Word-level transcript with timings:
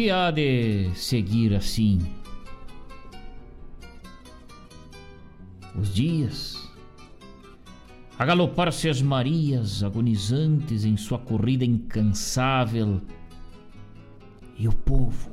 que 0.00 0.10
há 0.10 0.30
de 0.30 0.90
seguir 0.94 1.54
assim? 1.54 2.00
Os 5.78 5.92
dias, 5.92 6.56
a 8.18 8.24
galopar-se 8.24 8.88
as 8.88 9.02
Marias 9.02 9.82
agonizantes 9.82 10.86
em 10.86 10.96
sua 10.96 11.18
corrida 11.18 11.66
incansável, 11.66 13.02
e 14.56 14.66
o 14.66 14.72
povo, 14.72 15.30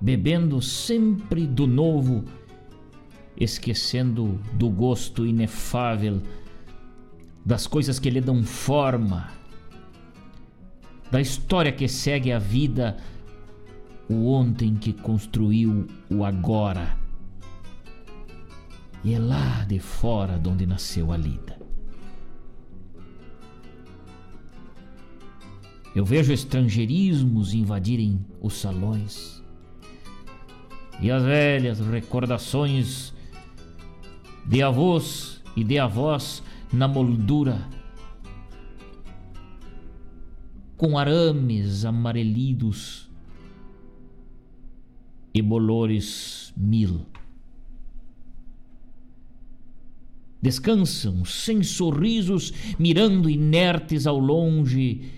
bebendo 0.00 0.62
sempre 0.62 1.46
do 1.46 1.66
novo, 1.66 2.24
esquecendo 3.36 4.40
do 4.54 4.70
gosto 4.70 5.26
inefável 5.26 6.22
das 7.44 7.66
coisas 7.66 7.98
que 7.98 8.08
lhe 8.08 8.22
dão 8.22 8.42
forma 8.42 9.37
da 11.10 11.20
história 11.20 11.72
que 11.72 11.88
segue 11.88 12.32
a 12.32 12.38
vida, 12.38 12.96
o 14.08 14.30
ontem 14.30 14.74
que 14.74 14.92
construiu 14.92 15.86
o 16.10 16.24
agora. 16.24 16.98
E 19.04 19.14
é 19.14 19.18
lá 19.18 19.64
de 19.64 19.78
fora 19.78 20.38
de 20.38 20.48
onde 20.48 20.66
nasceu 20.66 21.12
a 21.12 21.16
lida. 21.16 21.58
Eu 25.94 26.04
vejo 26.04 26.32
estrangeirismos 26.32 27.54
invadirem 27.54 28.24
os 28.40 28.54
salões 28.54 29.42
e 31.00 31.10
as 31.10 31.22
velhas 31.22 31.80
recordações 31.80 33.12
de 34.44 34.62
avós 34.62 35.42
e 35.56 35.64
de 35.64 35.78
avós 35.78 36.42
na 36.72 36.86
moldura 36.86 37.66
com 40.78 40.96
arames 40.96 41.84
amarelidos 41.84 43.10
e 45.34 45.42
bolores 45.42 46.54
mil. 46.56 47.04
Descansam 50.40 51.24
sem 51.24 51.64
sorrisos, 51.64 52.52
mirando 52.78 53.28
inertes 53.28 54.06
ao 54.06 54.20
longe, 54.20 55.10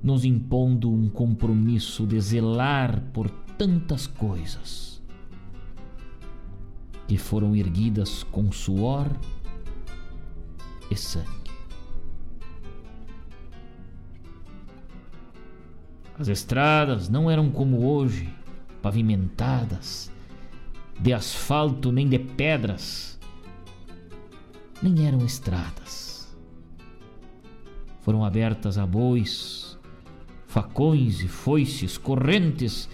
nos 0.00 0.24
impondo 0.24 0.88
um 0.88 1.10
compromisso 1.10 2.06
de 2.06 2.20
zelar 2.20 3.02
por 3.12 3.28
tantas 3.58 4.06
coisas 4.06 5.02
que 7.08 7.18
foram 7.18 7.56
erguidas 7.56 8.22
com 8.22 8.52
suor 8.52 9.10
e 10.88 10.94
sangue. 10.94 11.37
As 16.18 16.26
estradas 16.26 17.08
não 17.08 17.30
eram 17.30 17.48
como 17.48 17.86
hoje, 17.86 18.28
pavimentadas, 18.82 20.10
de 20.98 21.12
asfalto 21.12 21.92
nem 21.92 22.08
de 22.08 22.18
pedras, 22.18 23.20
nem 24.82 25.06
eram 25.06 25.24
estradas. 25.24 26.36
foram 28.00 28.24
abertas 28.24 28.78
a 28.78 28.86
bois, 28.86 29.78
facões 30.46 31.20
e 31.20 31.28
foices, 31.28 31.98
correntes 31.98 32.88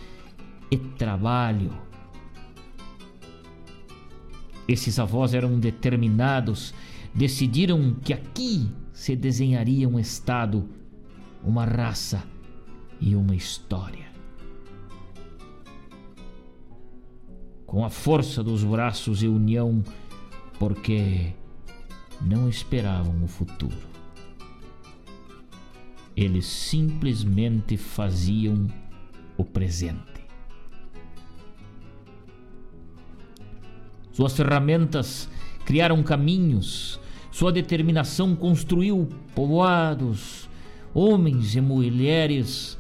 e 0.70 0.76
trabalho. 0.76 1.70
Esses 4.66 4.98
avós 4.98 5.32
eram 5.34 5.58
determinados, 5.58 6.74
decidiram 7.14 7.94
que 8.02 8.12
aqui 8.12 8.68
se 8.92 9.14
desenharia 9.14 9.88
um 9.88 10.00
Estado, 10.00 10.68
uma 11.44 11.64
raça 11.64 12.33
e 13.00 13.14
uma 13.14 13.34
história. 13.34 14.06
Com 17.66 17.84
a 17.84 17.90
força 17.90 18.42
dos 18.42 18.62
braços 18.62 19.22
e 19.22 19.28
união, 19.28 19.82
porque 20.58 21.32
não 22.20 22.48
esperavam 22.48 23.22
o 23.24 23.28
futuro. 23.28 23.94
Eles 26.16 26.46
simplesmente 26.46 27.76
faziam 27.76 28.68
o 29.36 29.44
presente. 29.44 30.14
Suas 34.12 34.36
ferramentas 34.36 35.28
criaram 35.64 36.00
caminhos, 36.04 37.00
sua 37.32 37.50
determinação 37.50 38.36
construiu 38.36 39.08
povoados, 39.34 40.48
homens 40.94 41.56
e 41.56 41.60
mulheres 41.60 42.78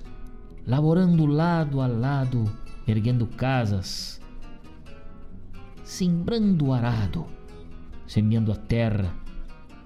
laborando 0.66 1.26
lado 1.26 1.80
a 1.80 1.86
lado, 1.86 2.44
erguendo 2.86 3.26
casas, 3.26 4.20
sembrando 5.82 6.72
arado, 6.72 7.26
semeando 8.06 8.52
a 8.52 8.56
terra 8.56 9.14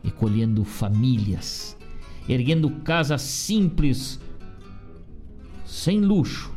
e 0.02 0.10
colhendo 0.10 0.64
famílias 0.64 1.78
erguendo 2.28 2.70
casas 2.82 3.22
simples, 3.22 4.20
sem 5.64 6.00
luxo, 6.00 6.52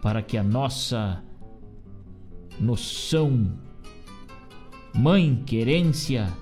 para 0.00 0.22
que 0.22 0.38
a 0.38 0.44
nossa 0.44 1.22
noção 2.60 3.58
mãe 4.94 5.42
querência 5.44 6.32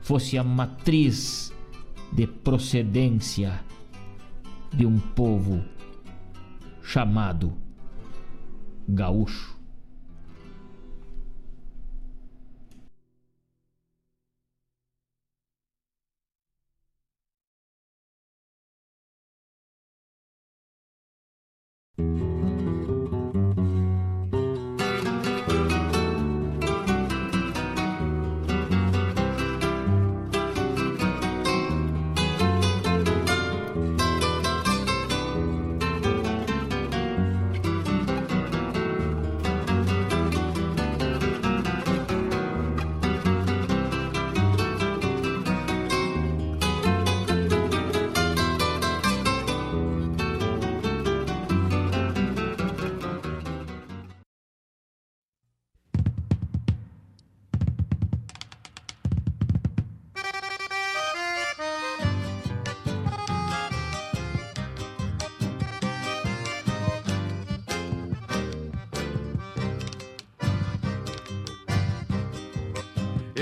fosse 0.00 0.38
a 0.38 0.44
matriz 0.44 1.52
de 2.12 2.26
procedência 2.26 3.62
de 4.72 4.86
um 4.86 4.98
povo 4.98 5.64
chamado 6.82 7.52
gaúcho. 8.88 9.56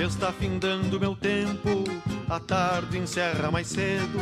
Está 0.05 0.31
findando 0.31 0.99
meu 0.99 1.15
tempo, 1.15 1.83
a 2.29 2.39
tarde 2.39 2.95
encerra 2.95 3.49
mais 3.49 3.67
cedo. 3.67 4.19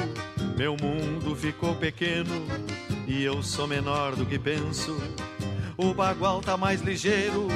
Meu 0.58 0.78
mundo 0.82 1.36
ficou 1.36 1.76
pequeno 1.76 2.48
e 3.06 3.22
eu 3.22 3.44
sou 3.44 3.68
menor 3.68 4.16
do 4.16 4.26
que 4.26 4.40
penso. 4.40 4.98
O 5.78 5.94
bagual 5.94 6.40
tá 6.40 6.56
mais 6.56 6.82
ligeiro, 6.82 7.50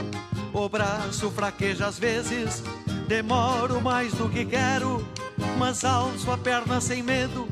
o 0.53 0.67
braço 0.67 1.31
fraqueja 1.31 1.87
às 1.87 1.97
vezes. 1.97 2.61
Demoro 3.07 3.81
mais 3.81 4.13
do 4.13 4.27
que 4.27 4.43
quero, 4.43 5.07
mas 5.57 5.85
alço 5.85 6.29
a 6.29 6.37
perna 6.37 6.81
sem 6.81 7.01
medo. 7.01 7.47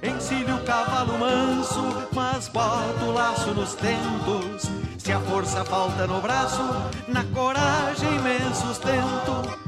Encilho 0.00 0.56
o 0.56 0.64
cavalo 0.64 1.18
manso, 1.18 2.08
mas 2.14 2.46
boto 2.48 3.04
o 3.04 3.12
laço 3.12 3.52
nos 3.52 3.74
tentos. 3.74 4.70
Se 4.96 5.12
a 5.12 5.20
força 5.20 5.64
falta 5.64 6.06
no 6.06 6.20
braço, 6.20 6.62
na 7.08 7.24
coragem 7.24 8.12
me 8.20 8.54
sustento. 8.54 9.67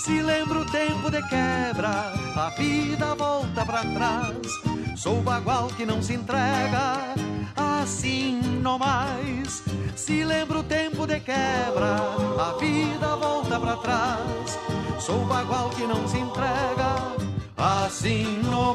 se 0.00 0.22
lembra 0.22 0.60
o 0.60 0.64
tempo 0.64 1.10
de 1.10 1.20
quebra, 1.28 2.12
a 2.34 2.50
vida 2.56 3.14
volta 3.14 3.66
para 3.66 3.82
trás. 3.82 4.36
Sou 4.96 5.20
bagual 5.20 5.68
que 5.68 5.84
não 5.84 6.02
se 6.02 6.14
entrega, 6.14 7.14
assim 7.54 8.40
não 8.62 8.78
mais. 8.78 9.62
Se 9.94 10.24
lembra 10.24 10.58
o 10.58 10.62
tempo 10.62 11.06
de 11.06 11.20
quebra, 11.20 11.96
a 12.38 12.56
vida 12.58 13.14
volta 13.16 13.60
para 13.60 13.76
trás. 13.76 14.58
Sou 14.98 15.24
bagual 15.26 15.68
que 15.70 15.86
não 15.86 16.08
se 16.08 16.18
entrega, 16.18 17.14
assim 17.58 18.40
não 18.42 18.74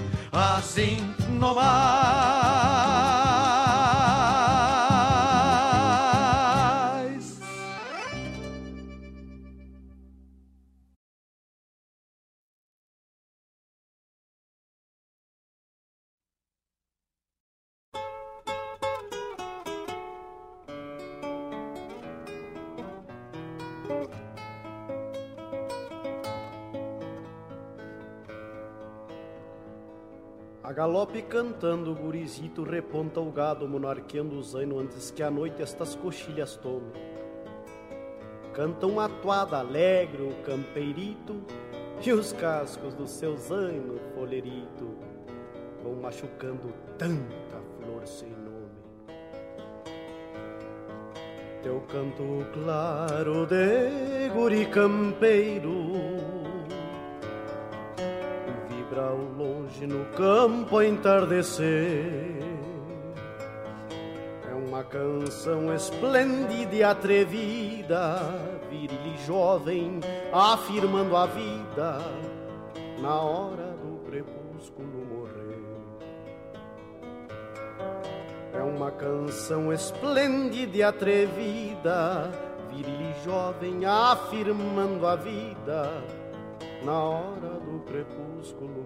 assim 0.31 1.13
no 1.29 1.53
A 30.71 30.73
galope 30.73 31.21
cantando, 31.23 31.91
o 31.91 31.95
gurizito 31.95 32.63
reponta 32.63 33.19
o 33.19 33.29
gado, 33.29 33.67
monarqueando 33.67 34.37
o 34.37 34.41
zaino 34.41 34.79
antes 34.79 35.11
que 35.11 35.21
a 35.21 35.29
noite 35.29 35.61
estas 35.61 35.95
coxilhas 35.95 36.55
tome. 36.55 36.93
Canta 38.53 38.87
uma 38.87 39.09
toada 39.09 39.57
alegre 39.57 40.23
o 40.23 40.33
campeirito 40.45 41.41
e 42.01 42.13
os 42.13 42.31
cascos 42.31 42.93
do 42.93 43.05
seu 43.05 43.35
zaino 43.35 43.99
folerito 44.15 44.95
vão 45.83 45.95
machucando 45.95 46.73
tanta 46.97 47.57
flor 47.75 48.07
sem 48.07 48.29
nome. 48.29 48.71
Teu 51.63 51.81
canto 51.81 52.47
claro 52.53 53.45
de 53.45 54.29
guri 54.29 54.65
campeiro 54.67 56.40
no 59.87 60.05
campo 60.15 60.81
entardecer. 60.81 62.37
É 64.49 64.53
uma 64.53 64.83
canção 64.83 65.73
esplêndida 65.73 66.75
e 66.75 66.83
atrevida, 66.83 68.19
viril 68.69 68.99
e 69.15 69.25
jovem, 69.25 69.99
afirmando 70.31 71.15
a 71.15 71.25
vida 71.25 71.97
na 73.01 73.19
hora 73.19 73.75
do 73.81 73.99
crepúsculo 74.05 75.05
morrer. 75.09 75.41
É 78.53 78.61
uma 78.61 78.91
canção 78.91 79.73
esplêndida 79.73 80.77
e 80.77 80.83
atrevida, 80.83 82.31
viril 82.69 83.01
e 83.01 83.23
jovem, 83.23 83.85
afirmando 83.85 85.07
a 85.07 85.15
vida 85.15 86.03
na 86.83 86.99
hora 86.99 87.59
do 87.59 87.79
crepúsculo 87.85 88.83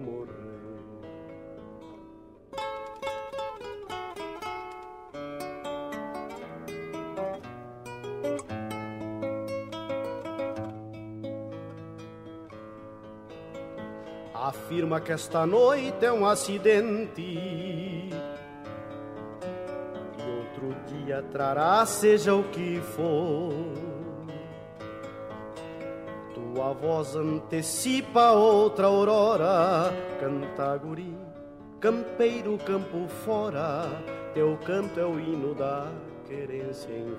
Afirma 14.46 15.00
que 15.00 15.10
esta 15.10 15.44
noite 15.44 16.06
é 16.06 16.12
um 16.12 16.24
acidente. 16.24 17.20
E 17.20 18.12
outro 20.22 20.72
dia 20.86 21.20
trará 21.32 21.84
seja 21.84 22.32
o 22.32 22.44
que 22.44 22.80
for. 22.80 23.52
Tua 26.32 26.72
voz 26.74 27.16
antecipa 27.16 28.30
outra 28.30 28.86
aurora, 28.86 29.92
canta 30.20 30.76
guri, 30.76 31.18
campeiro 31.80 32.56
campo 32.58 33.08
fora, 33.24 33.90
teu 34.32 34.56
canto 34.58 35.00
é 35.00 35.04
o 35.04 35.18
hino 35.18 35.56
da 35.56 35.90
querência 36.24 36.92
em 36.92 37.16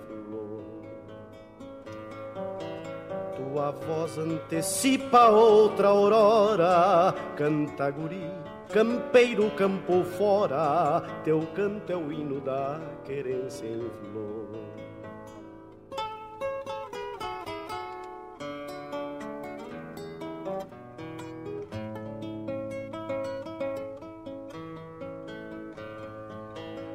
Tua 3.58 3.72
voz 3.72 4.20
antecipa 4.20 5.30
outra 5.30 5.88
aurora, 5.88 7.12
canta 7.36 7.90
guri, 7.90 8.30
campeiro 8.72 9.50
campo 9.50 10.04
fora, 10.04 11.02
teu 11.24 11.42
canto 11.56 11.92
é 11.92 11.96
o 11.96 12.12
hino 12.12 12.40
da 12.40 12.80
querência 13.04 13.66
em 13.66 13.80
flor. 13.80 14.48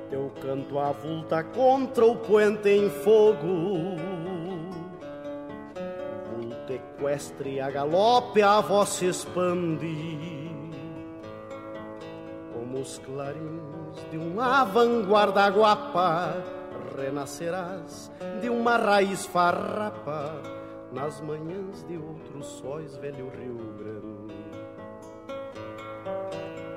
Teu 0.08 0.30
canto 0.40 0.78
avulta 0.78 1.42
contra 1.42 2.06
o 2.06 2.14
puente 2.14 2.68
em 2.68 2.88
fogo 2.88 3.96
equestre 6.74 7.60
a 7.60 7.70
galope 7.70 8.42
a 8.42 8.60
voz 8.60 8.88
se 8.88 9.06
expande. 9.06 10.50
Como 12.52 12.80
os 12.80 12.98
clarins 12.98 14.10
de 14.10 14.16
uma 14.16 14.64
vanguarda 14.64 15.48
guapa 15.48 16.34
Renascerás 16.96 18.10
de 18.40 18.50
uma 18.50 18.76
raiz 18.76 19.24
farrapa. 19.26 20.34
Nas 20.92 21.22
manhãs 21.22 21.82
de 21.88 21.96
outros 21.96 22.46
sóis, 22.46 22.96
velho 22.98 23.30
Rio 23.30 23.74
Grande. 23.78 24.34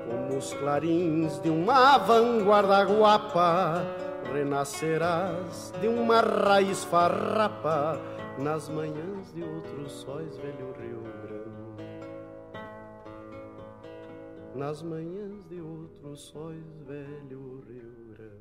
Como 0.08 0.38
os 0.38 0.54
clarins 0.54 1.38
de 1.42 1.50
uma 1.50 1.98
vanguarda 1.98 2.82
guapa, 2.84 3.84
renascerás 4.32 5.72
de 5.80 5.88
uma 5.88 6.20
raiz 6.20 6.82
farrapa 6.84 8.00
nas 8.38 8.68
manhãs 8.68 9.32
de 9.32 9.42
outros 9.42 9.92
sóis, 9.92 10.36
velho 10.36 10.72
Rio 10.78 11.02
Grande. 11.22 11.56
Nas 14.54 14.82
manhãs 14.82 15.44
de 15.48 15.60
outros 15.60 16.20
sóis, 16.20 16.64
velho 16.86 17.64
Rio 17.66 18.14
Grande. 18.14 18.36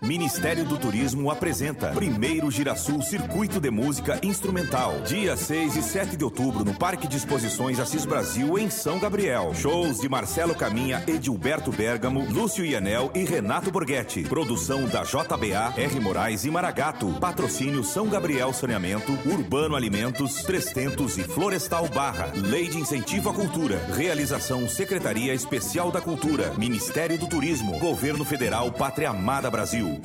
Ministério 0.00 0.64
do 0.64 0.78
Turismo 0.78 1.30
apresenta 1.30 1.88
Primeiro 1.88 2.50
Girasul 2.50 3.02
Circuito 3.02 3.60
de 3.60 3.70
Música 3.70 4.18
Instrumental. 4.22 5.02
Dia 5.02 5.36
6 5.36 5.76
e 5.76 5.82
7 5.82 6.16
de 6.16 6.24
outubro 6.24 6.64
no 6.64 6.74
Parque 6.74 7.06
de 7.06 7.18
Exposições 7.18 7.78
Assis 7.78 8.06
Brasil, 8.06 8.58
em 8.58 8.70
São 8.70 8.98
Gabriel. 8.98 9.54
Shows 9.54 10.00
de 10.00 10.08
Marcelo 10.08 10.54
Caminha, 10.54 11.04
Edilberto 11.06 11.70
Bergamo, 11.70 12.26
Lúcio 12.30 12.64
Ianel 12.64 13.10
e 13.14 13.22
Renato 13.24 13.70
Borghetti. 13.70 14.22
Produção 14.22 14.86
da 14.86 15.02
JBA, 15.02 15.74
R. 15.76 16.00
Moraes 16.00 16.46
e 16.46 16.50
Maragato. 16.50 17.12
Patrocínio 17.20 17.84
São 17.84 18.08
Gabriel 18.08 18.54
Saneamento, 18.54 19.12
Urbano 19.26 19.76
Alimentos, 19.76 20.36
Trestentos 20.44 21.18
e 21.18 21.24
Florestal 21.24 21.86
Barra. 21.88 22.32
Lei 22.34 22.68
de 22.68 22.78
Incentivo 22.78 23.28
à 23.28 23.34
Cultura. 23.34 23.76
Realização 23.94 24.66
Secretaria 24.66 25.34
Especial 25.34 25.92
da 25.92 26.00
Cultura. 26.00 26.54
Ministério 26.56 27.18
do 27.18 27.28
Turismo. 27.28 27.78
Governo 27.78 28.24
Federal 28.24 28.72
Pátria 28.72 29.09
Amada 29.10 29.50
Brasil. 29.50 30.00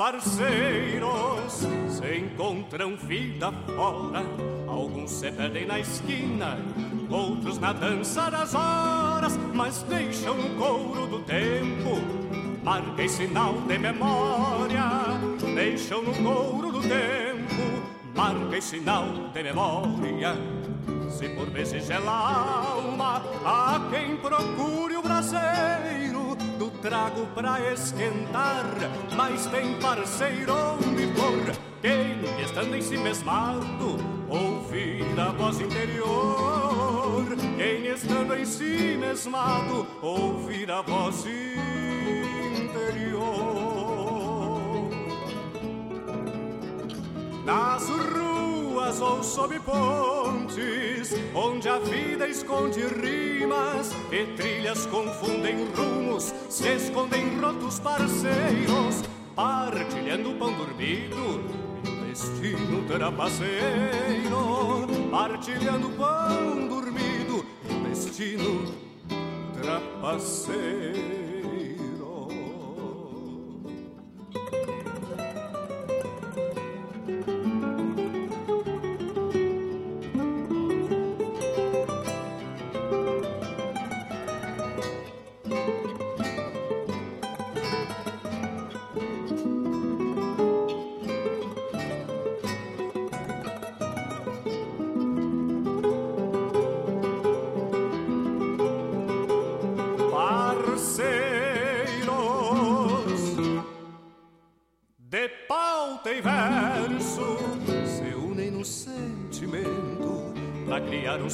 Parceiros 0.00 1.68
se 1.90 2.16
encontram 2.16 2.96
vida 2.96 3.52
fora? 3.66 4.24
Alguns 4.66 5.10
se 5.10 5.30
perdem 5.30 5.66
na 5.66 5.78
esquina, 5.78 6.58
outros 7.10 7.58
na 7.58 7.74
dança 7.74 8.30
das 8.30 8.54
horas, 8.54 9.38
mas 9.52 9.82
deixam 9.82 10.34
no 10.36 10.56
couro 10.56 11.06
do 11.06 11.18
tempo 11.18 12.00
marca 12.64 13.06
sinal 13.06 13.52
de 13.68 13.78
memória. 13.78 14.84
Deixam 15.54 16.02
no 16.02 16.14
couro 16.14 16.72
do 16.72 16.80
tempo 16.80 17.84
marca 18.16 18.58
sinal 18.58 19.04
de 19.34 19.42
memória. 19.42 20.34
Se 21.10 21.28
por 21.28 21.50
vezes 21.50 21.84
gela 21.86 22.10
a 22.10 22.70
alma, 22.72 23.22
há 23.44 23.86
quem 23.90 24.16
procure 24.16 24.96
o 24.96 25.02
braseiro 25.02 26.09
trago 26.80 27.26
pra 27.34 27.60
esquentar. 27.72 28.64
Mas 29.16 29.46
tem 29.46 29.78
parceiro 29.80 30.52
onde 30.74 31.12
for, 31.14 31.56
quem 31.80 32.42
estando 32.42 32.74
em 32.76 32.82
si 32.82 32.96
mesmado, 32.96 33.98
ouvir 34.28 35.18
a 35.18 35.30
voz 35.32 35.60
interior. 35.60 37.26
Quem 37.56 37.86
estando 37.86 38.34
em 38.34 38.44
si 38.44 38.96
mesmado, 38.98 39.86
ouvir 40.02 40.70
a 40.70 40.82
voz 40.82 41.24
interior. 41.26 41.70
Nas 47.44 47.88
ruas 47.88 49.00
ou 49.00 49.22
sob 49.22 49.58
pontes, 50.50 51.14
onde 51.34 51.68
a 51.68 51.78
vida 51.78 52.26
esconde 52.26 52.80
rimas 52.80 53.92
e 54.10 54.26
trilhas 54.36 54.86
confundem 54.86 55.66
rumos, 55.74 56.34
se 56.48 56.68
escondem 56.74 57.38
rotos 57.40 57.78
parceiros, 57.78 59.02
partilhando 59.34 60.30
o 60.30 60.34
pão 60.34 60.52
dormido 60.52 61.44
e 61.84 61.88
o 61.88 62.04
destino 62.06 62.86
trapaceiro, 62.86 64.40
partilhando 65.10 65.88
o 65.88 65.92
pão 65.92 66.68
dormido 66.68 67.46
e 67.68 67.72
o 67.72 67.88
destino 67.88 68.74
trapaceiro. 69.60 71.29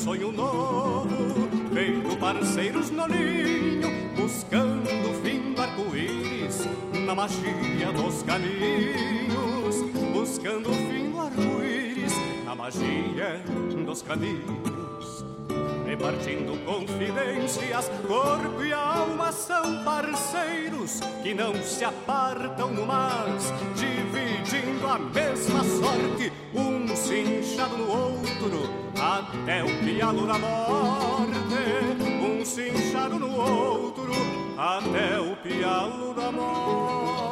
Sonho 0.07 0.31
novo, 0.31 1.49
feito 1.75 2.17
parceiros 2.19 2.91
no 2.91 3.09
ninho, 3.09 3.89
buscando 4.15 4.89
o 4.89 5.15
fim 5.21 5.53
do 5.53 5.61
arco-íris 5.61 6.69
na 7.05 7.13
magia 7.13 7.93
dos 7.93 8.23
caminhos, 8.23 9.83
buscando 10.13 10.71
o 10.71 10.75
fim 10.75 11.11
do 11.11 11.21
arco-íris 11.21 12.13
na 12.45 12.55
magia 12.55 13.43
dos 13.85 14.03
caminhos. 14.03 15.25
Repartindo 15.85 16.57
confidências, 16.65 17.91
corpo 18.07 18.63
e 18.63 18.73
alma 18.73 19.33
são 19.33 19.83
parceiros 19.83 21.01
que 21.25 21.35
não 21.35 21.53
se 21.61 21.85
apartam 21.85 22.71
no 22.71 22.87
mas, 22.87 23.53
dividindo 23.75 24.87
a 24.87 25.01
mesma 25.01 25.65
sorte, 25.65 26.33
um 26.55 26.95
se 26.95 27.25
no 27.77 27.91
outro 27.91 28.86
até 29.01 29.63
o 29.63 29.69
pialo 29.85 30.27
da 30.27 30.39
morte, 30.39 31.35
um 32.23 32.45
cinchado 32.45 33.19
no 33.19 33.37
outro, 33.37 34.13
até 34.57 35.21
o 35.21 35.37
pialo 35.37 36.15
da 36.15 36.33
morte. 36.33 37.27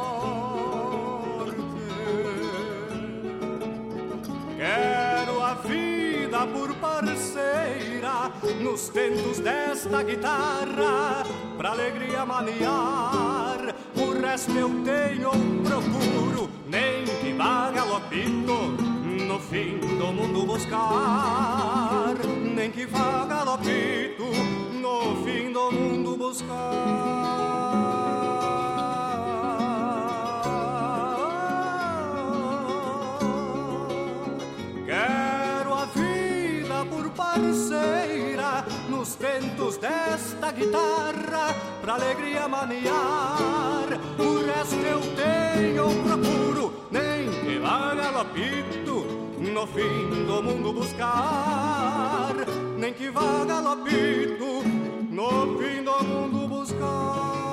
Quero 4.57 5.41
a 5.41 5.53
vida 5.55 6.47
por 6.47 6.73
parceira 6.75 8.31
nos 8.61 8.89
tentos 8.89 9.39
desta 9.39 10.03
guitarra, 10.03 11.23
pra 11.57 11.71
alegria 11.71 12.25
maniar. 12.25 13.75
O 13.95 14.21
resto 14.21 14.51
eu 14.51 14.69
tenho, 14.83 15.31
procuro, 15.63 16.49
nem 16.67 17.05
que 17.05 17.33
vá 17.33 17.71
galopito 17.71 18.84
no 19.25 19.39
fim 19.39 19.79
do 19.79 20.13
mundo 20.13 20.45
buscar, 20.45 22.13
nem 22.55 22.71
que 22.71 22.85
vá 22.85 23.25
galopito 23.25 24.23
no 24.73 25.23
fim 25.23 25.51
do 25.51 25.71
mundo 25.71 26.15
buscar. 26.15 26.45
Quero 34.85 35.73
a 35.73 35.85
vida 35.85 36.85
por 36.89 37.09
parceira 37.11 38.63
nos 38.89 39.15
tentos 39.15 39.77
desta 39.77 40.51
guitarra, 40.51 41.55
pra 41.81 41.95
alegria 41.95 42.47
maniar. 42.47 43.87
O 44.19 44.45
resto 44.45 44.75
eu 44.75 45.01
tenho, 45.15 45.85
procuro, 46.03 46.34
vá 47.65 47.95
galopito 47.95 48.95
no 49.39 49.65
fim 49.65 50.25
do 50.27 50.43
mundo 50.43 50.71
buscar, 50.71 52.35
nem 52.77 52.93
que 52.93 53.09
vá 53.09 53.43
galopito 53.43 54.61
no 55.09 55.57
fim 55.57 55.83
do 55.83 56.03
mundo 56.03 56.47
buscar. 56.47 57.44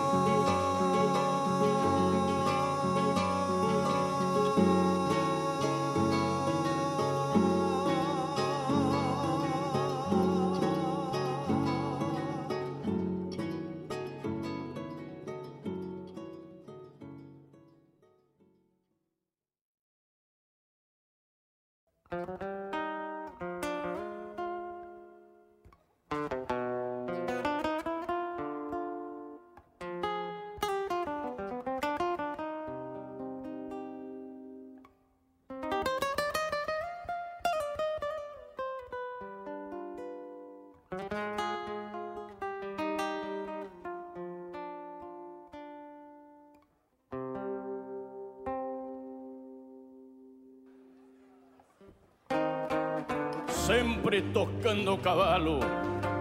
Sempre 53.72 54.20
tocando 54.34 54.92
o 54.92 54.98
cavalo 54.98 55.60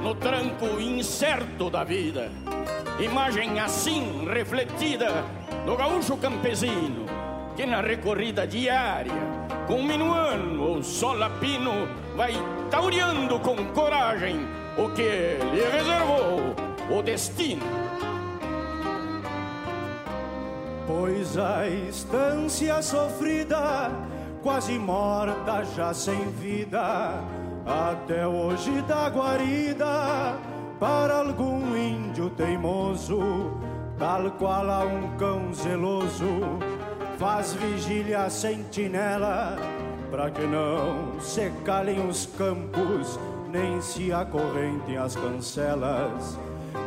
no 0.01 0.15
tranco 0.15 0.79
incerto 0.79 1.69
da 1.69 1.83
vida. 1.83 2.31
Imagem 2.97 3.59
assim 3.59 4.25
refletida 4.25 5.25
no 5.65 5.75
gaúcho 5.75 6.15
campesino 6.15 7.05
que 7.57 7.65
na 7.65 7.81
recorrida 7.81 8.47
diária, 8.47 9.11
com 9.67 9.83
minuano 9.83 10.63
ou 10.63 10.81
solapino, 10.81 11.89
vai 12.15 12.31
taureando 12.69 13.37
com 13.41 13.57
coragem 13.73 14.47
o 14.77 14.89
que 14.91 15.01
lhe 15.01 15.65
reservou 15.69 16.55
o 16.89 17.01
destino. 17.03 17.65
Pois 20.87 21.37
a 21.37 21.67
estância 21.67 22.81
sofrida, 22.81 23.91
quase 24.41 24.79
morta 24.79 25.65
já 25.75 25.93
sem 25.93 26.31
vida, 26.31 27.21
até 27.65 28.28
hoje 28.28 28.82
da 28.84 29.10
guarida 29.10 30.36
para 30.80 31.17
algum 31.17 31.76
índio 31.78 32.30
teimoso, 32.32 33.19
tal 34.00 34.32
qual 34.32 34.69
a 34.69 34.84
um 34.84 35.15
cão 35.17 35.54
zeloso, 35.54 36.60
faz 37.17 37.54
vigília 37.54 38.30
sentinela, 38.30 39.56
para 40.10 40.32
que 40.32 40.41
não 40.41 41.19
se 41.19 41.52
calem 41.63 42.08
os 42.08 42.26
campos, 42.38 43.19
nem 43.52 43.80
se 43.80 44.12
acorrentem 44.12 44.97
as 44.97 45.15
cancelas. 45.15 46.38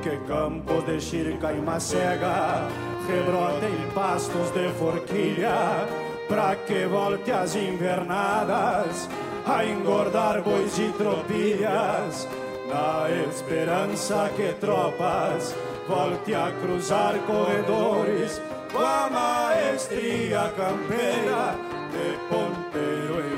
Que 0.03 0.17
campo 0.27 0.83
de 0.83 1.01
xirca 1.01 1.53
e 1.53 1.61
macega 1.61 2.67
rebrotem 3.07 3.91
pastos 3.95 4.51
de 4.51 4.69
forquilha, 4.71 5.87
para 6.29 6.57
que 6.57 6.87
volte 6.87 7.31
as 7.31 7.55
invernadas 7.55 9.09
a 9.47 9.65
engordar 9.65 10.43
bois 10.43 10.79
e 10.79 10.91
tropilhas, 10.93 12.27
na 12.69 13.11
esperança 13.29 14.31
que 14.35 14.53
tropas 14.55 15.55
volte 15.87 16.35
a 16.35 16.51
cruzar 16.63 17.19
corredores 17.27 18.41
com 18.73 18.79
a 18.79 19.11
maestria 19.11 20.51
campeira 20.57 21.55
de 21.93 22.19
ponteiro 22.29 23.21
e 23.21 23.35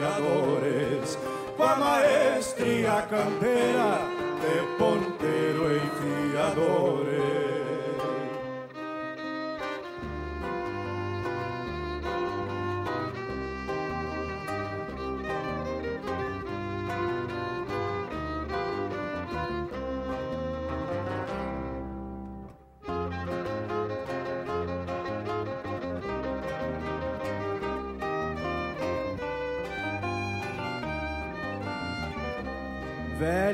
fiadores, 0.00 1.18
com 1.56 1.62
a 1.62 1.76
maestria 1.76 3.02
campeira 3.08 3.98
de 4.40 4.76
ponteiro 4.76 5.76
e 5.76 6.32
fiadores. 6.32 7.33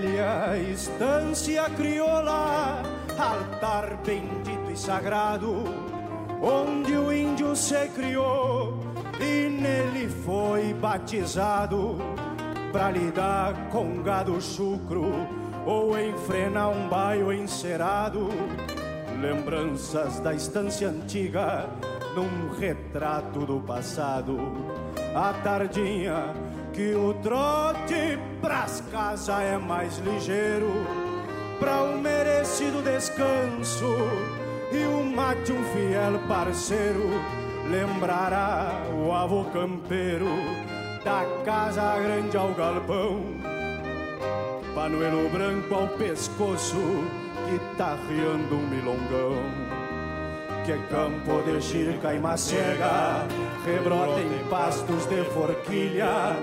Velha 0.00 0.56
estância 0.72 1.68
crioula, 1.76 2.82
altar 3.18 3.98
bendito 4.04 4.70
e 4.72 4.76
sagrado, 4.76 5.64
onde 6.40 6.96
o 6.96 7.12
índio 7.12 7.54
se 7.54 7.86
criou 7.88 8.78
e 9.20 9.48
nele 9.50 10.08
foi 10.08 10.72
batizado, 10.72 11.98
pra 12.72 12.90
lidar 12.90 13.68
com 13.70 14.02
gado 14.02 14.40
chucro 14.40 15.12
ou 15.66 15.98
enfrenar 15.98 16.70
um 16.70 16.88
baio 16.88 17.32
encerado. 17.32 18.28
Lembranças 19.20 20.18
da 20.20 20.32
estância 20.32 20.88
antiga 20.88 21.68
num 22.14 22.58
retrato 22.58 23.40
do 23.40 23.60
passado. 23.60 24.38
A 25.14 25.34
tardinha 25.42 26.32
que 26.72 26.94
o 26.94 27.14
trote 27.14 28.18
pras 28.40 28.82
casas 28.92 29.40
é 29.40 29.58
mais 29.58 29.98
ligeiro, 29.98 30.70
pra 31.58 31.82
um 31.82 32.00
merecido 32.00 32.82
descanso 32.82 33.96
e 34.72 34.84
o 34.84 35.04
mate 35.04 35.52
um 35.52 35.64
fiel 35.64 36.18
parceiro, 36.28 37.10
lembrará 37.68 38.82
o 38.94 39.12
avô 39.12 39.44
campeiro 39.46 40.28
da 41.04 41.24
casa 41.44 41.98
grande 41.98 42.36
ao 42.36 42.52
galpão, 42.54 43.20
panuelo 44.74 45.28
branco 45.28 45.74
ao 45.74 45.88
pescoço 45.88 46.76
que 47.48 47.76
tá 47.76 47.96
riando 48.08 48.54
um 48.54 48.68
milongão. 48.68 49.70
Que 50.64 50.76
campo 50.88 51.42
de 51.42 51.60
chirca 51.60 52.14
e 52.14 52.20
macega 52.20 53.26
rebrotem 53.64 54.28
pastos 54.50 55.06
de 55.06 55.24
forquilha 55.24 56.36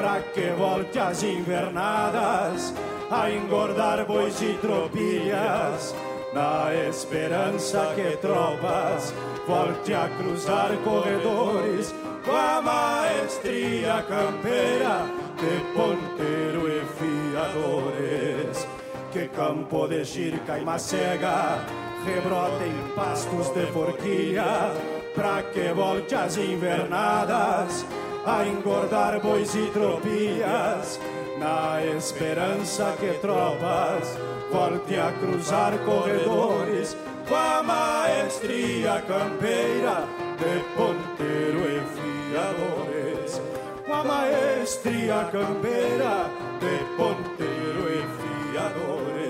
pra 0.00 0.22
que 0.32 0.50
volte 0.56 0.98
as 0.98 1.22
invernadas 1.22 2.72
a 3.10 3.30
engordar 3.30 4.06
bois 4.06 4.40
e 4.40 4.54
tropilhas 4.54 5.94
na 6.32 6.74
esperança 6.88 7.92
que 7.94 8.16
tropas 8.16 9.12
volte 9.46 9.92
a 9.92 10.08
cruzar 10.08 10.70
corredores 10.84 11.94
com 12.24 12.34
a 12.34 12.62
maestria 12.62 14.02
campeira 14.08 15.04
de 15.36 15.60
ponteiro 15.74 16.66
e 16.66 16.80
fiadores. 16.98 18.66
Que 19.12 19.28
campo 19.28 19.86
de 19.86 20.02
chirca 20.04 20.58
e 20.58 20.64
macega 20.64 21.58
rebrotem 22.06 22.72
pastos 22.96 23.50
de 23.50 23.66
forquilha, 23.66 24.72
pra 25.14 25.42
que 25.42 25.74
volte 25.74 26.14
as 26.14 26.38
invernadas 26.38 27.84
a 28.24 28.46
engordar 28.46 29.20
bois 29.20 29.54
e 29.54 29.66
tropilhas, 29.72 31.00
na 31.38 31.84
esperança 31.96 32.94
que 32.98 33.12
tropas 33.20 34.18
volte 34.52 34.96
a 34.96 35.12
cruzar 35.12 35.78
corredores 35.84 36.96
com 37.28 37.34
a 37.34 37.62
maestria 37.62 39.02
campeira 39.06 40.04
de 40.38 40.60
ponteiro 40.76 41.60
e 41.68 41.80
fiadores, 41.96 43.40
com 43.86 43.94
a 43.94 44.04
maestria 44.04 45.28
campeira 45.30 46.30
de 46.60 46.96
ponteiro 46.96 47.88
e 47.88 48.52
fiadores 48.52 49.20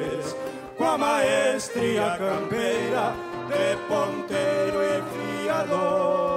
com 0.80 0.86
a 0.86 0.96
maestria 0.96 2.16
campeira 2.16 3.12
de 3.48 3.76
ponteiro 3.86 4.82
e 4.82 5.44
fiador. 5.44 6.29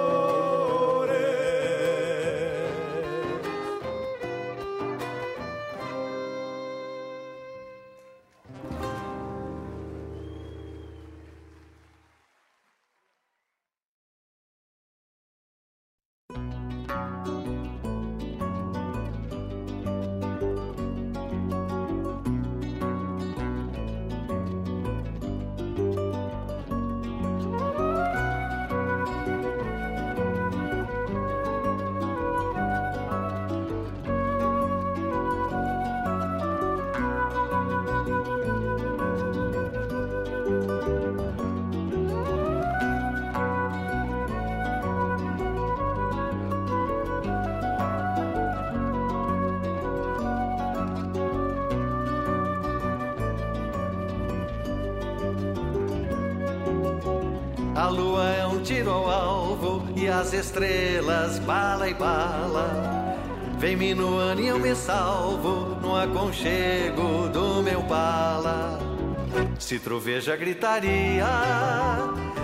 Se 69.74 69.80
troveja 69.80 70.36
gritaria, 70.36 71.26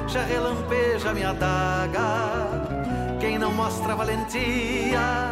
já 0.08 0.24
relampeja 0.24 1.14
minha 1.14 1.32
daga. 1.32 3.20
Quem 3.20 3.38
não 3.38 3.54
mostra 3.54 3.96
valentia, 3.96 5.30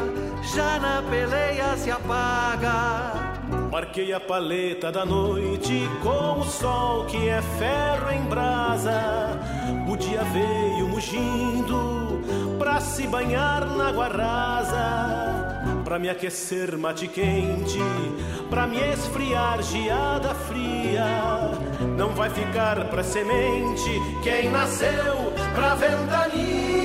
já 0.53 0.77
na 0.79 1.01
peleia 1.01 1.75
se 1.75 1.89
apaga. 1.89 3.39
Marquei 3.71 4.13
a 4.13 4.19
paleta 4.19 4.91
da 4.91 5.07
noite 5.07 5.89
com 6.03 6.41
o 6.41 6.43
sol 6.43 7.05
que 7.05 7.29
é 7.29 7.41
ferro 7.41 8.11
em 8.11 8.29
brasa. 8.29 9.39
O 9.89 9.97
dia 9.97 10.23
veio 10.25 10.87
mugindo 10.89 12.21
pra 12.59 12.79
se 12.79 13.07
banhar 13.07 13.65
na 13.65 13.89
água 13.89 14.07
rasa. 14.07 15.81
Pra 15.83 15.97
me 15.97 16.09
aquecer 16.09 16.77
mate 16.77 17.07
quente, 17.07 17.79
pra 18.51 18.67
me 18.67 18.77
esfriar 18.77 19.63
geada 19.63 20.35
fria. 20.35 21.36
Não 21.79 22.09
vai 22.09 22.29
ficar 22.29 22.85
pra 22.89 23.03
semente 23.03 24.01
quem 24.23 24.49
nasceu 24.49 25.33
pra 25.55 25.75
ventania. 25.75 26.76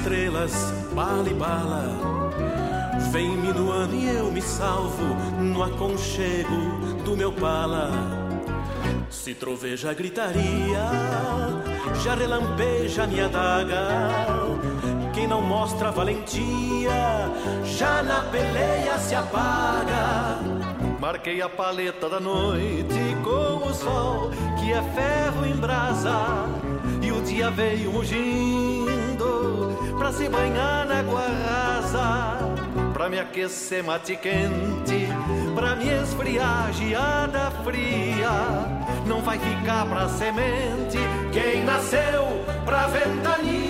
Estrelas 0.00 0.52
bala 0.94 1.28
e 1.28 1.34
bala. 1.34 1.84
Vem 3.12 3.36
minuano 3.36 3.94
e 3.94 4.08
eu 4.08 4.32
me 4.32 4.40
salvo 4.40 5.04
no 5.38 5.62
aconchego 5.62 7.02
do 7.04 7.16
meu 7.16 7.30
pala. 7.30 7.90
Se 9.10 9.34
troveja 9.34 9.92
gritaria, 9.92 10.86
já 12.02 12.14
relampeja 12.14 13.06
minha 13.06 13.28
daga. 13.28 13.88
Quem 15.12 15.26
não 15.26 15.42
mostra 15.42 15.90
valentia, 15.90 17.30
já 17.64 18.02
na 18.02 18.22
peleia 18.22 18.98
se 18.98 19.14
apaga. 19.14 20.38
Marquei 20.98 21.42
a 21.42 21.48
paleta 21.48 22.08
da 22.08 22.20
noite 22.20 23.16
com 23.22 23.68
o 23.68 23.74
sol 23.74 24.30
que 24.58 24.72
é 24.72 24.82
ferro 24.82 25.46
em 25.46 25.56
brasa 25.56 26.46
e 27.02 27.10
o 27.10 27.20
dia 27.22 27.50
veio 27.50 27.90
mugindo 27.92 28.99
se 30.12 30.28
banhar 30.28 30.86
na 30.86 31.00
água 31.00 31.26
rasa, 31.26 32.38
pra 32.92 33.08
me 33.08 33.18
aquecer 33.18 33.82
mate 33.84 34.16
quente, 34.16 35.08
pra 35.54 35.76
me 35.76 35.88
esfriar 35.88 36.72
geada 36.72 37.50
fria. 37.64 38.30
Não 39.06 39.22
vai 39.22 39.38
ficar 39.38 39.86
pra 39.86 40.08
semente 40.08 40.98
quem 41.32 41.64
nasceu 41.64 42.44
pra 42.64 42.86
ventania. 42.86 43.69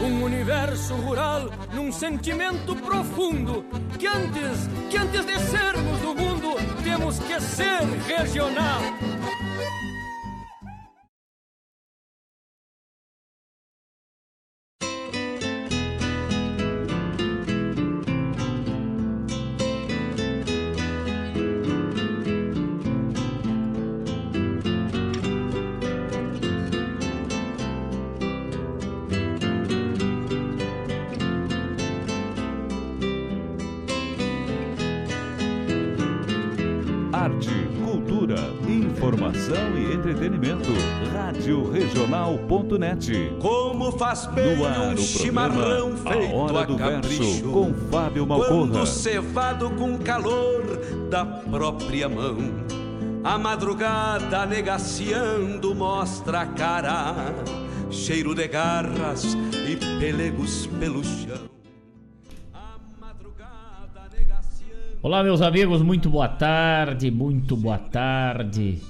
um 0.00 0.22
universo 0.24 0.94
rural 0.94 1.50
num 1.74 1.92
sentimento 1.92 2.74
profundo 2.76 3.64
que 3.98 4.06
antes, 4.06 4.68
que 4.90 4.96
antes 4.96 5.26
de 5.26 5.38
sermos 5.38 6.00
do 6.00 6.14
mundo, 6.14 6.56
temos 6.82 7.18
que 7.18 7.40
ser 7.40 7.82
regional. 8.06 8.80
Regional.net. 42.80 43.36
Como 43.38 43.92
faz 43.92 44.26
bem 44.26 44.56
no 44.56 44.66
ar, 44.66 44.94
um 44.94 44.96
chimarrão 44.96 45.96
feito 45.96 46.32
a, 46.32 46.36
hora 46.36 46.66
do 46.66 46.76
capricho, 46.76 47.22
verso 47.22 47.50
com 47.50 47.74
Fábio 47.90 48.26
Malcorra. 48.26 48.50
Quando 48.50 48.86
cevado 48.86 49.70
com 49.70 49.98
calor 49.98 50.80
da 51.10 51.24
própria 51.24 52.08
mão. 52.08 52.38
A 53.22 53.38
madrugada 53.38 54.46
negaciando 54.46 55.74
mostra 55.74 56.40
a 56.40 56.46
cara, 56.46 57.14
cheiro 57.90 58.34
de 58.34 58.48
garras 58.48 59.36
e 59.68 59.76
pelegos 60.00 60.66
pelo 60.78 61.04
chão. 61.04 61.50
Olá, 65.02 65.22
meus 65.22 65.40
amigos, 65.40 65.82
muito 65.82 66.10
boa 66.10 66.28
tarde, 66.28 67.10
muito 67.10 67.56
boa 67.56 67.78
tarde. 67.78 68.80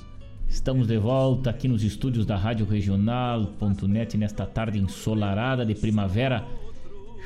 Estamos 0.50 0.88
de 0.88 0.98
volta 0.98 1.48
aqui 1.48 1.68
nos 1.68 1.84
estúdios 1.84 2.26
da 2.26 2.34
Rádio 2.34 2.66
Regional.net 2.66 4.18
nesta 4.18 4.44
tarde 4.44 4.80
ensolarada 4.80 5.64
de 5.64 5.76
primavera, 5.76 6.44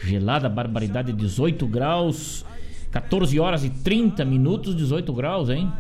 gelada, 0.03 0.47
barbaridade, 0.47 1.11
18 1.11 1.67
graus, 1.67 2.45
14 2.93 3.41
horas 3.41 3.65
e 3.65 3.71
30 3.71 4.27
minutos, 4.27 4.77
18 4.77 5.11
graus, 5.15 5.49
hein? 5.49 5.73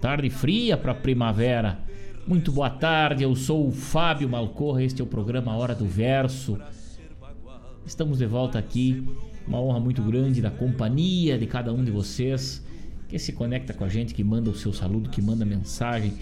Tarde 0.00 0.30
fria 0.30 0.78
para 0.78 0.94
primavera. 0.94 1.78
Muito 2.26 2.50
boa 2.50 2.70
tarde, 2.70 3.22
eu 3.22 3.36
sou 3.36 3.68
o 3.68 3.70
Fábio 3.70 4.28
Malcorra, 4.28 4.82
este 4.82 5.02
é 5.02 5.04
o 5.04 5.06
programa 5.06 5.54
Hora 5.54 5.74
do 5.74 5.84
Verso. 5.84 6.58
Estamos 7.84 8.18
de 8.18 8.26
volta 8.26 8.58
aqui, 8.58 9.06
uma 9.46 9.60
honra 9.60 9.78
muito 9.78 10.02
grande 10.02 10.40
da 10.40 10.50
companhia 10.50 11.38
de 11.38 11.46
cada 11.46 11.70
um 11.70 11.84
de 11.84 11.90
vocês 11.90 12.64
que 13.10 13.18
se 13.18 13.32
conecta 13.32 13.74
com 13.74 13.84
a 13.84 13.88
gente, 13.88 14.14
que 14.14 14.22
manda 14.22 14.48
o 14.48 14.54
seu 14.54 14.72
saludo, 14.72 15.10
que 15.10 15.20
manda 15.20 15.44
mensagem. 15.44 16.14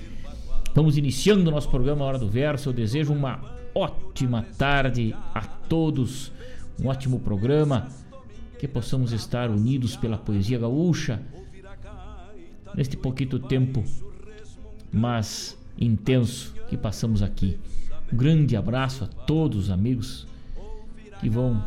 Estamos 0.67 0.97
iniciando 0.97 1.51
o 1.51 1.53
nosso 1.53 1.69
programa 1.69 2.05
Hora 2.05 2.19
do 2.19 2.29
Verso. 2.29 2.71
Eu 2.71 2.73
desejo 2.73 3.13
uma 3.13 3.41
ótima 3.75 4.47
tarde 4.57 5.15
a 5.35 5.43
todos, 5.43 6.33
um 6.83 6.89
ótimo 6.89 7.21
programa, 7.21 7.89
que 8.59 8.67
possamos 8.67 9.13
estar 9.13 9.51
unidos 9.51 9.97
pela 9.97 10.17
poesia 10.17 10.59
gaúcha 10.59 11.21
neste 12.75 12.97
pouquinho 12.97 13.39
tempo, 13.39 13.85
mas 14.91 15.59
intenso 15.79 16.55
que 16.69 16.77
passamos 16.77 17.23
aqui. 17.23 17.59
Um 18.11 18.17
grande 18.17 18.57
abraço 18.57 19.05
a 19.05 19.07
todos 19.07 19.65
os 19.65 19.71
amigos 19.71 20.27
que 21.21 21.29
vão 21.29 21.63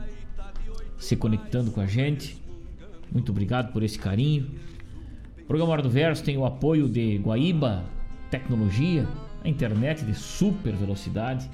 se 0.97 1.15
conectando 1.15 1.69
com 1.69 1.79
a 1.79 1.85
gente. 1.85 2.41
Muito 3.11 3.31
obrigado 3.31 3.71
por 3.71 3.83
esse 3.83 3.99
carinho. 3.99 4.49
O 5.51 5.53
programa 5.53 5.73
Hora 5.73 5.81
do 5.81 5.89
Verso 5.89 6.23
tem 6.23 6.37
o 6.37 6.45
apoio 6.45 6.87
de 6.87 7.17
Guaíba 7.17 7.83
Tecnologia, 8.29 9.05
a 9.43 9.49
internet 9.49 10.05
de 10.05 10.15
super 10.15 10.73
velocidade. 10.73 11.49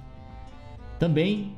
Também 0.99 1.55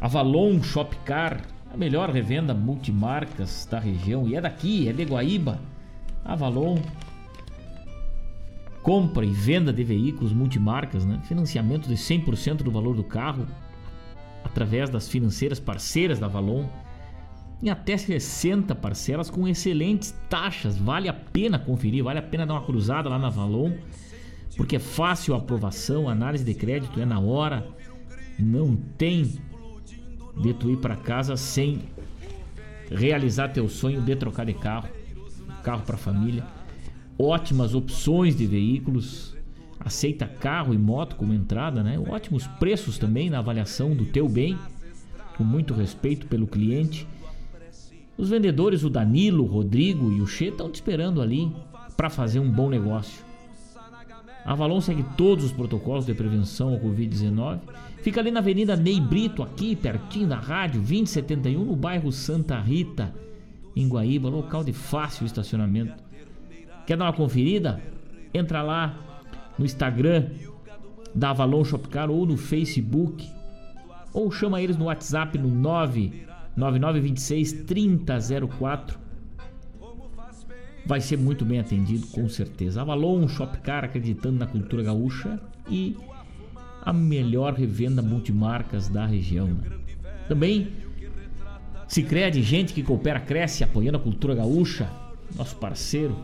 Avalon 0.00 0.62
Shopcar, 0.62 1.40
a 1.68 1.76
melhor 1.76 2.10
revenda 2.10 2.54
multimarcas 2.54 3.66
da 3.68 3.80
região 3.80 4.28
e 4.28 4.36
é 4.36 4.40
daqui, 4.40 4.88
é 4.88 4.92
de 4.92 5.02
Guaíba. 5.02 5.58
Avalon 6.24 6.78
compra 8.80 9.26
e 9.26 9.32
venda 9.32 9.72
de 9.72 9.82
veículos 9.82 10.32
multimarcas, 10.32 11.04
né? 11.04 11.20
financiamento 11.24 11.88
de 11.88 11.96
100% 11.96 12.58
do 12.58 12.70
valor 12.70 12.94
do 12.94 13.02
carro 13.02 13.48
através 14.44 14.88
das 14.88 15.08
financeiras 15.08 15.58
parceiras 15.58 16.20
da 16.20 16.26
Avalon 16.26 16.68
em 17.62 17.70
até 17.70 17.96
60 17.96 18.74
parcelas 18.74 19.30
com 19.30 19.48
excelentes 19.48 20.14
taxas. 20.28 20.76
Vale 20.76 21.08
a 21.08 21.12
pena 21.12 21.58
conferir, 21.58 22.04
vale 22.04 22.18
a 22.18 22.22
pena 22.22 22.46
dar 22.46 22.54
uma 22.54 22.64
cruzada 22.64 23.08
lá 23.08 23.18
na 23.18 23.28
Avalon, 23.28 23.72
porque 24.56 24.76
é 24.76 24.80
fácil 24.80 25.34
a 25.34 25.38
aprovação, 25.38 26.08
a 26.08 26.12
análise 26.12 26.44
de 26.44 26.54
crédito 26.54 27.00
é 27.00 27.04
na 27.04 27.18
hora, 27.18 27.66
não 28.38 28.76
tem 28.76 29.38
de 30.36 30.52
tu 30.54 30.70
ir 30.70 30.78
para 30.78 30.96
casa 30.96 31.36
sem 31.36 31.82
realizar 32.90 33.48
teu 33.48 33.68
sonho 33.68 34.02
de 34.02 34.14
trocar 34.16 34.44
de 34.44 34.54
carro, 34.54 34.88
carro 35.62 35.82
para 35.82 35.96
família 35.96 36.44
ótimas 37.18 37.74
opções 37.74 38.36
de 38.36 38.46
veículos, 38.46 39.36
aceita 39.78 40.26
carro 40.26 40.74
e 40.74 40.78
moto 40.78 41.16
como 41.16 41.32
entrada, 41.32 41.82
né? 41.82 41.98
Ótimos 41.98 42.46
preços 42.46 42.98
também 42.98 43.30
na 43.30 43.38
avaliação 43.38 43.94
do 43.94 44.04
teu 44.04 44.28
bem, 44.28 44.58
com 45.36 45.44
muito 45.44 45.74
respeito 45.74 46.26
pelo 46.26 46.46
cliente. 46.46 47.06
Os 48.16 48.30
vendedores, 48.30 48.84
o 48.84 48.90
Danilo, 48.90 49.44
o 49.44 49.46
Rodrigo 49.46 50.12
e 50.12 50.20
o 50.20 50.26
Che 50.26 50.46
estão 50.46 50.70
te 50.70 50.76
esperando 50.76 51.20
ali 51.20 51.50
para 51.96 52.08
fazer 52.08 52.38
um 52.38 52.50
bom 52.50 52.68
negócio. 52.68 53.24
A 54.44 54.52
Avalon 54.52 54.80
segue 54.80 55.04
todos 55.16 55.44
os 55.44 55.52
protocolos 55.52 56.04
de 56.04 56.14
prevenção 56.14 56.74
ao 56.74 56.80
Covid-19. 56.80 57.60
Fica 58.02 58.20
ali 58.20 58.30
na 58.30 58.40
Avenida 58.40 58.76
Ney 58.76 59.00
Brito, 59.00 59.42
aqui 59.42 59.74
pertinho 59.74 60.28
da 60.28 60.36
rádio 60.36 60.80
2071, 60.80 61.64
no 61.64 61.74
bairro 61.74 62.12
Santa 62.12 62.60
Rita, 62.60 63.14
em 63.74 63.88
Guaíba, 63.88 64.28
local 64.28 64.62
de 64.62 64.72
fácil 64.72 65.24
estacionamento. 65.24 65.94
Quer 66.86 66.98
dar 66.98 67.06
uma 67.06 67.12
conferida? 67.14 67.82
Entra 68.34 68.62
lá 68.62 68.94
no 69.58 69.64
Instagram 69.64 70.28
da 71.14 71.30
Avalon 71.30 71.64
Shopcar 71.64 72.10
ou 72.10 72.26
no 72.26 72.36
Facebook. 72.36 73.26
Ou 74.12 74.30
chama 74.30 74.60
eles 74.60 74.76
no 74.76 74.84
WhatsApp 74.84 75.38
no 75.38 75.48
99926 76.56 77.64
3004. 77.64 78.98
Vai 80.86 81.00
ser 81.00 81.16
muito 81.16 81.44
bem 81.44 81.60
atendido, 81.60 82.06
com 82.08 82.28
certeza. 82.28 82.82
Avalon 82.82 83.26
Shopcar 83.26 83.84
acreditando 83.84 84.38
na 84.38 84.46
cultura 84.46 84.82
gaúcha 84.82 85.40
e 85.68 85.96
a 86.82 86.92
melhor 86.92 87.54
revenda 87.54 88.02
multimarcas 88.02 88.88
da 88.88 89.06
região. 89.06 89.48
Né? 89.48 89.70
Também 90.28 90.72
se 91.88 92.02
crede 92.02 92.42
gente 92.42 92.74
que 92.74 92.82
coopera, 92.82 93.20
cresce 93.20 93.64
apoiando 93.64 93.96
a 93.96 94.00
cultura 94.00 94.34
gaúcha, 94.34 94.90
nosso 95.36 95.56
parceiro 95.56 96.16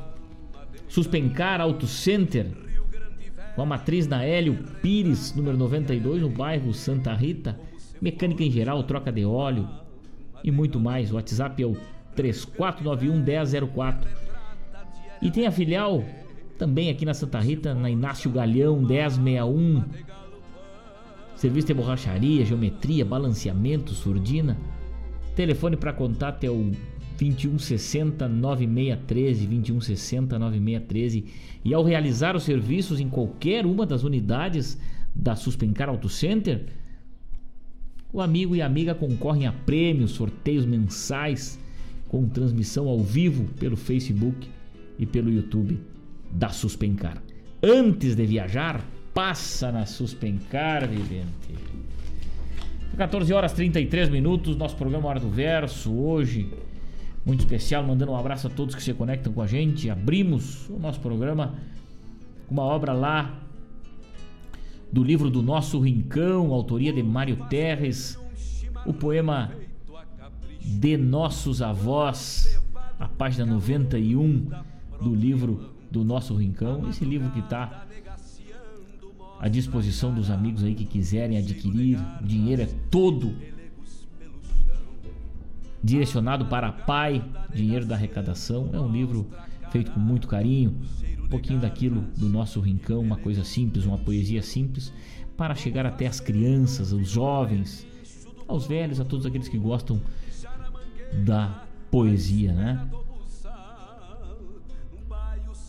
Suspencar 0.90 1.60
Auto 1.60 1.86
Center, 1.86 2.48
com 3.54 3.62
a 3.62 3.66
matriz 3.66 4.08
na 4.08 4.24
Hélio 4.24 4.58
Pires, 4.82 5.32
número 5.36 5.56
92, 5.56 6.20
no 6.20 6.28
bairro 6.28 6.74
Santa 6.74 7.14
Rita. 7.14 7.58
Mecânica 8.02 8.42
em 8.42 8.50
geral, 8.50 8.82
troca 8.82 9.12
de 9.12 9.24
óleo 9.24 9.68
e 10.42 10.50
muito 10.50 10.78
mais. 10.80 11.10
O 11.10 11.16
WhatsApp 11.16 11.62
é 11.62 11.66
o 11.66 11.76
3491 12.14 13.22
1004. 13.22 14.10
E 15.22 15.30
tem 15.30 15.46
a 15.46 15.50
filial 15.50 16.04
também 16.58 16.90
aqui 16.90 17.04
na 17.04 17.14
Santa 17.14 17.40
Rita, 17.40 17.74
na 17.74 17.90
Inácio 17.90 18.30
Galhão 18.30 18.80
1061. 18.80 19.82
Serviço 21.36 21.68
de 21.68 21.74
borracharia, 21.74 22.44
geometria, 22.44 23.04
balanceamento, 23.04 23.92
surdina. 23.92 24.58
Telefone 25.34 25.76
para 25.76 25.92
contato 25.92 26.44
é 26.44 26.50
o 26.50 26.70
2160 27.18 28.28
9613, 28.28 29.46
2160 29.46 30.38
9613. 30.38 31.24
E 31.64 31.74
ao 31.74 31.82
realizar 31.82 32.36
os 32.36 32.42
serviços 32.42 33.00
em 33.00 33.08
qualquer 33.08 33.64
uma 33.64 33.86
das 33.86 34.04
unidades 34.04 34.78
da 35.14 35.34
Suspencar 35.34 35.88
Auto 35.88 36.08
Center, 36.08 36.66
o 38.12 38.20
amigo 38.20 38.56
e 38.56 38.62
amiga 38.62 38.94
concorrem 38.94 39.46
a 39.46 39.52
prêmios, 39.52 40.12
sorteios 40.12 40.64
mensais 40.66 41.58
com 42.08 42.28
transmissão 42.28 42.88
ao 42.88 42.98
vivo 42.98 43.44
pelo 43.54 43.76
Facebook 43.76 44.48
e 44.98 45.06
pelo 45.06 45.30
YouTube 45.30 45.80
da 46.30 46.48
Suspencar. 46.48 47.22
Antes 47.62 48.16
de 48.16 48.26
viajar, 48.26 48.84
passa 49.14 49.70
na 49.70 49.86
Suspencar, 49.86 50.88
vivente. 50.88 51.54
14 52.96 53.32
horas 53.32 53.52
33 53.52 54.08
minutos, 54.08 54.56
nosso 54.56 54.76
programa 54.76 55.08
Hora 55.08 55.20
do 55.20 55.30
Verso, 55.30 55.92
hoje 55.92 56.48
muito 57.24 57.40
especial, 57.40 57.82
mandando 57.84 58.12
um 58.12 58.16
abraço 58.16 58.46
a 58.46 58.50
todos 58.50 58.74
que 58.74 58.82
se 58.82 58.94
conectam 58.94 59.32
com 59.32 59.42
a 59.42 59.46
gente. 59.46 59.90
Abrimos 59.90 60.68
o 60.68 60.78
nosso 60.78 61.00
programa 61.00 61.54
com 62.48 62.54
uma 62.54 62.64
obra 62.64 62.92
lá 62.92 63.38
do 64.92 65.02
livro 65.02 65.30
do 65.30 65.42
Nosso 65.42 65.78
Rincão, 65.80 66.52
autoria 66.52 66.92
de 66.92 67.02
Mário 67.02 67.36
Terres, 67.48 68.18
o 68.84 68.92
poema 68.92 69.52
De 70.60 70.96
Nossos 70.96 71.62
Avós, 71.62 72.60
a 72.98 73.06
página 73.06 73.46
91 73.46 74.50
do 75.00 75.14
livro 75.14 75.70
do 75.90 76.04
Nosso 76.04 76.34
Rincão. 76.34 76.88
Esse 76.88 77.04
livro 77.04 77.30
que 77.30 77.40
está 77.40 77.86
à 79.40 79.48
disposição 79.48 80.12
dos 80.12 80.30
amigos 80.30 80.62
aí 80.62 80.74
que 80.74 80.84
quiserem 80.84 81.38
adquirir. 81.38 81.98
O 82.20 82.24
dinheiro 82.24 82.62
é 82.62 82.68
todo 82.90 83.34
direcionado 85.82 86.46
para 86.46 86.70
pai, 86.70 87.24
dinheiro 87.54 87.86
da 87.86 87.94
arrecadação. 87.94 88.68
É 88.72 88.78
um 88.78 88.90
livro 88.90 89.26
feito 89.70 89.92
com 89.92 90.00
muito 90.00 90.28
carinho, 90.28 90.76
pouquinho 91.30 91.60
daquilo 91.60 92.02
do 92.16 92.28
nosso 92.28 92.60
rincão, 92.60 93.00
uma 93.00 93.16
coisa 93.16 93.44
simples, 93.44 93.84
uma 93.84 93.96
poesia 93.98 94.42
simples, 94.42 94.92
para 95.36 95.54
chegar 95.54 95.86
até 95.86 96.06
as 96.06 96.20
crianças, 96.20 96.92
os 96.92 97.08
jovens, 97.08 97.86
aos 98.46 98.66
velhos, 98.66 99.00
a 99.00 99.04
todos 99.04 99.24
aqueles 99.24 99.48
que 99.48 99.56
gostam 99.56 100.00
da 101.24 101.64
poesia, 101.90 102.52
né? 102.52 102.90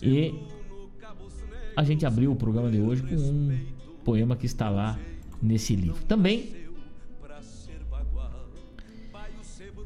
E 0.02 0.34
a 1.76 1.84
gente 1.84 2.06
abriu 2.06 2.32
o 2.32 2.36
programa 2.36 2.70
de 2.70 2.80
hoje 2.80 3.04
com 3.04 3.16
um 3.16 3.60
poema 4.04 4.36
que 4.36 4.46
está 4.46 4.70
lá 4.70 5.00
nesse 5.42 5.76
livro. 5.76 6.04
Também 6.06 6.62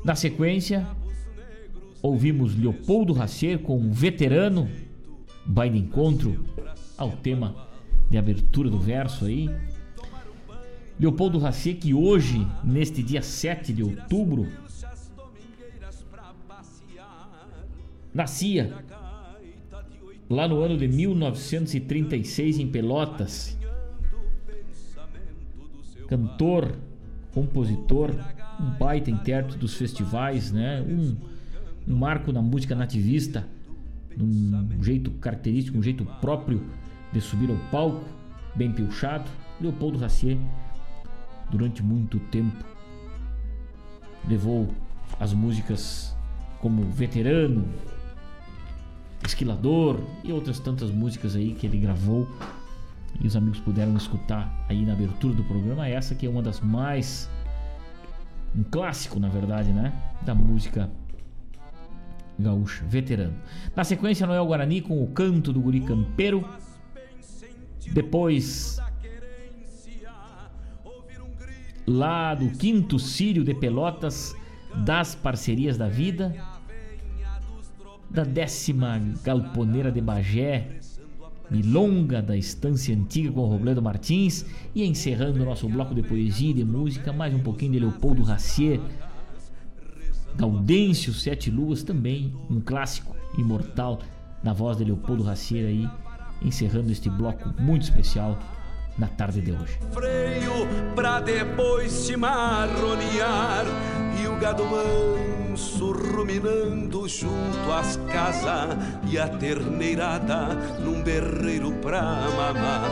Na 0.05 0.13
sequência, 0.13 0.88
ouvimos 1.99 2.55
Leopoldo 2.55 3.11
Racer 3.11 3.57
com 3.57 3.76
um 3.76 3.91
veterano, 3.91 4.69
vai 5.45 5.69
de 5.69 5.77
encontro 5.77 6.45
ao 6.97 7.11
tema 7.11 7.67
de 8.09 8.17
abertura 8.17 8.69
do 8.69 8.79
verso 8.79 9.25
aí. 9.25 9.49
Leopoldo 10.99 11.37
Racer 11.39 11.77
que 11.77 11.93
hoje, 11.93 12.45
neste 12.63 13.03
dia 13.03 13.21
7 13.21 13.73
de 13.73 13.83
outubro, 13.83 14.47
nascia 18.13 18.73
lá 20.29 20.47
no 20.47 20.61
ano 20.61 20.77
de 20.77 20.87
1936 20.87 22.59
em 22.59 22.67
Pelotas. 22.67 23.57
Cantor, 26.07 26.77
compositor, 27.33 28.11
um 28.59 28.69
baita 28.77 29.09
intérprete 29.09 29.57
dos 29.57 29.73
festivais, 29.73 30.51
né? 30.51 30.81
Um, 30.81 31.17
um 31.87 31.95
marco 31.95 32.31
na 32.31 32.41
música 32.41 32.75
nativista, 32.75 33.47
um 34.24 34.82
jeito 34.82 35.11
característico, 35.11 35.78
um 35.78 35.84
jeito 35.84 36.05
próprio 36.22 36.61
de 37.11 37.22
subir 37.22 37.49
ao 37.49 37.57
palco, 37.72 38.03
bem 38.55 38.72
pilchado. 38.72 39.30
Leopoldo 39.59 39.97
Racier, 39.97 40.38
durante 41.49 41.82
muito 41.82 42.20
tempo, 42.20 42.63
levou 44.28 44.68
as 45.20 45.34
músicas 45.34 46.16
como 46.59 46.84
Veterano, 46.84 47.66
Esquilador 49.26 49.99
e 50.24 50.32
outras 50.32 50.59
tantas 50.59 50.91
músicas 50.91 51.36
aí 51.36 51.53
que 51.53 51.66
ele 51.66 51.80
gravou 51.80 52.28
e 53.22 53.28
os 53.28 53.36
amigos 53.36 53.59
puderam 53.59 53.95
escutar 53.95 54.66
aí 54.68 54.86
na 54.86 54.93
abertura 54.93 55.34
do 55.34 55.43
programa. 55.43 55.88
Essa 55.88 56.13
que 56.13 56.26
é 56.26 56.30
uma 56.30 56.41
das 56.41 56.59
mais 56.59 57.30
um 58.55 58.63
clássico, 58.63 59.20
na 59.20 59.30
verdade, 59.30 59.72
né? 59.72 59.93
Da 60.22 60.36
música 60.36 60.89
gaúcha, 62.38 62.83
veterano. 62.88 63.36
Na 63.75 63.83
sequência, 63.83 64.27
Noel 64.27 64.45
Guarani 64.45 64.81
com 64.81 65.01
o 65.03 65.07
canto 65.07 65.51
do 65.53 65.61
guri 65.61 65.81
campeiro. 65.81 66.47
Depois, 67.91 68.79
lá 71.86 72.33
do 72.33 72.49
Quinto 72.49 72.97
Sírio 72.97 73.43
de 73.43 73.53
Pelotas, 73.53 74.36
das 74.83 75.15
Parcerias 75.15 75.77
da 75.77 75.88
Vida. 75.88 76.36
Da 78.09 78.23
décima 78.23 79.01
Galponeira 79.23 79.91
de 79.91 79.99
Bagé, 79.99 80.79
Milonga 81.49 82.21
da 82.21 82.36
Estância 82.36 82.95
Antiga 82.95 83.31
com 83.31 83.45
Robledo 83.45 83.81
Martins 83.81 84.45
e 84.73 84.86
encerrando 84.86 85.41
o 85.41 85.45
nosso 85.45 85.67
bloco 85.67 85.93
de 85.93 86.01
poesia 86.01 86.51
e 86.51 86.53
de 86.53 86.65
música, 86.65 87.11
mais 87.11 87.33
um 87.33 87.39
pouquinho 87.39 87.73
de 87.73 87.79
Leopoldo 87.79 88.23
Racier, 88.23 88.79
Gaudêncio 90.38 91.13
Sete 91.13 91.49
Luas, 91.49 91.83
também 91.83 92.33
um 92.49 92.59
clássico 92.59 93.15
imortal 93.38 93.99
na 94.43 94.53
voz 94.53 94.77
de 94.77 94.83
Leopoldo 94.83 95.23
Racier 95.23 95.65
aí, 95.65 95.89
encerrando 96.41 96.91
este 96.91 97.09
bloco 97.09 97.53
muito 97.59 97.83
especial 97.83 98.38
na 98.97 99.07
tarde 99.07 99.41
de 99.41 99.51
hoje. 99.51 99.79
Freio 99.91 100.67
pra 100.93 101.19
depois 101.19 101.91
se 101.91 102.15
marronear 102.15 103.65
e 104.21 104.27
o 104.27 104.38
gado 104.38 104.63
manso 104.65 105.91
ruminando 105.91 107.07
junto 107.07 107.71
às 107.71 107.97
casas 108.11 108.77
e 109.09 109.17
a 109.17 109.27
terneirada 109.27 110.53
num 110.79 111.01
berreiro 111.01 111.71
pra 111.73 112.01
mamar. 112.01 112.89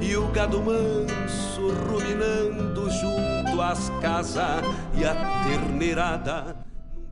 E 0.00 0.16
o 0.16 0.28
gado 0.28 0.60
manso 0.60 1.72
ruminando 1.88 2.90
junto 2.90 3.62
às 3.62 3.88
casas 4.00 4.64
e 4.96 5.04
a 5.04 5.14
terneirada 5.44 6.63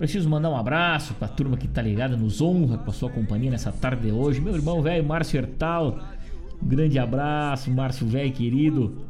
Preciso 0.03 0.29
mandar 0.29 0.51
um 0.51 0.57
abraço 0.57 1.15
pra 1.15 1.29
turma 1.29 1.57
que 1.57 1.69
tá 1.69 1.81
ligada, 1.81 2.17
nos 2.17 2.43
honra 2.43 2.77
com 2.77 2.91
a 2.91 2.93
sua 2.93 3.09
companhia 3.09 3.53
nessa 3.53 3.71
tarde 3.71 4.03
de 4.03 4.11
hoje. 4.11 4.41
Meu 4.41 4.53
irmão 4.53 4.83
velho 4.83 5.05
Márcio 5.05 5.39
Hertal, 5.39 5.97
um 6.61 6.67
grande 6.67 6.99
abraço, 6.99 7.71
Márcio 7.71 8.05
velho 8.09 8.33
querido, 8.33 9.07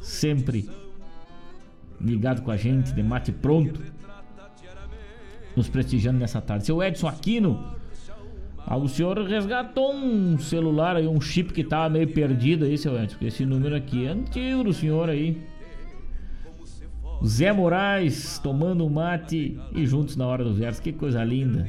sempre 0.00 0.66
ligado 2.00 2.40
com 2.40 2.50
a 2.50 2.56
gente, 2.56 2.94
de 2.94 3.02
mate 3.02 3.32
pronto, 3.32 3.82
nos 5.54 5.68
prestigiando 5.68 6.18
nessa 6.18 6.40
tarde. 6.40 6.64
Seu 6.64 6.82
Edson 6.82 7.06
Aquino, 7.06 7.74
ah, 8.66 8.78
o 8.78 8.88
senhor 8.88 9.18
resgatou 9.26 9.94
um 9.94 10.38
celular 10.38 10.96
aí, 10.96 11.06
um 11.06 11.20
chip 11.20 11.52
que 11.52 11.62
tava 11.62 11.90
meio 11.90 12.08
perdido 12.08 12.64
aí, 12.64 12.78
seu 12.78 12.98
Edson. 12.98 13.18
Esse 13.20 13.44
número 13.44 13.76
aqui 13.76 14.06
é 14.06 14.12
antigo 14.12 14.64
do 14.64 14.72
senhor 14.72 15.10
aí. 15.10 15.36
Zé 17.24 17.52
Moraes 17.52 18.38
tomando 18.38 18.88
mate 18.88 19.58
e 19.72 19.86
juntos 19.86 20.16
na 20.16 20.26
hora 20.26 20.44
do 20.44 20.54
verso. 20.54 20.80
Que 20.80 20.92
coisa 20.92 21.22
linda. 21.24 21.66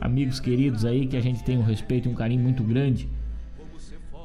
Amigos 0.00 0.38
queridos 0.38 0.84
aí 0.84 1.06
que 1.06 1.16
a 1.16 1.20
gente 1.20 1.42
tem 1.42 1.58
um 1.58 1.62
respeito 1.62 2.08
e 2.08 2.12
um 2.12 2.14
carinho 2.14 2.42
muito 2.42 2.62
grande. 2.62 3.08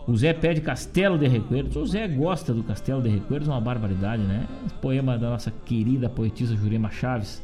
O 0.08 0.16
Zé 0.16 0.34
pede 0.34 0.62
Castelo 0.62 1.18
de 1.18 1.28
Recuerdos. 1.28 1.76
O 1.76 1.86
Zé 1.86 2.08
gosta 2.08 2.54
do 2.54 2.64
Castelo 2.64 3.02
de 3.02 3.10
Recuerdos, 3.10 3.48
uma 3.48 3.60
barbaridade, 3.60 4.22
né? 4.22 4.48
Poema 4.80 5.18
da 5.18 5.32
nossa 5.32 5.50
querida 5.50 6.08
poetisa 6.08 6.56
Jurema 6.56 6.92
Chaves. 6.92 7.42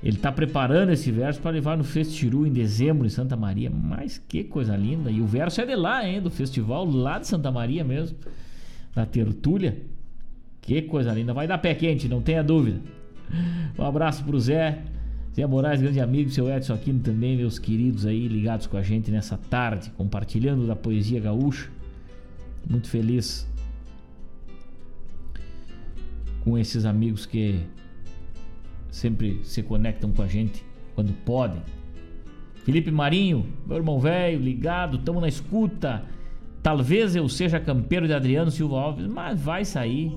Ele 0.00 0.16
está 0.16 0.30
preparando 0.30 0.92
esse 0.92 1.10
verso 1.10 1.40
para 1.40 1.50
levar 1.50 1.76
no 1.76 1.82
Festiru 1.82 2.46
em 2.46 2.52
dezembro 2.52 3.04
em 3.04 3.10
Santa 3.10 3.36
Maria. 3.36 3.68
Mas 3.68 4.18
que 4.28 4.44
coisa 4.44 4.76
linda! 4.76 5.10
E 5.10 5.20
o 5.20 5.26
verso 5.26 5.60
é 5.60 5.66
de 5.66 5.74
lá, 5.74 6.06
hein? 6.06 6.22
Do 6.22 6.30
festival 6.30 6.84
lá 6.86 7.18
de 7.18 7.26
Santa 7.26 7.50
Maria 7.50 7.82
mesmo, 7.82 8.16
da 8.94 9.04
Tertúlia. 9.04 9.82
Que 10.68 10.82
coisa 10.82 11.14
linda. 11.14 11.32
Vai 11.32 11.46
dar 11.46 11.56
pé 11.56 11.74
quente, 11.74 12.10
não 12.10 12.20
tenha 12.20 12.44
dúvida. 12.44 12.78
Um 13.78 13.82
abraço 13.82 14.22
pro 14.22 14.38
Zé. 14.38 14.82
Zé 15.34 15.46
Moraes, 15.46 15.80
grande 15.80 15.98
amigo, 15.98 16.28
seu 16.28 16.46
Edson 16.46 16.74
Aquino 16.74 17.00
também, 17.00 17.38
meus 17.38 17.58
queridos 17.58 18.04
aí 18.04 18.28
ligados 18.28 18.66
com 18.66 18.76
a 18.76 18.82
gente 18.82 19.10
nessa 19.10 19.38
tarde, 19.38 19.90
compartilhando 19.96 20.66
da 20.66 20.76
poesia 20.76 21.20
gaúcha. 21.20 21.70
Muito 22.68 22.86
feliz 22.90 23.48
com 26.44 26.58
esses 26.58 26.84
amigos 26.84 27.24
que 27.24 27.60
sempre 28.90 29.40
se 29.44 29.62
conectam 29.62 30.12
com 30.12 30.20
a 30.20 30.26
gente 30.26 30.62
quando 30.94 31.14
podem. 31.24 31.62
Felipe 32.62 32.90
Marinho, 32.90 33.46
meu 33.66 33.78
irmão 33.78 33.98
velho, 33.98 34.38
ligado, 34.38 34.98
tamo 34.98 35.18
na 35.18 35.28
escuta. 35.28 36.04
Talvez 36.62 37.16
eu 37.16 37.26
seja 37.26 37.58
campeiro 37.58 38.06
de 38.06 38.12
Adriano 38.12 38.50
Silva 38.50 38.78
Alves, 38.78 39.06
mas 39.06 39.40
vai 39.40 39.64
sair. 39.64 40.12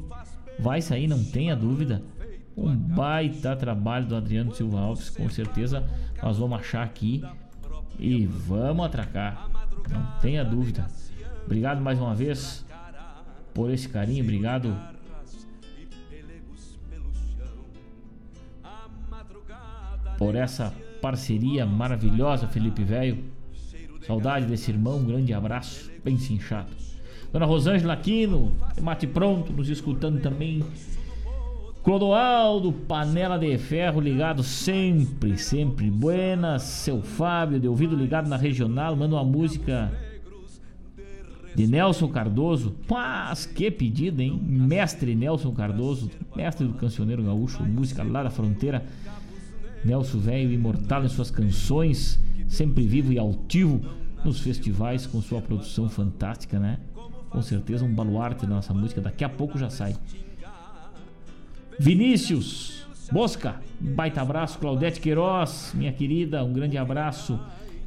Vai 0.60 0.82
sair, 0.82 1.08
não 1.08 1.24
tenha 1.24 1.56
dúvida. 1.56 2.02
Um 2.56 2.76
baita 2.76 3.56
trabalho 3.56 4.06
do 4.06 4.16
Adriano 4.16 4.54
Silva 4.54 4.80
Alves, 4.80 5.10
com 5.10 5.30
certeza 5.30 5.84
nós 6.22 6.38
vamos 6.38 6.60
achar 6.60 6.84
aqui 6.84 7.24
e 7.97 8.26
vamos 8.26 8.86
atracar. 8.86 9.49
Não 9.89 10.20
tenha 10.20 10.43
dúvida. 10.43 10.86
Obrigado 11.45 11.82
mais 11.82 11.99
uma 11.99 12.14
vez 12.14 12.66
por 13.54 13.72
esse 13.72 13.88
carinho, 13.89 14.24
obrigado 14.24 14.78
por 20.18 20.36
essa 20.36 20.74
parceria 21.02 21.66
maravilhosa, 21.66 22.47
Felipe 22.47 22.84
Velho. 22.84 23.24
Saudade 24.06 24.45
desse 24.45 24.70
irmão, 24.72 24.97
um 24.97 25.06
grande 25.06 25.34
abraço, 25.34 25.91
bem 26.04 26.18
cinchado. 26.18 26.81
Dona 27.32 27.46
Rosângela 27.46 27.94
Aquino, 27.94 28.52
mate 28.82 29.08
pronto, 29.08 29.54
nos 29.54 29.70
escutando 29.70 30.20
também. 30.22 30.62
Clodoaldo, 31.82 32.74
panela 32.74 33.40
de 33.40 33.58
ferro 33.58 34.02
ligado 34.02 34.44
sempre, 34.44 35.38
sempre. 35.38 35.90
Buenas, 35.90 36.62
seu 36.64 37.02
Fábio, 37.02 37.60
de 37.60 37.68
ouvido 37.68 37.96
ligado 37.96 38.28
na 38.28 38.38
regional, 38.38 38.96
manda 38.96 39.16
uma 39.16 39.24
música 39.24 39.92
de 41.56 41.66
Nelson 41.68 42.10
Cardoso. 42.10 42.76
Mas 42.90 43.46
que 43.46 43.72
pedido, 43.72 44.22
hein? 44.22 44.40
Mestre 44.44 45.16
Nelson 45.16 45.54
Cardoso, 45.54 46.12
mestre 46.36 46.68
do 46.68 46.74
cancioneiro 46.74 47.24
gaúcho, 47.24 47.64
música 47.64 48.04
lá 48.04 48.24
da 48.24 48.30
fronteira. 48.30 48.86
Nelson 49.84 50.20
velho 50.20 50.52
imortal 50.52 51.04
em 51.04 51.10
suas 51.10 51.32
canções, 51.32 52.20
sempre 52.48 52.86
vivo 52.86 53.12
e 53.12 53.18
altivo 53.18 53.82
nos 54.24 54.40
festivais 54.40 55.08
com 55.08 55.20
sua 55.22 55.42
produção 55.42 55.90
fantástica, 55.90 56.60
né? 56.60 56.78
Com 57.32 57.42
certeza 57.42 57.86
um 57.86 57.94
baluarte 57.94 58.46
da 58.46 58.56
nossa 58.56 58.74
música. 58.74 59.02
Daqui 59.02 59.24
a 59.24 59.30
pouco 59.30 59.58
já 59.58 59.70
sai. 59.70 59.96
Vinícius 61.80 62.86
Mosca, 63.12 63.56
baita 63.80 64.22
abraço. 64.22 64.60
Claudete 64.60 65.02
Queiroz, 65.02 65.74
minha 65.74 65.92
querida, 65.92 66.44
um 66.44 66.54
grande 66.54 66.78
abraço. 66.78 67.40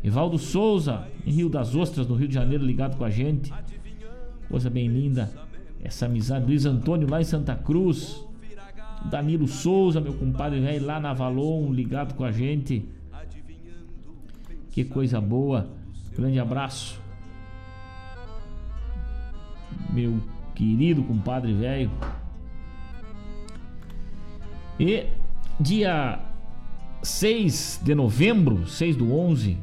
Evaldo 0.02 0.38
Souza, 0.38 1.06
em 1.26 1.30
Rio 1.30 1.48
das 1.48 1.74
Ostras, 1.74 2.06
no 2.06 2.14
Rio 2.14 2.28
de 2.28 2.34
Janeiro, 2.34 2.64
ligado 2.64 2.96
com 2.96 3.04
a 3.04 3.10
gente. 3.10 3.52
Coisa 4.50 4.68
bem 4.68 4.86
linda. 4.88 5.32
Essa 5.82 6.06
amizade. 6.06 6.44
Luiz 6.44 6.66
Antônio, 6.66 7.08
lá 7.08 7.20
em 7.20 7.24
Santa 7.24 7.54
Cruz. 7.54 8.22
Danilo 9.10 9.46
Souza, 9.46 10.00
meu 10.00 10.14
compadre 10.14 10.60
velho, 10.60 10.84
lá 10.84 11.00
na 11.00 11.10
Avalon, 11.10 11.72
ligado 11.72 12.14
com 12.14 12.24
a 12.24 12.32
gente. 12.32 12.86
Que 14.70 14.84
coisa 14.84 15.20
boa. 15.20 15.68
Grande 16.16 16.38
abraço 16.38 17.03
meu 19.90 20.20
querido 20.54 21.02
compadre 21.02 21.52
velho. 21.52 21.90
E 24.78 25.06
dia 25.58 26.18
6 27.02 27.80
de 27.82 27.94
novembro, 27.94 28.66
6 28.66 28.96
do 28.96 29.12
11, 29.12 29.56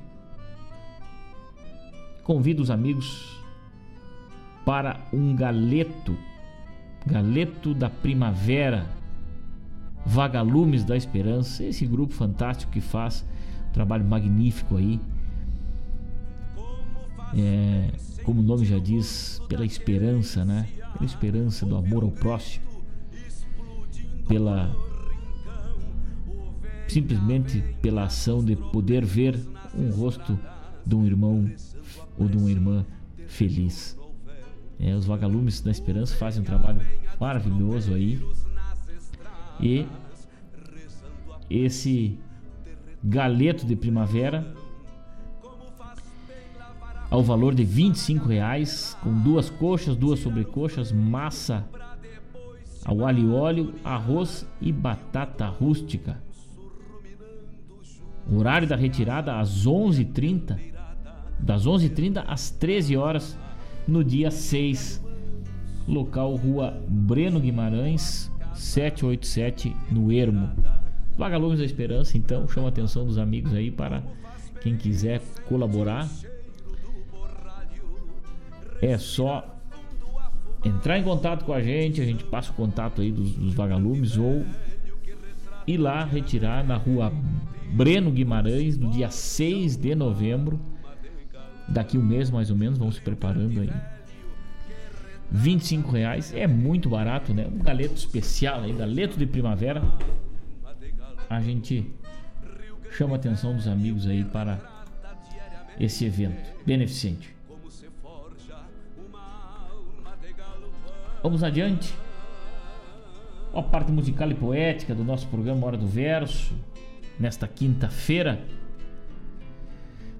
convido 2.23 2.61
os 2.61 2.69
amigos 2.69 3.37
para 4.65 4.99
um 5.11 5.35
galeto, 5.35 6.15
galeto 7.05 7.73
da 7.73 7.89
primavera, 7.89 8.89
Vagalumes 10.05 10.83
da 10.83 10.95
Esperança, 10.97 11.63
esse 11.63 11.85
grupo 11.85 12.13
fantástico 12.13 12.71
que 12.71 12.81
faz 12.81 13.25
um 13.69 13.71
trabalho 13.71 14.05
magnífico 14.05 14.77
aí. 14.77 14.99
É, 17.37 17.91
como 18.23 18.41
o 18.41 18.43
nome 18.43 18.65
já 18.65 18.77
diz, 18.77 19.41
pela 19.47 19.65
esperança, 19.65 20.45
né? 20.45 20.67
Pela 20.93 21.05
esperança 21.05 21.65
do 21.65 21.75
amor 21.75 22.03
ao 22.03 22.11
próximo, 22.11 22.65
pela 24.27 24.73
simplesmente 26.87 27.63
pela 27.81 28.03
ação 28.03 28.43
de 28.43 28.53
poder 28.55 29.05
ver 29.05 29.39
um 29.73 29.89
rosto 29.91 30.37
de 30.85 30.93
um 30.93 31.05
irmão 31.05 31.49
ou 32.17 32.27
de 32.27 32.37
uma 32.37 32.51
irmã 32.51 32.85
feliz. 33.27 33.97
É, 34.77 34.93
os 34.93 35.05
vagalumes 35.05 35.61
da 35.61 35.71
esperança 35.71 36.15
fazem 36.15 36.41
um 36.41 36.45
trabalho 36.45 36.81
maravilhoso 37.17 37.93
aí 37.93 38.21
e 39.59 39.87
esse 41.49 42.17
galeto 43.03 43.65
de 43.65 43.75
primavera 43.75 44.53
ao 47.11 47.21
valor 47.21 47.53
de 47.53 47.65
25 47.65 48.25
reais, 48.25 48.97
com 49.03 49.13
duas 49.13 49.49
coxas, 49.49 49.97
duas 49.97 50.19
sobrecoxas, 50.19 50.93
massa 50.93 51.67
ao 52.85 53.05
alho 53.05 53.19
e 53.19 53.29
óleo, 53.29 53.73
arroz 53.83 54.47
e 54.61 54.71
batata 54.71 55.45
rústica. 55.45 56.23
O 58.31 58.37
horário 58.37 58.65
da 58.65 58.77
retirada 58.77 59.37
às 59.37 59.67
11h30, 59.67 60.57
das 61.37 61.67
11h30 61.67 62.23
às 62.25 62.49
13 62.49 62.95
horas 62.95 63.37
no 63.85 64.05
dia 64.05 64.31
6, 64.31 65.03
local 65.85 66.33
Rua 66.35 66.81
Breno 66.87 67.41
Guimarães, 67.41 68.31
787 68.55 69.75
no 69.91 70.13
Ermo. 70.13 70.49
Vagalumes 71.17 71.59
da 71.59 71.65
Esperança, 71.65 72.17
então, 72.17 72.47
chama 72.47 72.67
a 72.67 72.69
atenção 72.69 73.05
dos 73.05 73.17
amigos 73.17 73.53
aí 73.53 73.69
para 73.69 74.01
quem 74.61 74.77
quiser 74.77 75.19
colaborar 75.49 76.07
é 78.81 78.97
só 78.97 79.57
entrar 80.65 80.97
em 80.97 81.03
contato 81.03 81.45
com 81.45 81.53
a 81.53 81.61
gente, 81.61 82.01
a 82.01 82.05
gente 82.05 82.23
passa 82.23 82.51
o 82.51 82.53
contato 82.53 83.01
aí 83.01 83.11
dos, 83.11 83.33
dos 83.33 83.53
vagalumes 83.53 84.17
ou 84.17 84.45
ir 85.67 85.77
lá 85.77 86.03
retirar 86.03 86.65
na 86.65 86.77
rua 86.77 87.13
Breno 87.71 88.11
Guimarães 88.11 88.77
no 88.77 88.89
dia 88.89 89.09
6 89.09 89.77
de 89.77 89.95
novembro. 89.95 90.59
Daqui 91.67 91.97
um 91.97 92.03
mês 92.03 92.29
mais 92.29 92.49
ou 92.49 92.57
menos, 92.57 92.77
vamos 92.77 92.95
se 92.95 93.01
preparando 93.01 93.61
aí. 93.61 93.69
25 95.31 95.91
reais 95.91 96.33
é 96.33 96.45
muito 96.45 96.89
barato, 96.89 97.33
né? 97.33 97.47
Um 97.47 97.59
galeto 97.59 97.95
especial 97.95 98.61
aí, 98.61 98.73
galeto 98.73 99.17
de 99.17 99.25
primavera. 99.25 99.81
A 101.29 101.39
gente 101.39 101.89
chama 102.91 103.13
a 103.13 103.15
atenção 103.15 103.55
dos 103.55 103.67
amigos 103.67 104.05
aí 104.05 104.25
para 104.25 104.59
esse 105.79 106.03
evento 106.03 106.35
beneficente. 106.65 107.33
Vamos 111.23 111.43
adiante. 111.43 111.93
A 113.53 113.61
parte 113.61 113.91
musical 113.91 114.31
e 114.31 114.33
poética 114.33 114.95
do 114.95 115.03
nosso 115.03 115.27
programa 115.27 115.67
Hora 115.67 115.77
do 115.77 115.85
Verso, 115.85 116.51
nesta 117.19 117.47
quinta-feira. 117.47 118.43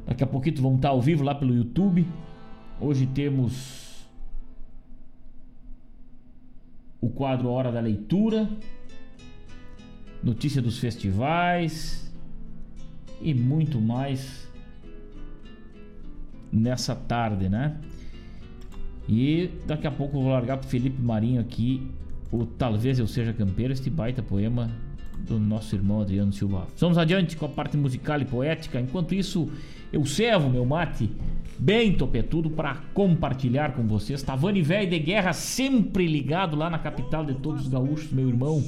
Daqui 0.06 0.24
a 0.24 0.28
pouquinho 0.28 0.62
vamos 0.62 0.76
estar 0.76 0.90
ao 0.90 1.02
vivo 1.02 1.24
lá 1.24 1.34
pelo 1.34 1.56
YouTube. 1.56 2.06
Hoje 2.80 3.08
temos 3.08 4.08
o 7.00 7.10
quadro 7.10 7.50
Hora 7.50 7.72
da 7.72 7.80
Leitura, 7.80 8.48
notícia 10.22 10.62
dos 10.62 10.78
festivais 10.78 12.14
e 13.20 13.34
muito 13.34 13.82
mais 13.82 14.48
nessa 16.52 16.96
tarde, 16.96 17.50
né? 17.50 17.82
E 19.08 19.50
daqui 19.66 19.88
a 19.88 19.92
pouco 19.92 20.18
eu 20.18 20.22
vou 20.22 20.32
largar 20.32 20.58
pro 20.58 20.68
Felipe 20.68 21.02
Marinho 21.02 21.42
aqui 21.42 21.86
o 22.32 22.46
Talvez 22.46 22.98
Eu 22.98 23.08
Seja 23.08 23.34
Campeiro, 23.34 23.74
este 23.74 23.90
baita 23.90 24.24
poema 24.24 24.72
do 25.28 25.40
nosso 25.40 25.76
irmão 25.76 26.02
Adriano 26.02 26.32
Silva. 26.32 26.68
Vamos 26.78 26.98
adiante 26.98 27.36
com 27.36 27.46
a 27.46 27.50
parte 27.50 27.78
musical 27.78 28.20
e 28.22 28.26
poética. 28.26 28.80
Enquanto 28.80 29.14
isso, 29.14 29.50
eu 29.92 30.06
servo 30.06 30.50
meu 30.50 30.66
mate 30.66 31.10
bem 31.60 31.94
topetudo 31.94 32.50
para 32.50 32.76
compartilhar 32.94 33.74
com 33.74 33.84
vocês. 33.84 34.24
Tavani 34.24 34.62
Velho 34.62 34.90
de 34.90 34.98
Guerra 34.98 35.34
sempre 35.34 36.08
ligado 36.08 36.56
lá 36.56 36.70
na 36.70 36.80
capital 36.80 37.26
de 37.26 37.36
todos 37.36 37.64
os 37.64 37.68
gaúchos, 37.68 38.12
meu 38.12 38.28
irmão. 38.28 38.64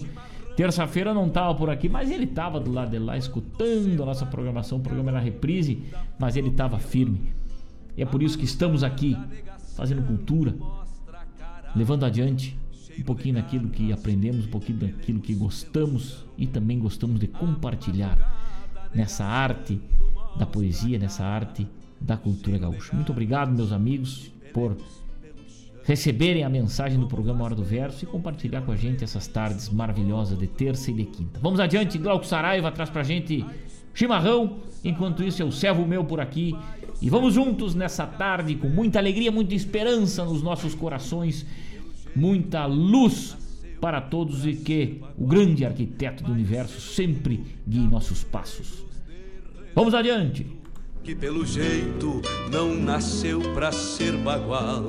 Terça-feira 0.55 1.13
não 1.13 1.29
tava 1.29 1.55
por 1.55 1.69
aqui, 1.71 1.89
mas 1.89 2.11
ele 2.11 2.27
tava 2.27 2.59
do 2.59 2.71
lado 2.71 2.91
de 2.91 2.99
lá 2.99 3.17
escutando 3.17 4.03
a 4.03 4.05
nossa 4.05 4.25
programação. 4.25 4.77
O 4.77 4.81
programa 4.81 5.09
era 5.09 5.19
reprise, 5.19 5.81
mas 6.19 6.36
ele 6.36 6.51
tava 6.51 6.77
firme. 6.77 7.34
E 7.97 8.03
é 8.03 8.05
por 8.05 8.21
isso 8.21 8.38
que 8.38 8.45
estamos 8.45 8.84
aqui 8.84 9.17
fazendo 9.76 10.01
cultura, 10.03 10.55
levando 11.76 12.05
adiante 12.05 12.57
um 12.97 13.03
pouquinho 13.03 13.36
daquilo 13.36 13.69
que 13.69 13.91
aprendemos, 13.91 14.45
um 14.45 14.49
pouquinho 14.49 14.80
daquilo 14.80 15.19
que 15.19 15.34
gostamos 15.34 16.26
e 16.38 16.45
também 16.45 16.80
gostamos 16.80 17.19
de 17.19 17.28
compartilhar 17.28 18.17
nessa 18.93 19.26
arte 19.26 19.82
da 20.38 20.45
poesia, 20.45 20.99
nessa 20.99 21.24
arte 21.24 21.67
da 21.99 22.17
cultura 22.17 22.57
gaúcha. 22.57 22.95
Muito 22.95 23.11
obrigado, 23.11 23.51
meus 23.51 23.71
amigos, 23.71 24.32
por 24.53 24.78
receberem 25.84 26.43
a 26.43 26.49
mensagem 26.49 26.99
do 26.99 27.07
programa 27.07 27.43
Hora 27.43 27.55
do 27.55 27.63
Verso 27.63 28.05
e 28.05 28.07
compartilhar 28.07 28.61
com 28.61 28.71
a 28.71 28.76
gente 28.76 29.03
essas 29.03 29.28
tardes 29.28 29.69
maravilhosas 29.69 30.38
de 30.38 30.47
terça 30.47 30.91
e 30.91 30.93
de 30.93 31.05
quinta. 31.05 31.39
Vamos 31.41 31.59
adiante, 31.59 31.97
Glauco 31.97 32.26
Saraiva 32.26 32.71
traz 32.71 32.89
pra 32.89 33.03
gente 33.03 33.45
chimarrão. 33.93 34.57
Enquanto 34.84 35.24
isso, 35.24 35.41
eu 35.41 35.51
servo 35.51 35.84
o 35.84 35.88
meu 35.88 36.03
por 36.03 36.19
aqui. 36.19 36.55
E 37.02 37.10
vamos 37.10 37.34
juntos 37.34 37.76
nessa 37.76 38.06
tarde 38.06 38.56
com 38.56 38.70
muita 38.70 39.00
alegria, 39.00 39.32
muita 39.32 39.54
esperança 39.56 40.24
nos 40.24 40.41
nossos 40.41 40.74
corações, 40.74 41.46
muita 42.16 42.66
luz 42.66 43.36
para 43.82 44.00
todos 44.00 44.46
e 44.46 44.54
que 44.54 45.02
o 45.18 45.28
grande 45.28 45.66
arquiteto 45.66 46.24
do 46.24 46.32
universo 46.32 46.80
sempre 46.80 47.44
guie 47.68 47.86
nossos 47.86 48.24
passos. 48.24 48.86
Vamos 49.76 49.94
adiante. 49.94 50.48
Que 51.04 51.14
pelo 51.14 51.46
jeito 51.46 52.22
não 52.50 52.74
nasceu 52.74 53.41
para 53.54 53.74
ser 53.74 54.16
bagual. 54.18 54.86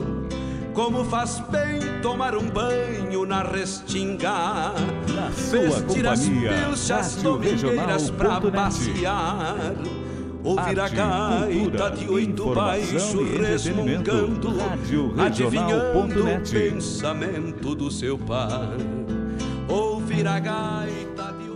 Como 0.73 1.05
faz 1.05 1.41
bem 1.51 2.01
tomar 2.03 2.37
um 2.37 2.49
banho 2.51 3.27
na 3.27 3.43
restinga, 3.43 4.75
na 5.13 5.33
sua 5.33 5.81
vestir 5.81 6.07
as 6.07 6.29
companhia, 6.29 6.53
pilchas 6.53 7.17
domingueiras 7.23 8.11
pra 8.11 8.41
passear. 8.41 9.75
Ouvir 10.45 10.79
a 10.79 10.89
gaita 10.89 11.91
de 11.93 12.07
oito 12.07 12.43
informação 12.43 12.55
baixo 12.55 13.21
entretenimento. 13.23 14.11
resmungando, 14.11 15.19
adivinhando 15.19 16.21
o 16.21 16.51
pensamento 16.51 17.75
do 17.75 17.91
seu 17.91 18.19
par. 18.19 18.77
Ouvir 19.67 20.29
a 20.29 20.39
gaita 20.39 21.33
de 21.33 21.49
oito 21.49 21.55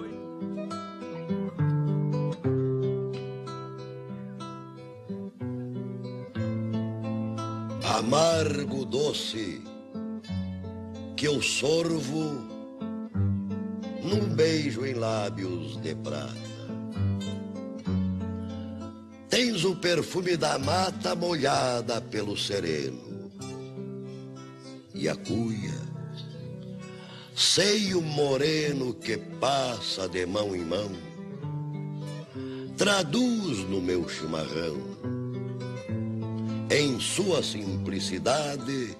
amargo 7.98 8.86
doce 8.86 9.62
que 11.14 11.26
eu 11.26 11.42
sorvo 11.42 12.48
num 14.02 14.34
beijo 14.34 14.86
em 14.86 14.94
lábios 14.94 15.78
de 15.82 15.94
prata. 15.94 16.47
Tens 19.28 19.64
o 19.64 19.76
perfume 19.76 20.36
da 20.36 20.58
mata 20.58 21.14
molhada 21.14 22.00
pelo 22.00 22.36
sereno 22.36 23.30
e 24.94 25.08
a 25.08 25.14
cuia, 25.14 25.80
seio 27.36 28.00
moreno 28.00 28.94
que 28.94 29.16
passa 29.16 30.08
de 30.08 30.24
mão 30.26 30.56
em 30.56 30.64
mão, 30.64 30.90
traduz 32.76 33.58
no 33.68 33.80
meu 33.80 34.08
chimarrão 34.08 34.98
em 36.70 36.98
sua 37.00 37.42
simplicidade, 37.42 38.96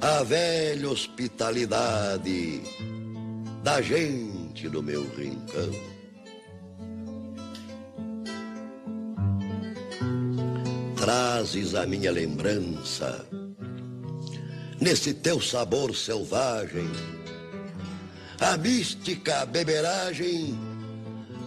a 0.00 0.22
velha 0.22 0.88
hospitalidade 0.88 2.62
da 3.62 3.82
gente 3.82 4.68
do 4.68 4.82
meu 4.82 5.02
rincão. 5.16 5.89
Trazes 11.10 11.74
a 11.74 11.86
minha 11.86 12.12
lembrança, 12.12 13.26
nesse 14.80 15.12
teu 15.12 15.40
sabor 15.40 15.92
selvagem, 15.92 16.88
a 18.38 18.56
mística 18.56 19.44
beberagem 19.44 20.56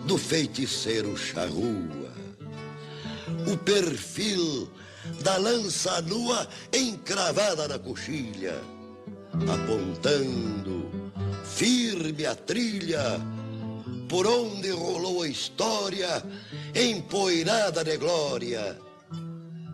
do 0.05 0.17
feiticeiro 0.17 1.15
charrua, 1.15 2.11
o 3.49 3.55
perfil 3.55 4.69
da 5.23 5.37
lança 5.37 6.01
nua 6.01 6.45
encravada 6.73 7.65
na 7.65 7.79
coxilha, 7.79 8.61
apontando 9.49 10.91
firme 11.45 12.25
a 12.25 12.35
trilha 12.35 13.17
por 14.09 14.27
onde 14.27 14.71
rolou 14.71 15.21
a 15.21 15.27
história 15.29 16.21
empoeirada 16.75 17.81
de 17.81 17.95
glória 17.95 18.82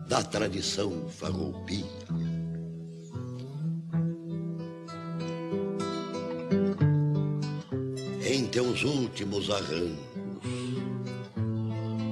da 0.09 0.23
tradição 0.23 1.07
farroupilha. 1.07 1.85
Em 8.25 8.47
teus 8.47 8.83
últimos 8.83 9.51
arrancos, 9.51 10.49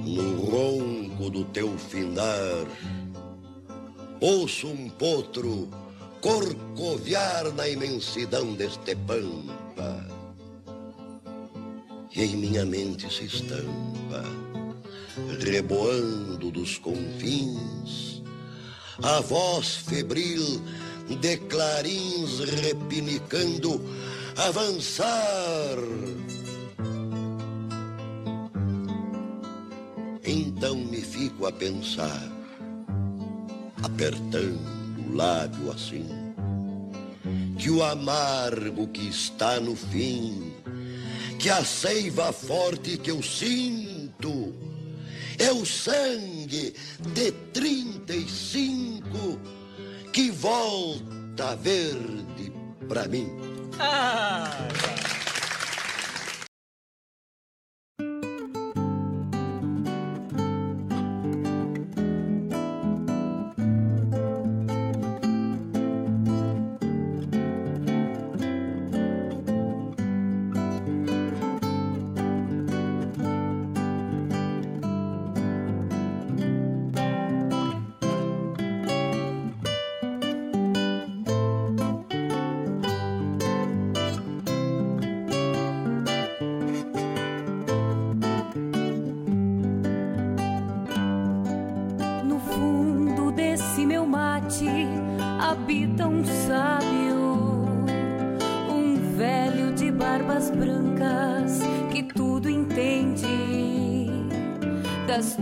no 0.06 0.44
ronco 0.44 1.28
do 1.28 1.44
teu 1.46 1.76
findar, 1.76 2.66
ouço 4.20 4.68
um 4.68 4.88
potro 4.90 5.68
corcoviar 6.20 7.52
na 7.52 7.68
imensidão 7.68 8.54
deste 8.54 8.94
pampa. 8.94 10.06
E 12.14 12.22
em 12.22 12.36
minha 12.36 12.64
mente 12.64 13.12
se 13.12 13.24
estampa, 13.24 14.22
reboando 15.44 16.50
dos 16.50 16.78
confins, 16.78 18.22
a 19.02 19.20
voz 19.20 19.76
febril 19.76 20.62
de 21.20 21.36
clarins 21.36 22.40
repinicando, 22.40 23.80
avançar. 24.36 25.78
Então 30.24 30.76
me 30.76 31.00
fico 31.00 31.46
a 31.46 31.52
pensar 31.52 32.38
apertando 33.82 35.08
o 35.08 35.14
lábio 35.14 35.70
assim, 35.70 36.06
que 37.58 37.70
o 37.70 37.82
amargo 37.82 38.86
que 38.88 39.08
está 39.08 39.58
no 39.60 39.74
fim, 39.74 40.52
que 41.38 41.48
a 41.48 41.64
seiva 41.64 42.32
forte 42.32 42.98
que 42.98 43.10
eu 43.10 43.22
sinto, 43.22 44.54
é 45.38 45.52
o 45.52 45.64
sangue 45.64 46.74
de 47.14 47.32
35 47.52 49.40
que 50.12 50.30
volta 50.30 51.54
verde 51.56 52.52
para 52.88 53.06
mim. 53.06 53.28
Ah! 53.78 54.50
Tá. 54.82 55.17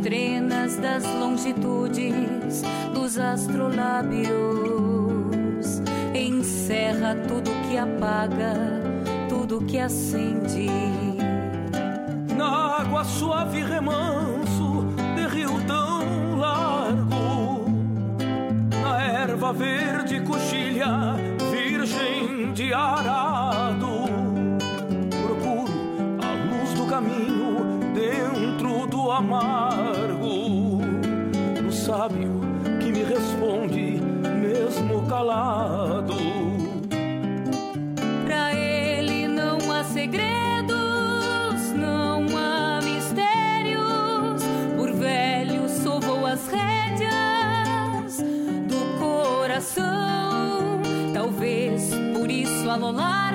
Trenas 0.02 0.76
das 0.76 1.04
longitudes 1.04 2.62
dos 2.92 3.18
astrolábios. 3.18 4.26
Encerra 6.14 7.14
tudo 7.26 7.50
que 7.68 7.78
apaga, 7.78 8.54
tudo 9.28 9.60
que 9.66 9.78
acende. 9.78 11.05
la 52.78 52.92
la 52.92 52.92
la 52.92 53.25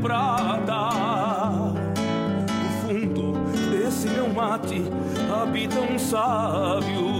prata. 0.00 0.90
No 2.48 2.68
fundo 2.80 3.32
desse 3.70 4.08
meu 4.08 4.28
mate 4.32 4.82
habita 5.32 5.80
um 5.80 5.98
sábio. 5.98 7.19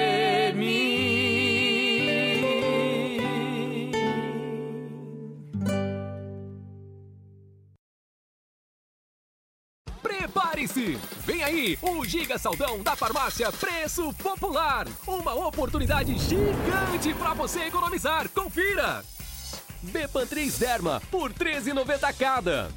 Prepare-se! 10.61 10.97
Vem 11.25 11.43
aí 11.43 11.77
o 11.81 12.05
Giga 12.05 12.37
Saldão 12.37 12.81
da 12.81 12.95
Farmácia 12.95 13.51
Preço 13.51 14.13
Popular. 14.13 14.87
Uma 15.07 15.33
oportunidade 15.33 16.17
gigante 16.17 17.13
para 17.15 17.33
você 17.33 17.61
economizar. 17.61 18.29
Confira! 18.29 19.03
Bepan 19.81 20.27
3 20.27 20.59
Derma 20.59 21.01
por 21.09 21.33
13,90 21.33 22.15
cada. 22.17 22.71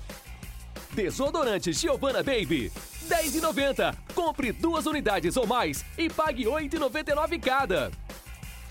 Desodorante 0.92 1.72
Giovanna 1.72 2.22
Baby 2.22 2.72
10,90. 3.08 3.94
Compre 4.14 4.52
duas 4.52 4.86
unidades 4.86 5.36
ou 5.36 5.46
mais 5.46 5.84
e 5.98 6.08
pague 6.08 6.44
8,99 6.44 7.40
cada. 7.40 7.90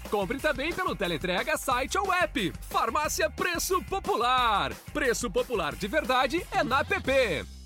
Compre 0.09 0.39
também 0.39 0.71
pelo 0.73 0.95
teleentrega, 0.95 1.57
site 1.57 1.97
ou 1.97 2.11
app. 2.13 2.53
Farmácia 2.69 3.29
Preço 3.29 3.81
Popular. 3.83 4.73
Preço 4.91 5.29
Popular 5.29 5.75
de 5.75 5.87
verdade 5.87 6.45
é 6.51 6.63
na 6.63 6.83
PP. 6.83 7.62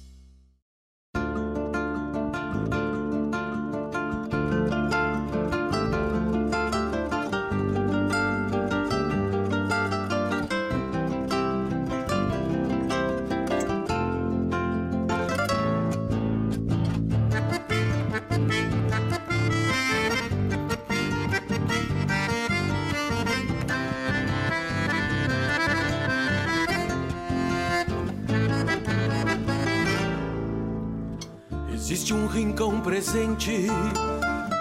Rincão 32.38 32.79
presente 32.79 33.65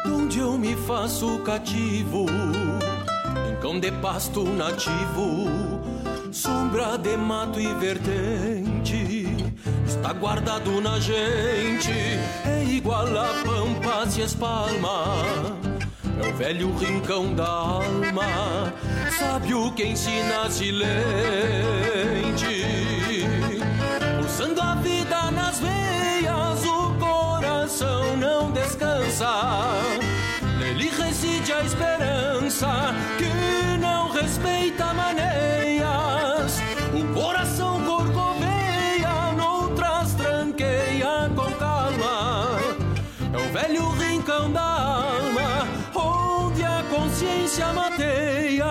onde 0.06 0.38
eu 0.38 0.56
me 0.56 0.74
faço 0.74 1.38
cativo. 1.40 2.24
Rincão 3.46 3.78
de 3.78 3.92
pasto 3.92 4.44
nativo, 4.44 5.82
sombra 6.32 6.96
de 6.96 7.18
mato 7.18 7.60
e 7.60 7.74
vertente. 7.74 9.26
Está 9.86 10.14
guardado 10.14 10.80
na 10.80 10.98
gente, 10.98 11.92
é 12.46 12.64
igual 12.66 13.08
a 13.08 13.44
pampa 13.44 14.08
se 14.08 14.22
espalma. 14.22 15.04
É 16.22 16.28
o 16.28 16.34
velho 16.34 16.74
rincão 16.78 17.34
da 17.34 17.46
alma, 17.46 18.72
sábio 19.18 19.70
que 19.72 19.84
ensina 19.84 20.48
silente. 20.48 20.86
Coração 27.76 28.16
não 28.16 28.50
descansa. 28.52 29.28
Nele 30.58 30.88
reside 30.88 31.52
a 31.52 31.62
esperança 31.62 32.94
que 33.18 33.78
não 33.78 34.10
respeita 34.10 34.94
maneias. 34.94 36.58
O 36.94 37.04
coração 37.12 37.82
corcoveia, 37.84 39.32
noutras 39.36 40.14
tranqueia 40.14 41.30
com 41.34 41.52
calma. 41.52 42.58
É 43.32 43.36
o 43.36 43.52
velho 43.52 43.90
rincão 43.90 44.50
da 44.50 44.62
alma, 44.62 45.68
onde 45.94 46.64
a 46.64 46.82
consciência 46.88 47.72
mateia. 47.74 48.64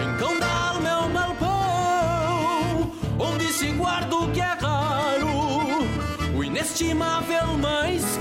Rincão 0.00 0.38
da 0.38 0.70
alma 0.70 0.88
é 0.88 0.96
um 0.96 1.12
galpão, 1.12 2.92
onde 3.18 3.52
se 3.52 3.66
guarda 3.72 4.16
o 4.16 4.32
que 4.32 4.40
é 4.40 4.56
o 6.80 6.82
inestimável 6.82 7.58
mais 7.58 8.16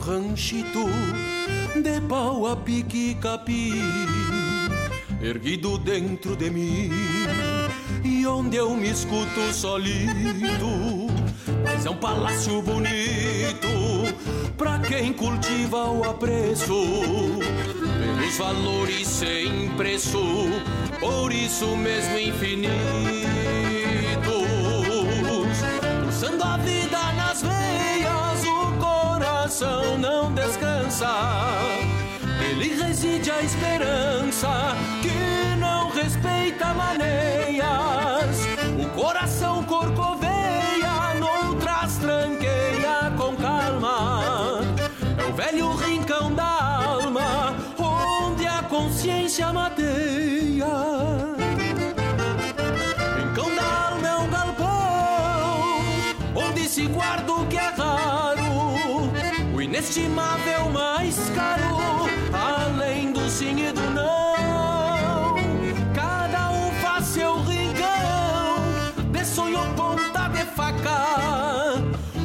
ranchito 0.00 0.86
de 1.82 2.00
pau 2.08 2.46
a 2.46 2.56
pique 2.56 3.14
capim, 3.20 3.82
erguido 5.22 5.78
dentro 5.78 6.34
de 6.34 6.50
mim, 6.50 6.90
e 8.02 8.26
onde 8.26 8.56
eu 8.56 8.74
me 8.74 8.90
escuto 8.90 9.52
solido. 9.52 11.08
Mas 11.62 11.84
é 11.84 11.90
um 11.90 11.96
palácio 11.96 12.62
bonito 12.62 13.68
pra 14.56 14.78
quem 14.78 15.12
cultiva 15.12 15.90
o 15.90 16.08
apreço 16.08 16.74
pelos 17.98 18.36
valores 18.38 19.06
sem 19.06 19.68
preço, 19.76 20.18
por 20.98 21.32
isso 21.32 21.76
mesmo 21.76 22.18
infinitos, 22.18 22.74
coração 29.60 29.98
não 29.98 30.32
descansa. 30.32 31.06
Nele 32.38 32.82
reside 32.82 33.30
a 33.30 33.42
esperança 33.42 34.48
que 35.02 35.56
não 35.58 35.90
respeita 35.90 36.72
maneias. 36.72 38.46
O 38.78 38.88
coração 38.98 39.62
corcoveia, 39.64 41.14
noutras 41.18 41.98
tranqueia 41.98 43.12
com 43.18 43.36
calma. 43.36 44.60
É 45.18 45.30
o 45.30 45.34
velho 45.34 45.74
rincão 45.76 46.32
da 46.34 46.82
alma, 46.86 47.54
onde 47.78 48.46
a 48.46 48.62
consciência 48.62 49.52
mateia. 49.52 49.99
Inestimável 59.80 60.68
mais 60.68 61.16
caro, 61.34 62.06
além 62.34 63.12
do 63.12 63.30
sim 63.30 63.66
e 63.66 63.72
do 63.72 63.80
não. 63.80 65.36
Cada 65.94 66.50
um 66.50 66.70
faz 66.82 67.06
seu 67.06 67.40
rincão, 67.40 68.60
de 69.10 69.24
sonho 69.24 69.60
ponta 69.74 70.28
de 70.28 70.44
faca, 70.54 71.78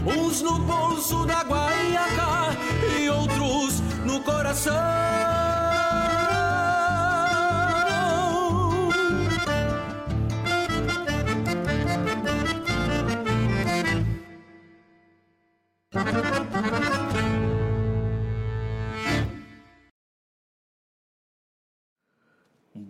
uns 0.06 0.41
no 0.41 0.60
bolso 0.60 1.26
da 1.26 1.43
guaiaca 1.43 2.58
e 2.99 3.10
outros 3.10 3.80
no 4.03 4.20
coração. 4.20 4.74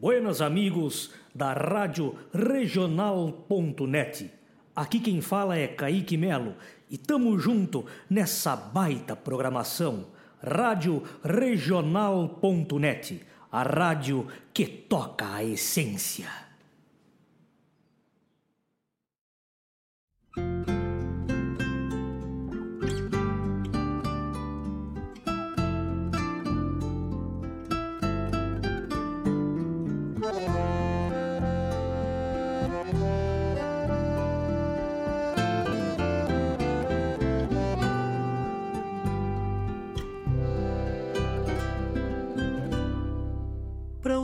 Buenas 0.06 0.40
amigos 0.40 1.10
da 1.34 1.52
Rádio 1.52 2.14
Regional.net. 2.32 4.32
Aqui 4.76 5.00
quem 5.00 5.20
fala 5.20 5.58
é 5.58 5.68
Kaique 5.68 6.16
Melo 6.16 6.54
e 6.88 6.96
tamo 6.96 7.40
junto 7.40 7.88
nessa 8.08 8.56
baita 8.56 9.16
programação. 9.16 10.06
Rádio 10.40 11.02
Regional.net, 11.24 13.20
a 13.52 13.64
rádio 13.64 14.28
que 14.54 14.68
toca 14.68 15.34
a 15.34 15.44
essência. 15.44 16.30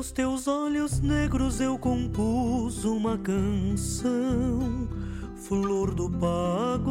Para 0.02 0.06
os 0.06 0.12
teus 0.12 0.47
olhos 0.47 0.99
negros 0.99 1.62
eu 1.62 1.78
compus 1.78 2.86
uma 2.86 3.20
canção, 3.20 4.89
flor 5.36 5.93
do 5.93 6.10
pago. 6.10 6.89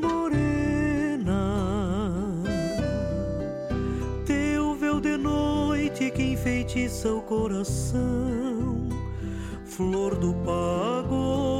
Morena, 0.00 1.44
teu 4.26 4.74
véu 4.74 5.00
de 5.00 5.16
noite 5.16 6.10
que 6.10 6.24
enfeitiça 6.32 7.12
o 7.12 7.22
coração, 7.22 8.88
flor 9.64 10.16
do 10.16 10.34
pago. 10.44 11.52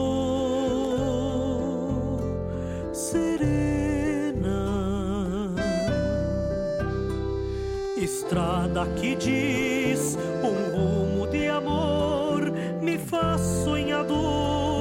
Estrada 8.33 8.87
que 8.97 9.15
diz 9.15 10.17
um 10.43 10.75
rumo 10.75 11.27
de 11.27 11.49
amor 11.49 12.51
me 12.81 12.97
faz 12.97 13.41
sonhador 13.63 14.72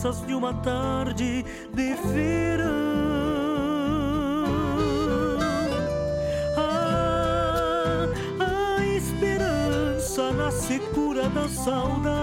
de 0.00 0.34
uma 0.34 0.54
tarde 0.54 1.44
de 1.74 1.94
verão. 2.10 2.70
Ah, 6.56 8.08
a 8.78 8.86
esperança 8.96 10.32
na 10.32 10.50
secura 10.50 11.28
da 11.28 11.46
saudade 11.48 12.19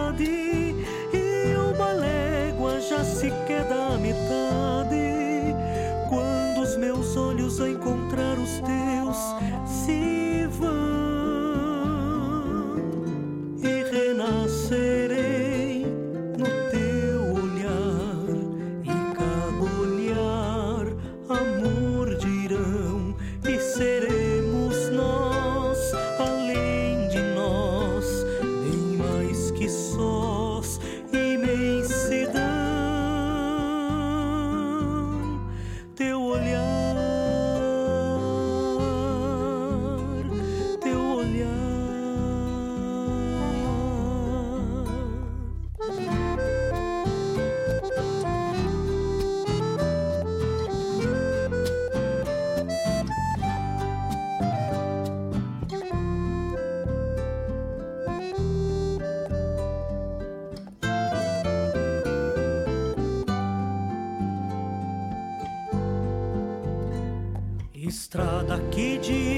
que 68.78 69.00
dia. 69.00 69.37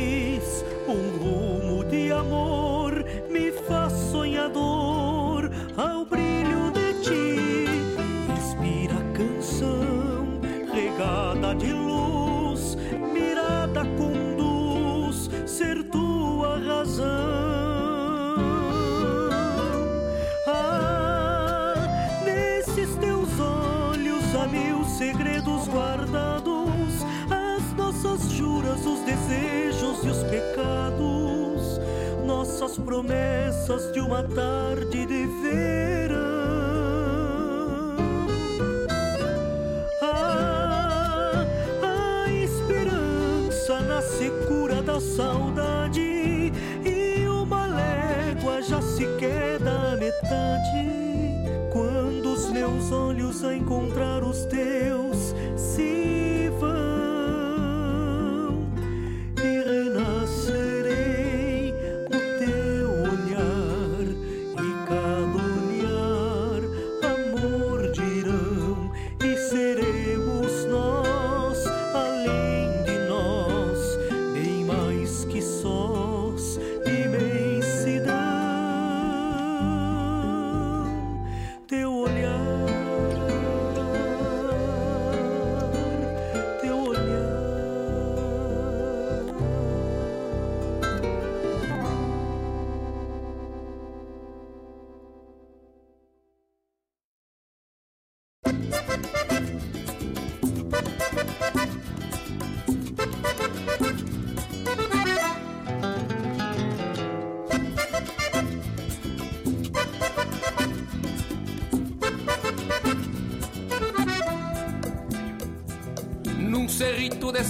numa 34.20 34.24
tarde 34.24 35.06
de 35.06 35.26
verão. 35.42 36.18
Ah, 40.02 41.46
a 41.82 42.32
esperança 42.32 43.80
na 43.82 44.02
secura 44.02 44.82
da 44.82 45.00
saudade. 45.00 45.79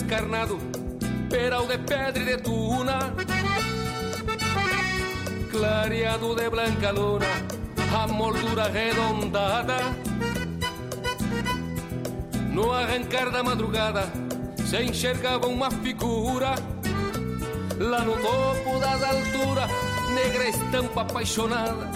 Peito 0.10 0.26
descarnado, 0.26 0.57
peral 1.30 1.68
de 1.68 1.78
pedra 1.78 2.22
e 2.22 2.26
de 2.26 2.38
tuna, 2.38 3.14
clareado 5.51 6.36
de 6.36 6.49
blanca 6.49 6.91
luna, 6.91 7.26
a 7.95 8.07
moldura 8.07 8.64
arredondada. 8.64 9.78
No 12.51 12.74
arrancar 12.74 13.32
da 13.32 13.43
madrugada, 13.43 14.12
se 14.66 14.82
enxergava 14.82 15.47
uma 15.47 15.70
figura 15.70 16.55
lá 17.80 18.01
no 18.01 18.14
topo 18.14 18.80
das 18.80 19.03
alturas, 19.03 19.70
negra 20.14 20.49
estampa 20.49 21.01
apaixonada. 21.01 21.88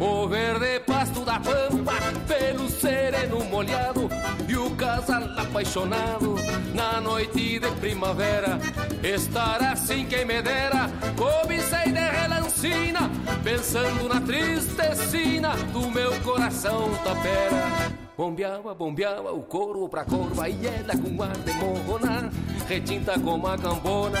O 0.00 0.26
verde 0.26 0.80
pasto 0.80 1.24
da 1.24 1.38
pampa, 1.38 1.94
pelo 2.26 2.68
sereno 2.68 3.44
molhado, 3.44 4.08
e 4.48 4.56
o 4.56 4.70
casal 4.74 5.22
apaixonado 5.36 6.34
na 6.74 7.00
noite 7.00 7.58
de 7.58 7.70
primavera. 7.80 8.58
Estar 9.02 9.62
assim 9.62 10.06
quem 10.06 10.24
me 10.24 10.40
dera, 10.42 10.90
cobicei 11.16 11.92
de 11.92 12.00
relancina, 12.00 13.10
pensando 13.42 14.08
na 14.08 14.20
tristecina 14.20 15.56
do 15.72 15.90
meu 15.90 16.12
coração 16.20 16.90
tapera. 17.04 17.92
Bombeava, 18.16 18.74
bombeava 18.74 19.32
o 19.32 19.42
couro 19.42 19.88
pra 19.88 20.04
corva 20.04 20.48
e 20.48 20.66
ela 20.66 20.96
com 20.96 21.22
ar 21.22 21.36
de 21.38 21.52
morrona, 21.54 22.30
retinta 22.68 23.18
como 23.18 23.46
a 23.46 23.56
cambona, 23.56 24.20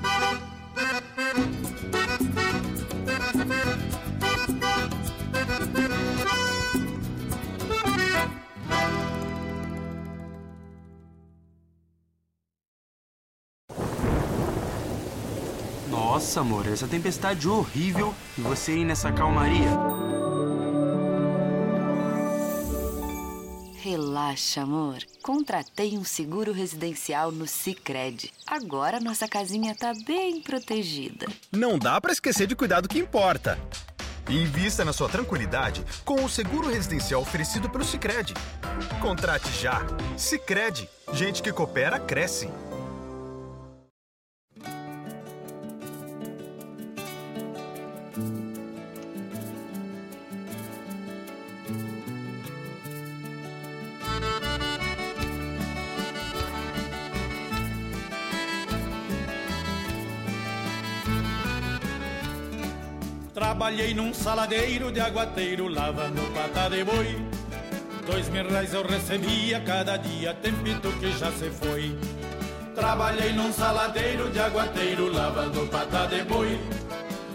Nossa, 16.31 16.39
amor, 16.39 16.65
essa 16.65 16.87
tempestade 16.87 17.45
horrível 17.45 18.15
e 18.37 18.41
você 18.41 18.71
aí 18.71 18.85
nessa 18.85 19.11
calmaria. 19.11 19.67
Relaxa, 23.75 24.61
amor. 24.61 24.99
Contratei 25.21 25.97
um 25.97 26.05
seguro 26.05 26.53
residencial 26.53 27.33
no 27.33 27.45
Sicredi. 27.45 28.31
Agora 28.47 29.01
nossa 29.01 29.27
casinha 29.27 29.75
tá 29.75 29.91
bem 30.07 30.39
protegida. 30.39 31.27
Não 31.51 31.77
dá 31.77 31.99
para 31.99 32.13
esquecer 32.13 32.47
de 32.47 32.55
cuidar 32.55 32.79
do 32.79 32.87
que 32.87 32.97
importa. 32.97 33.59
Invista 34.29 34.85
na 34.85 34.93
sua 34.93 35.09
tranquilidade 35.09 35.83
com 36.05 36.23
o 36.23 36.29
seguro 36.29 36.69
residencial 36.69 37.21
oferecido 37.21 37.69
pelo 37.69 37.83
Sicredi. 37.83 38.33
Contrate 39.01 39.51
já. 39.61 39.85
Sicredi. 40.15 40.87
Gente 41.11 41.43
que 41.43 41.51
coopera 41.51 41.99
cresce. 41.99 42.47
Trabalhei 63.51 63.93
num 63.93 64.13
saladeiro 64.13 64.93
de 64.93 65.01
aguateiro, 65.01 65.67
lavando 65.67 66.21
pata 66.33 66.69
de 66.69 66.85
boi. 66.85 67.21
Dois 68.07 68.29
mil 68.29 68.47
reais 68.47 68.73
eu 68.73 68.81
recebia 68.81 69.59
cada 69.59 69.97
dia, 69.97 70.33
tempito 70.35 70.89
que 70.93 71.11
já 71.11 71.29
se 71.33 71.49
foi. 71.49 71.93
Trabalhei 72.73 73.33
num 73.33 73.51
saladeiro 73.51 74.29
de 74.29 74.39
aguateiro, 74.39 75.11
lavando 75.11 75.67
pata 75.67 76.07
de 76.07 76.23
boi. 76.23 76.57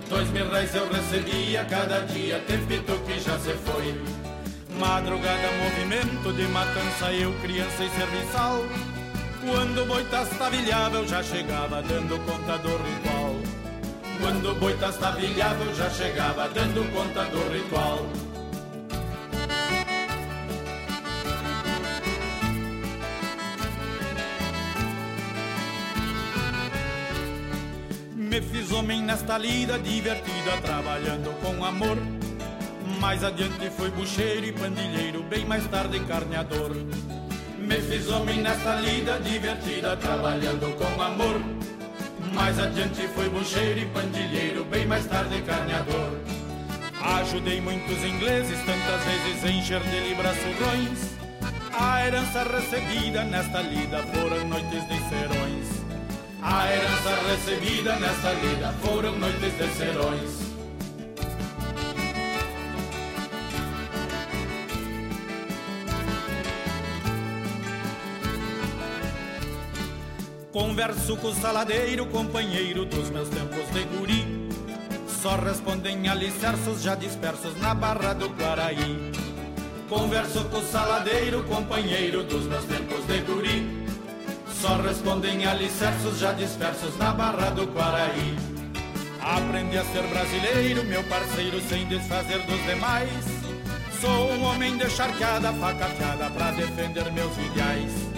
Dois 0.09 0.31
mil 0.31 0.49
reais 0.49 0.75
eu 0.75 0.89
recebia 0.91 1.67
cada 1.67 2.01
dia, 2.07 2.43
tempito 2.47 2.95
que 3.07 3.21
já 3.21 3.39
se 3.39 3.53
foi. 3.53 3.95
Madrugada, 4.79 5.49
movimento 5.63 6.33
de 6.33 6.45
matança, 6.45 7.13
eu 7.13 7.31
criança 7.43 7.85
e 7.85 7.91
serviçal. 7.91 8.65
Quando 9.45 9.83
o 9.83 9.87
boi 9.87 10.03
tastavilhava, 10.05 10.97
eu 10.97 11.07
já 11.07 11.23
chegava 11.23 11.83
dando 11.83 12.19
conta 12.25 12.57
do 12.57 12.71
ritual. 12.71 13.16
Quando 14.21 14.51
o 14.51 14.55
boi 14.55 14.75
tastavilhava, 14.75 15.65
eu 15.65 15.75
já 15.75 15.91
chegava 15.91 16.49
dando 16.49 16.91
conta 16.93 17.25
do 17.25 17.53
ritual. 17.53 18.07
Me 28.15 28.41
fiz 28.43 28.71
homem 28.73 29.03
nesta 29.03 29.39
lida, 29.39 29.79
divertida, 29.79 30.61
trabalhando 30.63 31.31
com 31.41 31.65
amor. 31.65 31.97
Mais 33.01 33.23
adiante 33.25 33.71
fui 33.71 33.91
bucheiro 33.91 34.47
e 34.47 34.53
pandilheiro, 34.53 35.23
bem 35.23 35.45
mais 35.45 35.67
tarde 35.69 36.01
carneador. 36.01 36.75
Me 37.59 37.81
fiz 37.81 38.09
homem 38.11 38.43
nesta 38.43 38.77
lida, 38.77 39.19
divertida, 39.21 39.97
trabalhando 39.97 40.77
com 40.77 41.03
amor. 41.03 41.56
Mais 42.37 42.59
adiante 42.59 43.09
fui 43.15 43.31
bucheiro 43.31 43.81
e 43.81 43.87
pandilheiro, 43.87 44.63
bem 44.67 44.87
mais 44.87 45.07
tarde 45.07 45.41
carneador. 45.41 46.13
Ajudei 47.01 47.63
muitos 47.63 48.05
ingleses, 48.05 48.59
tantas 48.59 49.03
vezes 49.05 49.43
a 49.43 49.49
encher 49.49 49.81
de 49.81 50.01
libras 50.01 50.37
surrões. 50.37 51.17
A 51.73 52.07
herança 52.07 52.45
recebida 52.45 53.25
nesta 53.25 53.63
lida 53.63 54.03
foram 54.13 54.49
noites 54.49 54.87
de 54.87 54.99
serões. 55.09 55.67
A 56.43 56.71
herança 56.71 57.17
recebida 57.27 57.97
nesta 57.97 58.33
lida 58.35 58.73
foram 58.83 59.19
noites 59.19 59.57
de 59.57 59.69
serões. 59.75 60.46
Converso 70.57 71.19
com 71.19 71.29
o 71.29 71.35
saladeiro, 71.35 72.07
companheiro 72.07 72.87
dos 72.87 73.11
meus 73.11 73.29
tempos 73.29 73.71
de 73.75 73.83
guri. 73.95 74.49
Só 75.07 75.37
respondem 75.37 76.09
alicerços 76.09 76.81
já 76.81 76.95
dispersos 76.95 77.55
na 77.61 77.75
barra 77.75 78.15
do 78.15 78.31
Guaraí. 78.31 79.13
Converso 79.87 80.47
com 80.47 80.57
o 80.57 80.67
saladeiro, 80.67 81.45
companheiro 81.45 82.25
dos 82.25 82.47
meus 82.47 82.65
tempos 82.65 83.07
de 83.07 83.19
guri. 83.19 83.87
Só 84.63 84.79
respondem 84.79 85.45
alicerços 85.45 86.19
já 86.19 86.33
dispersos 86.33 86.97
na 86.97 87.13
barra 87.13 87.51
do 87.51 87.67
Guaraí. 87.67 88.35
Aprendi 89.21 89.77
a 89.77 89.85
ser 89.85 90.05
brasileiro, 90.05 90.85
meu 90.85 91.05
parceiro, 91.05 91.61
sem 91.69 91.85
desfazer 91.85 92.41
dos 92.47 92.65
demais. 92.65 93.11
Sou 94.01 94.33
um 94.33 94.45
homem 94.45 94.75
de 94.79 94.89
charcada, 94.89 95.53
faca 95.53 95.85
afiada 95.85 96.31
pra 96.31 96.51
defender 96.53 97.13
meus 97.13 97.37
ideais. 97.37 98.16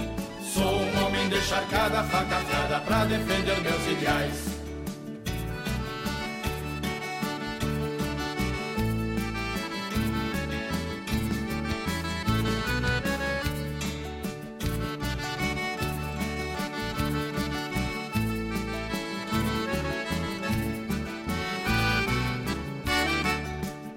Sou 0.53 0.65
um 0.65 1.05
homem 1.05 1.29
de 1.29 1.41
charcada, 1.43 2.03
faca 2.05 2.37
afiada 2.37 2.81
pra 2.81 3.05
defender 3.05 3.61
meus 3.61 3.87
ideais. 3.87 4.59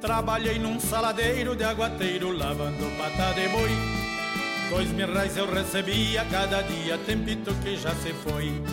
Trabalhei 0.02 0.60
num 0.60 0.80
saladeiro 0.80 1.56
de 1.56 1.64
aguateiro, 1.64 2.38
lavando 2.38 2.92
pata 2.98 3.34
de 3.34 3.48
boi. 3.48 4.01
Dois 4.72 4.90
mil 4.94 5.12
reais 5.12 5.36
eu 5.36 5.52
recebia 5.52 6.24
cada 6.32 6.62
dia, 6.62 6.98
tempito 7.00 7.54
que 7.56 7.76
já 7.76 7.94
se 7.94 8.14
foi. 8.14 8.64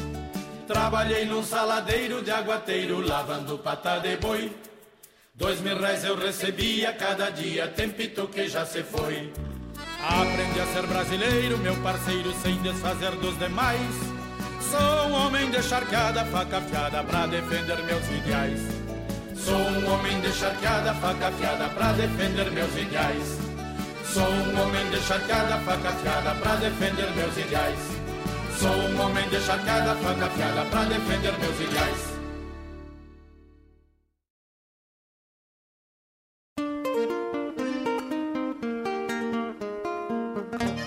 Trabalhei 0.65 1.25
num 1.25 1.43
saladeiro 1.43 2.23
de 2.23 2.31
aguateiro, 2.31 3.05
lavando 3.05 3.59
pata 3.59 3.99
de 3.99 4.17
boi. 4.17 4.57
Dois 5.35 5.61
mil 5.61 5.77
reais 5.77 6.05
eu 6.05 6.17
recebia 6.17 6.93
cada 6.93 7.31
dia, 7.31 7.67
tempito 7.67 8.29
que 8.29 8.47
já 8.47 8.65
se 8.65 8.85
foi. 8.85 9.33
Aprendi 10.01 10.61
a 10.61 10.67
ser 10.67 10.87
brasileiro, 10.87 11.59
meu 11.59 11.75
parceiro, 11.79 12.33
sem 12.43 12.55
desfazer 12.63 13.11
dos 13.17 13.37
demais. 13.37 13.97
Sou 14.71 15.09
um 15.09 15.15
homem 15.27 15.51
de 15.51 15.61
charcada, 15.65 16.25
faca 16.27 16.59
afiada 16.59 17.03
pra 17.03 17.27
defender 17.27 17.83
meus 17.83 18.07
ideais. 18.07 18.61
Sou 19.35 19.59
um 19.59 19.93
homem 19.93 20.21
de 20.21 20.33
charcada, 20.33 20.95
faca 20.95 21.27
afiada 21.27 21.69
pra 21.71 21.93
defender 21.95 22.53
meus 22.53 22.73
ideais. 22.77 23.48
Sou 24.13 24.23
um 24.23 24.63
homem 24.63 24.91
de 24.91 25.01
charcada, 25.03 25.59
faca 25.59 25.91
afiada 25.91 26.35
pra 26.37 26.57
defender 26.57 27.15
meus 27.15 27.37
ideais. 27.37 27.79
Sou 28.59 28.71
um 28.71 29.01
homem 29.03 29.29
de 29.29 29.39
charcada, 29.41 29.95
faca 29.97 30.25
afiada 30.25 30.65
pra 30.71 30.85
defender 30.85 31.39
meus 31.39 31.61
ideais. 31.61 32.19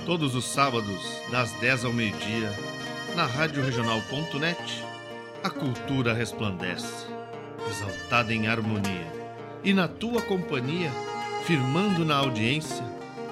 Todos 0.04 0.36
os 0.36 0.46
sábados, 0.46 1.22
das 1.32 1.52
10 1.62 1.86
ao 1.86 1.94
meio-dia, 1.94 2.50
na 3.16 3.28
Rádio 3.28 3.64
Regional.net, 3.64 4.84
a 5.44 5.50
cultura 5.50 6.14
resplandece, 6.14 7.06
exaltada 7.70 8.34
em 8.34 8.48
harmonia. 8.48 9.08
E 9.64 9.74
na 9.74 9.88
tua 9.88 10.22
companhia, 10.24 10.92
firmando 11.46 12.04
na 12.04 12.18
audiência, 12.18 12.84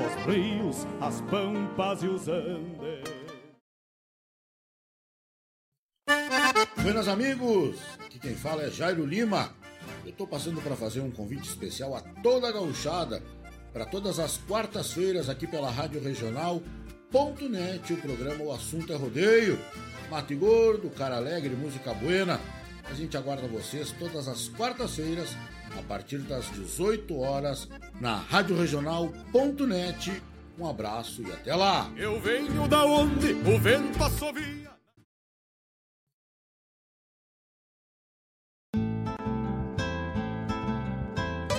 os 0.00 0.34
rios, 0.34 0.86
as 1.00 1.20
pampas 1.22 2.02
e 2.02 2.06
os 2.06 2.28
andes. 2.28 3.12
Buenas 6.82 7.08
amigos, 7.08 7.78
aqui 8.04 8.18
quem 8.18 8.34
fala 8.34 8.62
é 8.62 8.70
Jairo 8.70 9.04
Lima. 9.04 9.54
Eu 10.04 10.10
estou 10.10 10.26
passando 10.26 10.60
para 10.62 10.74
fazer 10.76 11.00
um 11.00 11.10
convite 11.10 11.48
especial 11.48 11.94
a 11.94 12.00
toda 12.22 12.48
a 12.48 12.52
gauchada 12.52 13.22
para 13.72 13.84
todas 13.86 14.18
as 14.18 14.36
quartas-feiras 14.36 15.28
aqui 15.28 15.46
pela 15.46 15.70
Rádio 15.70 16.02
Regional.net, 16.02 17.92
o 17.92 17.96
programa 17.96 18.44
O 18.44 18.52
Assunto 18.52 18.92
é 18.92 18.96
Rodeio. 18.96 19.58
Mate 20.10 20.34
Gordo, 20.34 20.90
Cara 20.90 21.16
Alegre, 21.16 21.56
Música 21.56 21.94
Buena. 21.94 22.38
A 22.84 22.94
gente 22.94 23.16
aguarda 23.16 23.46
vocês 23.48 23.92
todas 23.92 24.28
as 24.28 24.48
quartas-feiras, 24.48 25.30
a 25.78 25.82
partir 25.82 26.18
das 26.18 26.50
18 26.52 27.18
horas, 27.18 27.68
na 28.00 28.16
Rádio 28.16 28.56
Regional.net. 28.56 30.22
Um 30.58 30.66
abraço 30.68 31.22
e 31.22 31.32
até 31.32 31.54
lá! 31.54 31.90
Eu 31.96 32.20
venho 32.20 32.68
da 32.68 32.84
onde 32.84 33.32
o 33.32 33.58
vento 33.58 34.02
assovia. 34.02 34.70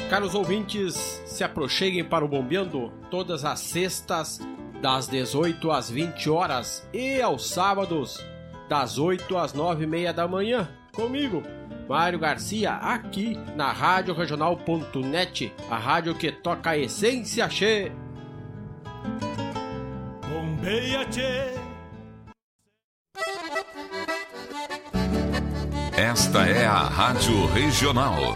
Caros 0.10 0.36
ouvintes, 0.36 0.94
se 1.26 1.44
aproxeguem 1.44 2.04
para 2.04 2.24
o 2.24 2.28
Bombeando 2.28 2.92
todas 3.10 3.44
as 3.44 3.60
sextas, 3.62 4.40
das 4.80 5.08
18 5.08 5.72
às 5.72 5.90
20 5.90 6.30
horas 6.30 6.88
e 6.94 7.20
aos 7.20 7.50
sábados, 7.50 8.24
das 8.70 9.00
8 9.00 9.36
às 9.38 9.54
9 9.54 9.86
e 9.86 9.88
meia 9.88 10.14
da 10.14 10.28
manhã, 10.28 10.70
comigo, 10.94 11.42
Mário 11.88 12.20
Garcia, 12.20 12.74
aqui 12.74 13.38
na 13.56 13.72
Rádio 13.72 14.14
Regional.net, 14.14 15.54
a 15.70 15.78
rádio 15.78 16.16
que 16.16 16.32
toca 16.32 16.72
a 16.72 16.78
essência 16.78 17.48
che. 17.50 17.92
Bombeia, 20.30 21.06
tchê. 21.06 21.54
Esta 25.96 26.48
é 26.48 26.66
a 26.66 26.80
Rádio 26.80 27.46
Regional. 27.48 28.36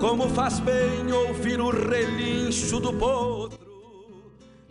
Como 0.00 0.28
faz 0.28 0.60
bem 0.60 1.10
ouvir 1.12 1.60
o 1.60 1.70
relincho 1.70 2.78
do 2.78 2.92
potro, 2.92 3.58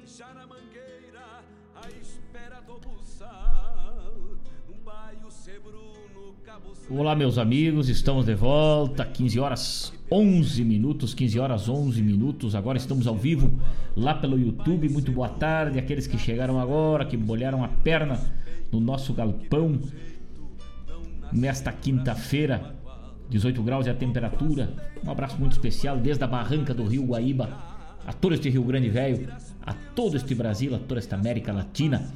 já 0.06 0.34
na 0.34 0.48
mangueira, 0.48 1.44
à 1.76 1.90
espera 2.02 2.62
do 2.66 2.80
buçal, 2.80 4.04
um 4.70 4.84
baio 4.86 5.30
sebruno, 5.30 6.34
cabo 6.46 6.72
Olá, 6.90 7.14
meus 7.14 7.38
amigos, 7.38 7.90
estamos 7.90 8.26
de 8.26 8.36
volta, 8.36 9.04
15 9.04 9.38
horas 9.38 9.94
11 10.10 10.64
minutos, 10.64 11.14
15 11.14 11.40
horas 11.40 11.68
11 11.68 12.02
minutos. 12.02 12.56
Agora 12.56 12.78
estamos 12.78 13.06
ao 13.06 13.16
vivo 13.16 13.52
lá 13.98 14.14
pelo 14.14 14.40
YouTube. 14.40 14.88
Muito 14.88 15.12
boa 15.12 15.28
tarde, 15.28 15.78
aqueles 15.78 16.08
que 16.08 16.18
chegaram 16.18 16.58
agora, 16.58 17.06
que 17.06 17.18
molharam 17.18 17.66
a 17.66 17.68
perna 17.68 18.18
no 18.72 18.80
nosso 18.80 19.14
galpão 19.14 19.78
nesta 21.34 21.74
quinta-feira, 21.74 22.77
18 23.30 23.62
graus 23.64 23.88
é 23.88 23.92
a 23.92 23.96
temperatura. 23.96 24.74
Um 25.06 25.12
abraço 25.12 25.38
muito 25.38 25.54
especial 25.54 25.98
desde 25.98 26.24
a 26.24 26.28
barranca 26.28 26.74
do 26.74 26.86
Rio 26.86 27.06
Guaíba 27.06 27.78
a 28.08 28.14
todo 28.14 28.34
este 28.34 28.50
Rio 28.50 28.64
Grande 28.64 28.90
Velho, 28.90 29.28
a 29.62 29.74
todo 29.74 30.16
este 30.16 30.34
Brasil, 30.34 30.74
a 30.74 30.80
toda 30.80 31.00
esta 31.00 31.18
América 31.18 31.52
Latina. 31.52 32.10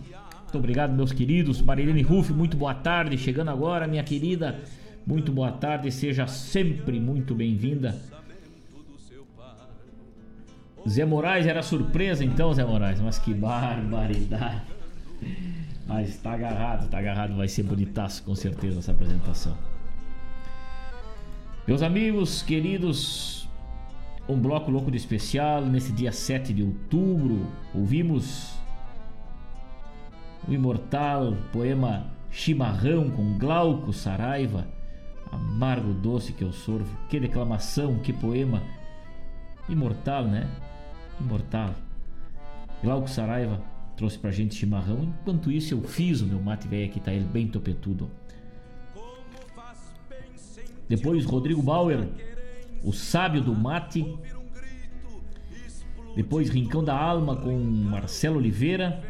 Muito 0.44 0.58
obrigado, 0.58 0.94
meus 0.94 1.12
queridos. 1.12 1.62
Marilene 1.62 2.02
Ruff, 2.02 2.32
muito 2.32 2.56
boa 2.56 2.74
tarde. 2.74 3.18
Chegando 3.18 3.52
agora, 3.52 3.88
minha 3.88 4.04
querida. 4.04 4.58
Muito 5.06 5.34
boa 5.34 5.52
tarde, 5.52 5.92
seja 5.92 6.28
sempre 6.28 7.00
muito 7.00 7.36
bem-vinda. 7.36 8.00
Zé 10.88 11.06
Moraes 11.06 11.46
era 11.46 11.62
surpresa 11.62 12.24
então, 12.24 12.54
Zé 12.54 12.64
Moraes, 12.64 13.02
mas 13.02 13.20
que 13.20 13.34
barbaridade. 13.34 14.62
Mas 15.88 16.18
tá 16.18 16.34
agarrado, 16.34 16.90
tá 16.90 17.00
agarrado, 17.00 17.36
vai 17.36 17.48
ser 17.48 17.64
bonitaço 17.64 18.24
com 18.24 18.34
certeza 18.34 18.80
essa 18.80 18.92
apresentação. 18.92 19.58
Meus 21.68 21.84
amigos, 21.84 22.42
queridos, 22.42 23.48
um 24.28 24.36
bloco 24.36 24.72
louco 24.72 24.90
de 24.90 24.98
especial 24.98 25.64
nesse 25.64 25.92
dia 25.92 26.12
7 26.12 26.52
de 26.52 26.64
outubro. 26.64 27.46
Ouvimos 27.72 28.56
o 30.48 30.52
imortal 30.52 31.38
poema 31.54 32.12
Chimarrão 32.32 33.12
com 33.12 33.38
Glauco 33.38 33.94
Saraiva, 33.94 34.68
amargo 35.32 35.94
doce 35.94 36.34
que 36.34 36.44
eu 36.44 36.52
sorvo. 36.52 36.98
Que 37.08 37.20
declamação, 37.20 38.00
que 38.00 38.12
poema 38.12 38.64
imortal, 39.70 40.26
né? 40.26 40.50
Imortal. 41.20 41.76
Glauco 42.82 43.08
Saraiva 43.08 43.62
trouxe 43.96 44.18
pra 44.18 44.32
gente 44.32 44.56
chimarrão. 44.56 45.04
Enquanto 45.04 45.52
isso, 45.52 45.76
eu 45.76 45.84
fiz 45.84 46.22
o 46.22 46.26
meu 46.26 46.42
mate 46.42 46.68
velho 46.68 46.86
aqui, 46.86 47.00
tá 47.00 47.14
ele 47.14 47.26
bem 47.26 47.48
topetudo. 47.48 48.10
Depois, 50.88 51.26
Rodrigo 51.26 51.62
Bauer, 51.62 52.08
o 52.84 52.92
sábio 52.92 53.42
do 53.42 53.56
mate. 53.56 54.06
Depois, 56.16 56.50
Rincão 56.50 56.84
da 56.84 56.98
Alma 56.98 57.36
com 57.36 57.58
Marcelo 57.58 58.38
Oliveira. 58.38 59.02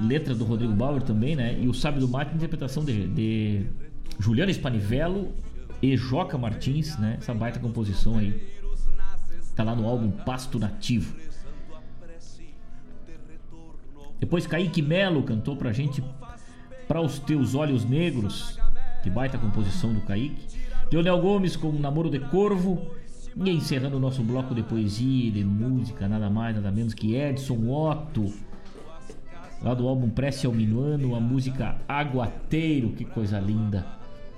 Letra 0.00 0.34
do 0.34 0.44
Rodrigo 0.44 0.72
Bauer 0.72 1.02
também, 1.02 1.34
né? 1.34 1.58
E 1.58 1.68
o 1.68 1.74
sábio 1.74 2.00
do 2.00 2.08
mate, 2.08 2.34
interpretação 2.34 2.84
de, 2.84 3.08
de 3.08 3.66
Juliana 4.18 4.52
Spanivello 4.52 5.32
e 5.80 5.96
Joca 5.96 6.38
Martins, 6.38 6.98
né? 6.98 7.16
Essa 7.18 7.34
baita 7.34 7.58
composição 7.58 8.18
aí. 8.18 8.54
Tá 9.54 9.62
lá 9.62 9.74
no 9.74 9.86
álbum 9.86 10.10
Pasto 10.10 10.58
Nativo. 10.58 11.16
Depois 14.18 14.46
Kaique 14.46 14.80
Melo 14.80 15.22
cantou 15.22 15.56
pra 15.56 15.72
gente 15.72 16.02
Pra 16.86 17.00
os 17.00 17.18
Teus 17.18 17.54
Olhos 17.54 17.84
Negros. 17.84 18.58
Que 19.02 19.10
baita 19.10 19.38
composição 19.38 19.92
do 19.92 20.00
Kaique. 20.00 20.46
Leonel 20.90 21.20
Gomes 21.20 21.56
com 21.56 21.72
Namoro 21.72 22.10
de 22.10 22.20
Corvo. 22.20 22.80
E 23.36 23.50
encerrando 23.50 23.96
o 23.96 24.00
nosso 24.00 24.22
bloco 24.22 24.54
de 24.54 24.62
poesia, 24.62 25.30
de 25.30 25.42
música, 25.42 26.06
nada 26.06 26.30
mais, 26.30 26.54
nada 26.54 26.70
menos 26.70 26.94
que 26.94 27.16
Edson 27.16 27.68
Otto. 27.68 28.32
Lá 29.60 29.74
do 29.74 29.88
álbum 29.88 30.08
Prece 30.08 30.46
ao 30.46 30.52
Minuano, 30.52 31.16
a 31.16 31.20
música 31.20 31.76
Aguateiro. 31.88 32.90
Que 32.90 33.04
coisa 33.04 33.40
linda. 33.40 33.84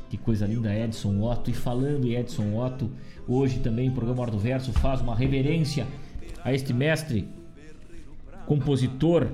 Que 0.09 0.17
coisa 0.17 0.47
linda, 0.47 0.75
Edson 0.75 1.21
Otto. 1.21 1.51
E 1.51 1.53
falando 1.53 2.07
em 2.07 2.15
Edson 2.15 2.57
Otto, 2.57 2.91
hoje 3.27 3.59
também 3.59 3.89
o 3.89 3.93
programa 3.93 4.23
Hora 4.23 4.31
do 4.31 4.39
Verso 4.39 4.73
faz 4.73 5.01
uma 5.01 5.15
reverência 5.15 5.87
a 6.45 6.53
este 6.55 6.73
mestre, 6.73 7.29
compositor, 8.47 9.27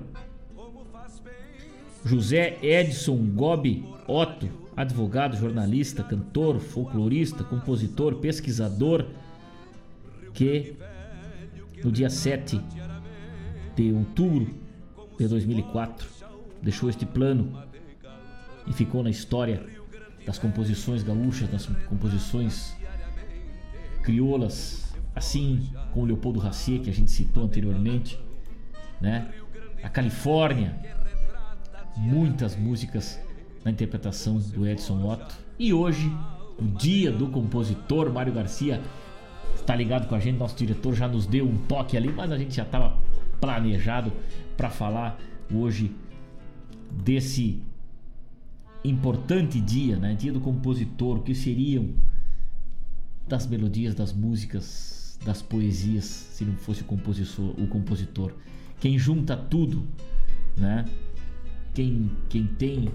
José 2.05 2.59
Edson 2.63 3.17
Gobi 3.35 3.85
Otto, 4.07 4.49
advogado, 4.77 5.37
jornalista, 5.37 6.03
cantor, 6.03 6.59
folclorista, 6.59 7.45
compositor, 7.45 8.17
pesquisador, 8.17 9.07
que 10.35 10.77
no 11.85 11.93
dia 11.93 12.11
7 12.11 12.61
de 13.77 13.93
outubro 13.93 14.55
de 15.19 15.29
2004 15.29 16.09
deixou 16.61 16.89
este 16.91 17.07
plano 17.07 17.63
e 18.67 18.73
ficou 18.73 19.03
na 19.03 19.11
história 19.11 19.65
das 20.27 20.39
composições 20.39 21.03
gaúchas, 21.03 21.49
das 21.49 21.67
composições 21.67 22.75
crioulas, 24.03 24.95
assim 25.15 25.71
como 25.93 26.07
Leopoldo 26.07 26.39
Racier, 26.39 26.81
que 26.81 26.91
a 26.91 26.93
gente 26.93 27.11
citou 27.11 27.45
anteriormente, 27.45 28.19
né? 29.01 29.33
A 29.83 29.89
Califórnia, 29.89 30.77
muitas 31.97 32.57
músicas 32.57 33.21
na 33.65 33.71
interpretação 33.71 34.39
do 34.39 34.67
Edson 34.67 35.05
Otto. 35.05 35.35
E 35.59 35.73
hoje, 35.73 36.11
o 36.59 36.65
dia 36.65 37.11
do 37.11 37.29
compositor 37.29 38.13
Mário 38.13 38.33
Garcia 38.33 38.81
está 39.55 39.77
ligado 39.77 40.09
com 40.09 40.15
a 40.15 40.21
gente, 40.21 40.39
nosso 40.39 40.57
diretor 40.57 40.95
já 40.95 41.07
nos 41.07 41.27
deu 41.27 41.47
um 41.47 41.57
toque 41.67 41.97
ali, 41.97 42.13
mas 42.13 42.31
a 42.33 42.39
gente 42.39 42.55
já 42.55 42.63
estava 42.65 42.97
planejado 43.41 44.13
para 44.57 44.71
falar 44.71 45.19
hoje 45.53 45.95
desse 46.91 47.63
importante 48.85 49.61
dia, 49.61 49.97
né? 49.97 50.15
Dia 50.15 50.33
do 50.33 50.41
compositor, 50.41 51.19
o 51.19 51.23
que 51.23 51.35
seriam 51.35 51.91
das 53.27 53.47
melodias, 53.47 53.95
das 53.95 54.13
músicas, 54.13 55.19
das 55.25 55.41
poesias, 55.41 56.05
se 56.05 56.45
não 56.45 56.55
fosse 56.55 56.83
o 56.83 56.85
compositor, 56.85 57.55
o 57.59 57.67
compositor. 57.67 58.33
Quem 58.81 58.99
junta 58.99 59.37
tudo, 59.37 59.87
né? 60.57 60.85
Quem, 61.75 62.11
quem 62.29 62.47
tem 62.47 62.91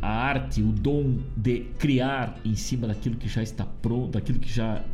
a 0.00 0.08
arte, 0.08 0.62
o 0.62 0.72
dom 0.72 1.18
de 1.36 1.60
criar 1.78 2.38
em 2.44 2.54
cima 2.54 2.86
daquilo 2.86 3.16
que 3.16 3.28
já 3.28 3.42
está 3.42 3.64
pronto, 3.64 4.12
daquilo 4.12 4.38
que 4.38 4.52
já 4.52 4.84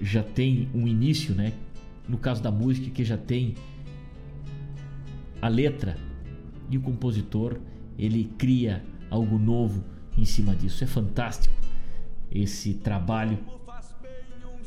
já 0.00 0.22
tem 0.22 0.68
um 0.74 0.88
início, 0.88 1.34
né? 1.34 1.52
No 2.08 2.16
caso 2.16 2.42
da 2.42 2.50
música 2.50 2.90
que 2.90 3.04
já 3.04 3.18
tem 3.18 3.54
a 5.40 5.48
letra 5.48 5.96
e 6.70 6.78
o 6.78 6.80
compositor 6.80 7.58
ele 7.98 8.32
cria 8.38 8.82
algo 9.10 9.38
novo 9.38 9.84
em 10.16 10.24
cima 10.24 10.54
disso. 10.56 10.82
É 10.82 10.86
fantástico 10.86 11.54
esse 12.30 12.74
trabalho 12.74 13.38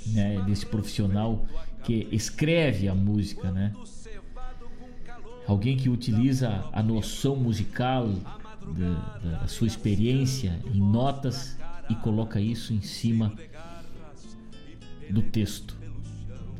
né, 0.08 0.42
desse 0.46 0.66
profissional 0.66 1.46
que 1.84 2.08
escreve 2.12 2.88
a 2.88 2.96
música, 2.96 3.52
né? 3.52 3.74
Alguém 5.48 5.76
que 5.76 5.90
utiliza 5.90 6.64
a 6.72 6.82
noção 6.82 7.36
musical 7.36 8.10
da, 8.78 9.40
da 9.40 9.48
sua 9.48 9.68
experiência 9.68 10.60
em 10.74 10.80
notas 10.80 11.57
e 11.90 11.95
coloca 11.95 12.40
isso 12.40 12.74
em 12.74 12.82
cima 12.82 13.34
do 15.10 15.22
texto. 15.22 15.76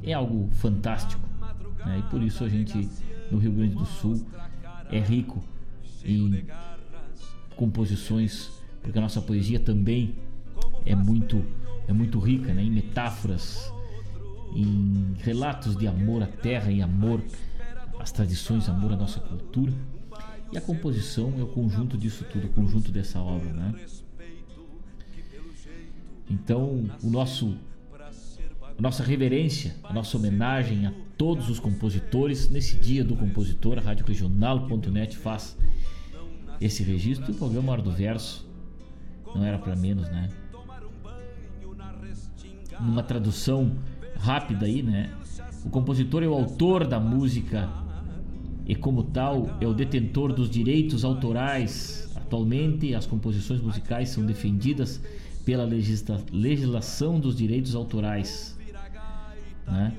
É 0.04 0.14
algo 0.14 0.50
fantástico. 0.54 1.24
Né? 1.86 2.00
E 2.00 2.10
por 2.10 2.22
isso 2.22 2.44
a 2.44 2.50
gente 2.50 2.90
no 3.32 3.38
Rio 3.38 3.52
Grande 3.54 3.76
do 3.76 3.86
Sul 3.86 4.26
é 4.92 5.00
rico 5.00 5.44
em 6.04 6.46
composições, 7.56 8.52
porque 8.82 8.98
a 8.98 9.02
nossa 9.02 9.22
poesia 9.22 9.60
também 9.60 10.16
é 10.86 10.96
muito 10.96 11.44
é 11.88 11.94
muito 11.94 12.20
rica, 12.20 12.54
né? 12.54 12.64
em 12.64 12.72
metáforas, 12.72 13.72
em 14.56 15.16
relatos 15.20 15.76
de 15.76 15.88
amor 15.88 16.24
à 16.24 16.28
terra 16.28 16.72
e 16.72 16.82
amor 16.82 17.22
às 18.04 18.12
tradições, 18.12 18.68
amor 18.68 18.92
à 18.92 18.98
nossa 18.98 19.20
cultura. 19.22 19.74
E 20.52 20.58
a 20.58 20.62
composição 20.62 21.34
é 21.40 21.42
o 21.42 21.48
conjunto 21.48 21.98
disso 21.98 22.26
tudo, 22.26 22.48
o 22.48 22.50
conjunto 22.50 22.92
dessa 22.92 23.20
obra, 23.20 23.52
né? 23.54 23.74
Então, 26.30 26.90
o 27.02 27.10
nosso 27.10 27.58
a 28.78 28.82
nossa 28.82 29.04
reverência, 29.04 29.76
a 29.84 29.94
nossa 29.94 30.18
homenagem 30.18 30.88
a 30.88 30.94
todos 31.16 31.48
os 31.48 31.60
compositores 31.60 32.50
nesse 32.50 32.76
dia 32.76 33.04
do 33.04 33.16
compositor, 33.16 33.78
a 33.78 33.82
Rádio 33.82 34.06
Regional.net 34.06 35.16
faz 35.16 35.56
esse 36.60 36.84
registro 36.84 37.32
e 37.32 37.36
o 37.36 37.38
programa 37.38 37.72
Hora 37.72 37.84
do 37.84 37.92
Verso 37.92 38.48
não 39.34 39.46
era 39.46 39.60
para 39.60 39.76
menos, 39.76 40.10
né? 40.10 40.30
Numa 42.80 43.04
tradução 43.04 43.76
rápida 44.18 44.66
aí, 44.66 44.82
né? 44.82 45.16
O 45.64 45.70
compositor 45.70 46.24
é 46.24 46.28
o 46.28 46.34
autor 46.34 46.86
da 46.86 47.00
música 47.00 47.83
e, 48.66 48.76
como 48.76 49.04
tal, 49.04 49.58
é 49.60 49.68
o 49.68 49.74
detentor 49.74 50.34
dos 50.34 50.50
direitos 50.50 51.04
autorais. 51.04 52.10
Atualmente, 52.16 52.96
as 52.96 53.06
composições 53.06 53.62
musicais 53.62 54.10
são 54.10 54.26
defendidas 54.26 55.02
pela 55.46 55.66
legisla 55.66 56.22
legislação 56.32 57.20
dos 57.20 57.36
direitos 57.36 57.76
autorais. 57.76 58.58
Né? 59.68 59.94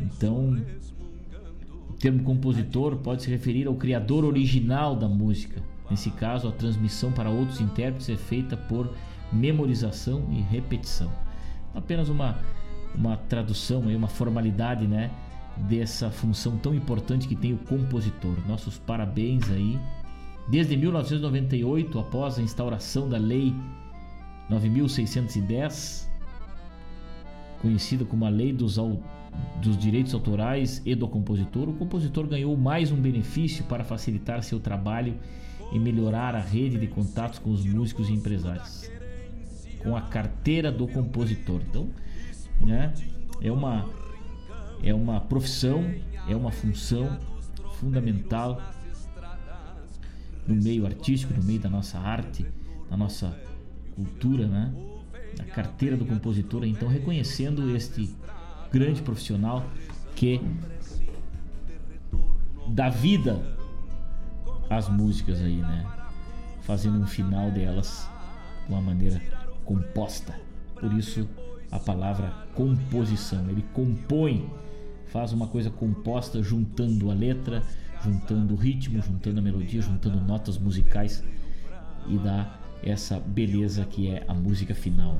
Então, 0.00 0.60
o 1.88 1.92
termo 1.94 2.22
compositor 2.24 2.96
pode 2.96 3.22
se 3.22 3.30
referir 3.30 3.66
ao 3.66 3.74
criador 3.74 4.24
original 4.24 4.96
da 4.96 5.08
música. 5.08 5.62
Nesse 5.90 6.10
caso, 6.10 6.48
a 6.48 6.52
transmissão 6.52 7.12
para 7.12 7.30
outros 7.30 7.60
intérpretes 7.60 8.08
é 8.08 8.16
feita 8.16 8.56
por 8.56 8.92
memorização 9.32 10.26
e 10.32 10.40
repetição. 10.40 11.10
Apenas 11.74 12.08
uma, 12.08 12.38
uma 12.94 13.16
tradução, 13.16 13.82
uma 13.82 14.08
formalidade 14.08 14.86
né, 14.86 15.10
dessa 15.56 16.10
função 16.10 16.56
tão 16.58 16.74
importante 16.74 17.26
que 17.26 17.34
tem 17.34 17.52
o 17.52 17.58
compositor. 17.58 18.36
Nossos 18.46 18.78
parabéns 18.78 19.50
aí. 19.50 19.78
Desde 20.48 20.76
1998, 20.76 21.98
após 21.98 22.38
a 22.38 22.42
instauração 22.42 23.08
da 23.08 23.18
Lei 23.18 23.52
9610, 24.48 26.08
conhecida 27.60 28.04
como 28.04 28.24
a 28.24 28.28
Lei 28.28 28.52
dos, 28.52 28.76
dos 29.60 29.76
Direitos 29.76 30.14
Autorais 30.14 30.80
e 30.84 30.94
do 30.94 31.08
Compositor, 31.08 31.68
o 31.68 31.72
compositor 31.72 32.28
ganhou 32.28 32.56
mais 32.56 32.92
um 32.92 32.96
benefício 32.96 33.64
para 33.64 33.82
facilitar 33.82 34.42
seu 34.42 34.60
trabalho 34.60 35.16
e 35.72 35.80
melhorar 35.80 36.36
a 36.36 36.40
rede 36.40 36.78
de 36.78 36.86
contatos 36.86 37.40
com 37.40 37.50
os 37.50 37.64
músicos 37.64 38.08
e 38.08 38.12
empresários. 38.12 38.88
Com 39.82 39.96
a 39.96 40.02
carteira 40.02 40.70
do 40.70 40.86
compositor. 40.86 41.60
Então, 41.68 41.88
né, 42.60 42.94
é 43.42 43.50
uma 43.50 43.88
é 44.82 44.94
uma 44.94 45.20
profissão, 45.20 45.84
é 46.28 46.34
uma 46.34 46.50
função 46.50 47.18
fundamental 47.74 48.60
no 50.46 50.54
meio 50.54 50.86
artístico, 50.86 51.34
no 51.34 51.42
meio 51.42 51.60
da 51.60 51.68
nossa 51.68 51.98
arte, 51.98 52.46
da 52.88 52.96
nossa 52.96 53.36
cultura, 53.94 54.46
né? 54.46 54.72
A 55.40 55.44
carteira 55.44 55.96
do 55.96 56.06
compositor, 56.06 56.64
então 56.64 56.88
reconhecendo 56.88 57.74
este 57.74 58.14
grande 58.72 59.02
profissional 59.02 59.64
que 60.14 60.40
dá 62.68 62.88
vida 62.88 63.56
às 64.70 64.88
músicas 64.88 65.40
aí, 65.40 65.56
né? 65.56 65.86
Fazendo 66.62 66.98
um 66.98 67.06
final 67.06 67.50
delas 67.50 68.08
de 68.66 68.72
uma 68.72 68.80
maneira 68.80 69.20
composta. 69.64 70.34
Por 70.80 70.92
isso 70.92 71.28
a 71.70 71.78
palavra 71.78 72.32
composição. 72.54 73.48
Ele 73.48 73.64
compõe, 73.72 74.48
faz 75.06 75.32
uma 75.32 75.46
coisa 75.46 75.70
composta 75.70 76.42
juntando 76.42 77.10
a 77.10 77.14
letra, 77.14 77.62
juntando 78.02 78.54
o 78.54 78.56
ritmo, 78.56 79.00
juntando 79.02 79.40
a 79.40 79.42
melodia, 79.42 79.80
juntando 79.80 80.20
notas 80.20 80.58
musicais 80.58 81.22
e 82.08 82.16
dá 82.18 82.58
essa 82.82 83.18
beleza 83.18 83.84
que 83.84 84.08
é 84.08 84.24
a 84.28 84.34
música 84.34 84.74
final. 84.74 85.18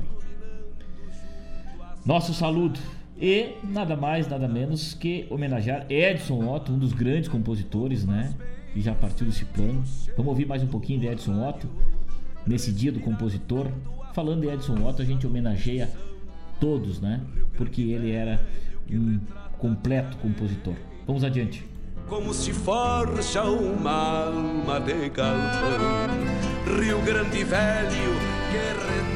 Nosso 2.05 2.33
saludo 2.33 2.79
e 3.19 3.55
nada 3.63 3.95
mais, 3.95 4.27
nada 4.27 4.47
menos 4.47 4.93
que 4.93 5.27
homenagear 5.29 5.85
Edson 5.89 6.47
Otto, 6.47 6.71
um 6.71 6.77
dos 6.77 6.93
grandes 6.93 7.27
compositores, 7.27 8.05
né? 8.05 8.33
Que 8.73 8.81
já 8.81 8.93
partiu 8.93 9.25
desse 9.25 9.43
plano. 9.43 9.83
Vamos 10.15 10.27
ouvir 10.27 10.45
mais 10.45 10.61
um 10.61 10.67
pouquinho 10.67 10.99
de 10.99 11.07
Edson 11.07 11.47
Otto 11.47 11.67
nesse 12.45 12.71
dia 12.71 12.91
do 12.91 12.99
compositor. 12.99 13.71
Falando 14.13 14.41
de 14.41 14.47
Edson 14.47 14.87
Otto, 14.87 15.01
a 15.01 15.05
gente 15.05 15.25
homenageia 15.25 15.89
todos, 16.59 17.01
né? 17.01 17.21
Porque 17.57 17.81
ele 17.81 18.11
era 18.11 18.39
um 18.89 19.19
completo 19.57 20.17
compositor. 20.17 20.75
Vamos 21.05 21.23
adiante 21.23 21.77
como 22.07 22.33
se 22.33 22.53
forja 22.53 23.43
uma 23.43 24.25
alma 24.25 24.79
de 24.79 25.09
galpão. 25.09 26.07
Rio 26.79 27.01
Grande 27.01 27.43
Velho 27.43 28.37
que 28.49 29.06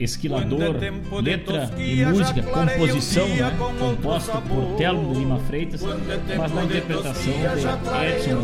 Esquilador, 0.00 0.76
letra 1.22 1.70
e 1.78 2.04
música, 2.06 2.42
composição 2.42 3.28
né, 3.28 3.56
composta 3.78 4.40
por 4.40 4.76
Telo 4.78 5.12
Lima 5.12 5.38
Freitas, 5.40 5.82
mas 5.82 6.52
na 6.54 6.64
interpretação 6.64 7.32
de 7.32 8.06
Edson 8.08 8.40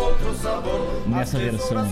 Otto 0.00 0.30
nessa 1.06 1.38
versão. 1.38 1.86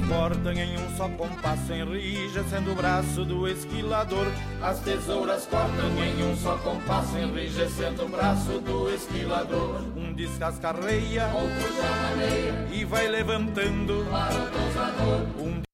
em 0.55 0.79
um 0.79 0.97
só 0.97 1.07
compasso, 1.11 1.73
enrijecendo 1.75 2.73
o 2.73 2.75
braço 2.75 3.25
do 3.27 3.47
esquilador. 3.47 4.27
As 4.63 4.81
tesouras 4.81 5.45
cortam 5.45 5.91
em 6.03 6.33
um 6.33 6.35
só 6.37 6.57
compasso, 6.57 7.19
enrijecendo 7.19 8.05
o 8.05 8.09
braço 8.09 8.59
do 8.61 8.91
esquilador. 8.95 9.83
Um 9.95 10.15
descascarreia, 10.15 11.27
outro 11.27 11.77
já 11.77 12.75
e 12.75 12.85
vai 12.87 13.07
levantando 13.07 14.07
para 14.11 15.39
o. 15.39 15.45
Um 15.45 15.68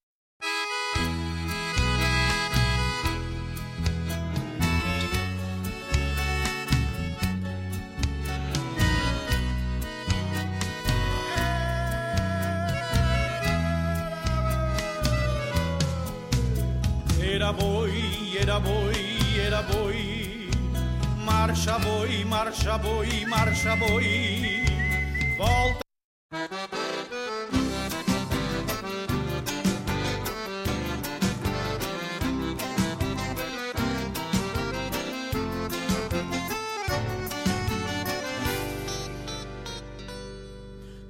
Marcha 21.55 21.79
boi, 21.79 22.25
marcha 22.25 22.77
boi, 22.77 23.25
marcha 23.27 23.75
boi. 23.77 24.65
Volta. 25.37 25.79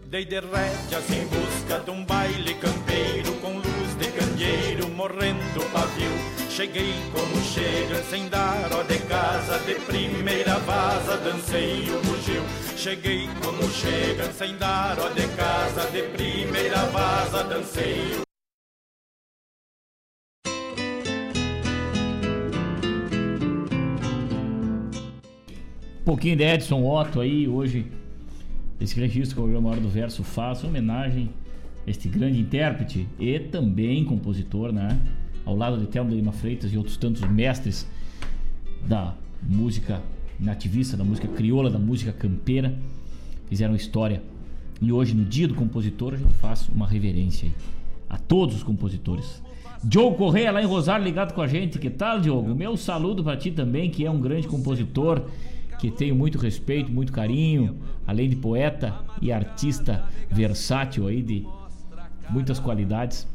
Dei 0.06 0.26
de 0.26 0.40
rédeas 0.40 1.10
em 1.10 1.26
busca 1.26 1.80
de 1.80 1.90
um 1.90 2.06
baile 2.06 2.54
campeiro 2.54 3.34
com 3.42 3.56
luz 3.56 3.96
de 3.98 4.12
candeeiro 4.12 4.90
morrendo 4.90 5.66
pavio. 5.74 6.35
Cheguei 6.56 6.94
como 7.12 7.44
chega, 7.44 8.02
sem 8.04 8.30
dar 8.30 8.70
ó 8.72 8.82
de 8.84 8.98
casa, 9.10 9.60
de 9.66 9.76
primeira 9.76 10.58
vaza, 10.60 11.18
dancei 11.18 11.82
o 11.90 12.00
bugio. 12.00 12.42
Cheguei 12.78 13.28
como 13.44 13.70
chega, 13.70 14.32
sem 14.32 14.56
dar 14.56 14.98
ó 14.98 15.10
de 15.10 15.28
casa, 15.36 15.92
de 15.92 16.04
primeira 16.04 16.78
vaza, 16.86 17.44
dancei 17.44 18.22
o 18.22 18.24
Um 26.00 26.06
pouquinho 26.06 26.38
de 26.38 26.44
Edson 26.46 26.86
Otto 26.86 27.20
aí, 27.20 27.50
hoje, 27.50 27.92
esse 28.80 28.98
registro 28.98 29.36
que 29.36 29.42
o 29.42 29.44
programa 29.44 29.72
Hora 29.72 29.82
do 29.82 29.90
Verso 29.90 30.24
faz, 30.24 30.64
homenagem 30.64 31.30
a 31.86 31.90
este 31.90 32.08
grande 32.08 32.40
intérprete 32.40 33.06
e 33.20 33.38
também 33.40 34.06
compositor, 34.06 34.72
né? 34.72 34.98
Ao 35.46 35.56
lado 35.56 35.78
de 35.78 35.86
Telmo 35.88 36.10
de 36.10 36.16
Lima 36.16 36.32
Freitas 36.32 36.74
e 36.74 36.78
outros 36.78 36.98
tantos 36.98 37.22
mestres 37.22 37.88
da 38.86 39.14
música 39.42 40.02
nativista, 40.40 40.98
da 40.98 41.04
música 41.04 41.28
crioula, 41.28 41.70
da 41.70 41.80
música 41.80 42.12
campeira, 42.12 42.78
fizeram 43.48 43.76
história. 43.76 44.22
E 44.82 44.92
hoje, 44.92 45.14
no 45.14 45.24
dia 45.24 45.48
do 45.48 45.54
compositor, 45.54 46.16
a 46.16 46.18
gente 46.18 46.34
faz 46.34 46.68
uma 46.70 46.88
reverência 46.88 47.48
aí 47.48 47.54
a 48.10 48.18
todos 48.18 48.56
os 48.56 48.64
compositores. 48.64 49.42
Diogo 49.84 50.18
Correia 50.18 50.52
lá 50.52 50.62
em 50.62 50.66
Rosário 50.66 51.04
ligado 51.04 51.34
com 51.34 51.42
a 51.42 51.48
gente. 51.48 51.78
Que 51.78 51.90
tal, 51.90 52.20
Diogo? 52.20 52.56
Meu 52.56 52.76
saludo 52.76 53.24
para 53.24 53.38
ti 53.38 53.52
também, 53.52 53.90
que 53.90 54.06
é 54.06 54.10
um 54.10 54.20
grande 54.20 54.48
compositor 54.48 55.22
que 55.80 55.92
tenho 55.92 56.16
muito 56.16 56.38
respeito, 56.38 56.92
muito 56.92 57.12
carinho, 57.12 57.78
além 58.08 58.30
de 58.30 58.36
poeta 58.36 58.96
e 59.22 59.32
artista 59.32 60.04
versátil 60.32 61.08
aí 61.08 61.22
de 61.22 61.46
muitas 62.30 62.60
qualidades. 62.60 63.28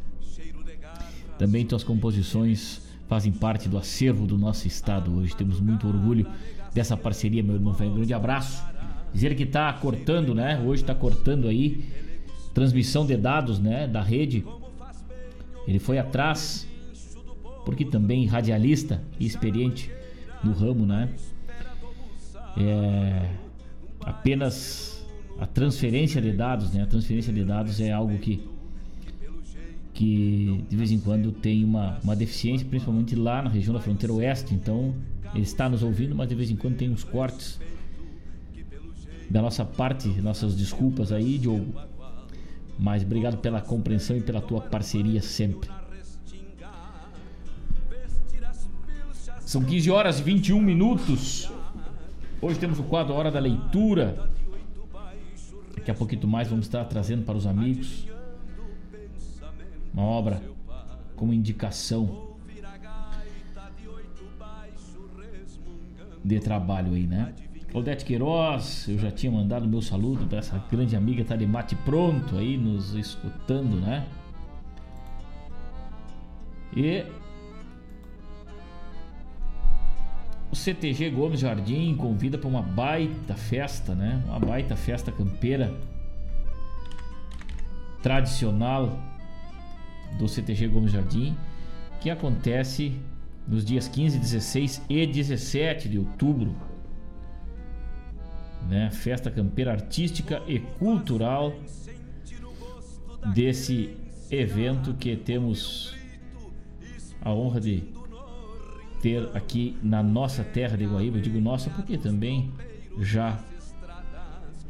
Também 1.40 1.64
tuas 1.64 1.82
composições 1.82 2.82
fazem 3.08 3.32
parte 3.32 3.66
do 3.66 3.78
acervo 3.78 4.26
do 4.26 4.36
nosso 4.36 4.68
estado 4.68 5.10
hoje. 5.16 5.34
Temos 5.34 5.58
muito 5.58 5.88
orgulho 5.88 6.26
dessa 6.74 6.98
parceria, 6.98 7.42
meu 7.42 7.54
irmão. 7.54 7.74
Um 7.80 7.94
grande 7.94 8.12
abraço. 8.12 8.62
Dizer 9.10 9.34
que 9.34 9.44
está 9.44 9.72
cortando, 9.72 10.34
né? 10.34 10.62
Hoje 10.62 10.82
está 10.82 10.94
cortando 10.94 11.48
aí 11.48 11.88
transmissão 12.52 13.06
de 13.06 13.16
dados, 13.16 13.58
né, 13.58 13.86
da 13.86 14.02
rede. 14.02 14.44
Ele 15.66 15.78
foi 15.78 15.98
atrás 15.98 16.68
porque 17.64 17.86
também 17.86 18.26
radialista 18.26 19.02
e 19.18 19.24
experiente 19.24 19.90
no 20.44 20.52
ramo, 20.52 20.84
né? 20.84 21.08
É 22.58 23.30
apenas 24.04 25.06
a 25.38 25.46
transferência 25.46 26.20
de 26.20 26.32
dados, 26.32 26.70
né? 26.74 26.82
A 26.82 26.86
transferência 26.86 27.32
de 27.32 27.42
dados 27.44 27.80
é 27.80 27.90
algo 27.90 28.18
que 28.18 28.46
que 30.00 30.64
de 30.66 30.76
vez 30.76 30.90
em 30.90 30.98
quando 30.98 31.30
tem 31.30 31.62
uma, 31.62 31.98
uma 32.02 32.16
deficiência, 32.16 32.66
principalmente 32.66 33.14
lá 33.14 33.42
na 33.42 33.50
região 33.50 33.74
da 33.74 33.80
fronteira 33.80 34.14
oeste. 34.14 34.54
Então, 34.54 34.94
ele 35.34 35.42
está 35.42 35.68
nos 35.68 35.82
ouvindo, 35.82 36.14
mas 36.14 36.26
de 36.26 36.34
vez 36.34 36.50
em 36.50 36.56
quando 36.56 36.76
tem 36.78 36.88
uns 36.90 37.04
cortes. 37.04 37.60
Da 39.28 39.42
nossa 39.42 39.62
parte, 39.62 40.08
nossas 40.22 40.56
desculpas 40.56 41.12
aí, 41.12 41.36
Diogo. 41.36 41.74
Mas 42.78 43.02
obrigado 43.02 43.36
pela 43.42 43.60
compreensão 43.60 44.16
e 44.16 44.22
pela 44.22 44.40
tua 44.40 44.62
parceria 44.62 45.20
sempre. 45.20 45.68
São 49.40 49.62
15 49.62 49.90
horas 49.90 50.18
e 50.18 50.22
21 50.22 50.62
minutos. 50.62 51.52
Hoje 52.40 52.58
temos 52.58 52.78
o 52.78 52.84
quadro 52.84 53.12
Hora 53.12 53.30
da 53.30 53.38
Leitura. 53.38 54.30
Daqui 55.76 55.90
a 55.90 55.94
pouquinho 55.94 56.26
mais 56.26 56.48
vamos 56.48 56.64
estar 56.64 56.86
trazendo 56.86 57.22
para 57.22 57.36
os 57.36 57.46
amigos 57.46 58.08
uma 59.92 60.02
obra 60.02 60.42
como 61.16 61.32
indicação 61.32 62.30
de 66.24 66.38
trabalho 66.38 66.94
aí, 66.94 67.06
né? 67.06 67.34
Claudete 67.70 68.04
Queiroz, 68.04 68.88
eu 68.88 68.98
já 68.98 69.10
tinha 69.10 69.30
mandado 69.30 69.66
meu 69.66 69.80
saludo 69.80 70.26
para 70.26 70.38
essa 70.38 70.58
grande 70.70 70.96
amiga, 70.96 71.24
tá 71.24 71.36
de 71.36 71.46
mate 71.46 71.76
pronto 71.76 72.36
aí, 72.36 72.56
nos 72.56 72.94
escutando, 72.94 73.80
né? 73.80 74.06
E 76.76 77.04
o 80.50 80.56
CTG 80.56 81.10
Gomes 81.10 81.40
Jardim 81.40 81.94
convida 81.96 82.36
para 82.36 82.48
uma 82.48 82.62
baita 82.62 83.34
festa, 83.34 83.94
né? 83.94 84.22
Uma 84.26 84.40
baita 84.40 84.74
festa 84.74 85.12
campeira 85.12 85.72
tradicional 88.02 88.98
do 90.18 90.28
CTG 90.28 90.68
Gomes 90.68 90.92
Jardim, 90.92 91.36
que 92.00 92.10
acontece 92.10 92.94
nos 93.46 93.64
dias 93.64 93.88
15, 93.88 94.18
16 94.18 94.82
e 94.88 95.06
17 95.06 95.88
de 95.88 95.98
outubro. 95.98 96.54
Né? 98.68 98.90
Festa 98.90 99.30
campeira 99.30 99.72
artística 99.72 100.42
e 100.46 100.58
cultural 100.58 101.52
desse 103.34 103.96
evento 104.30 104.94
que 104.94 105.16
temos 105.16 105.94
a 107.20 107.32
honra 107.32 107.60
de 107.60 107.84
ter 109.02 109.28
aqui 109.34 109.76
na 109.82 110.02
nossa 110.02 110.44
terra 110.44 110.76
de 110.76 110.84
Guaíba. 110.84 111.18
Eu 111.18 111.22
digo 111.22 111.40
nossa 111.40 111.70
porque 111.70 111.98
também 111.98 112.52
já 113.00 113.42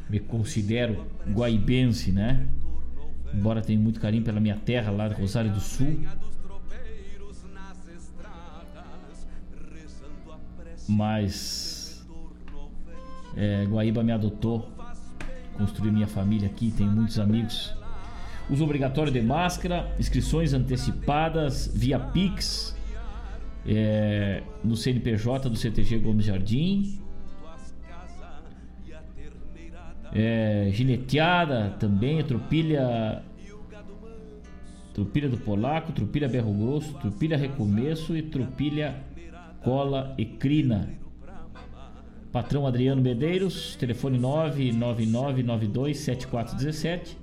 me 0.09 0.19
considero 0.19 1.05
guaibense, 1.29 2.11
né? 2.11 2.49
Embora 3.33 3.63
tenha 3.63 3.79
muito 3.79 4.01
carinho 4.01 4.25
pela 4.25 4.41
minha 4.41 4.57
terra 4.57 4.91
lá 4.91 5.09
Rosário 5.09 5.53
do 5.53 5.61
Sul. 5.61 6.01
Mas 10.89 12.05
é, 13.37 13.65
Guaíba 13.65 14.03
me 14.03 14.13
adotou, 14.13 14.69
construí 15.57 15.91
minha 15.91 16.09
família 16.09 16.49
aqui, 16.49 16.73
tenho 16.77 16.91
muitos 16.91 17.19
amigos. 17.19 17.75
Uso 18.49 18.65
obrigatório 18.65 19.13
de 19.13 19.23
máscara, 19.23 19.95
inscrições 19.99 20.53
antecipadas 20.53 21.71
via 21.73 22.01
Pix 22.01 22.77
é, 23.65 24.43
no 24.65 24.77
CNPJ 24.77 25.49
do 25.49 25.57
CTG 25.57 25.99
Gomes 25.99 26.27
Jardim. 26.27 27.01
É, 30.13 30.71
gineteada 30.73 31.77
também, 31.79 32.25
tropilha. 32.25 33.23
Tropilha 34.93 35.29
do 35.29 35.39
Polaco, 35.39 35.93
tropilha 35.93 36.29
Berro 36.29 36.53
Grosso, 36.53 36.93
tropilha 36.95 37.37
Recomeço 37.37 38.17
e 38.17 38.23
tropilha 38.23 38.97
Cola 39.63 40.13
e 40.19 40.25
Crina. 40.25 40.99
Patrão 42.33 42.67
Adriano 42.67 43.01
Medeiros, 43.01 43.77
telefone 43.77 44.19
999927417. 44.19 47.15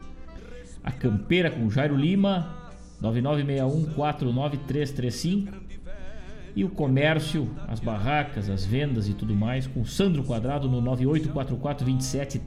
A 0.82 0.92
Campeira 0.92 1.52
com 1.52 1.70
Jairo 1.70 1.98
Lima, 1.98 2.72
9961493335 3.02 5.67
e 6.58 6.64
o 6.66 6.70
comércio, 6.70 7.48
as 7.68 7.80
barracas, 7.80 8.50
as 8.50 8.66
vendas 8.66 9.08
e 9.08 9.14
tudo 9.14 9.36
mais 9.36 9.68
com 9.68 9.86
Sandro 9.86 10.24
Quadrado 10.24 10.68
no 10.68 10.82
984427 10.82 12.42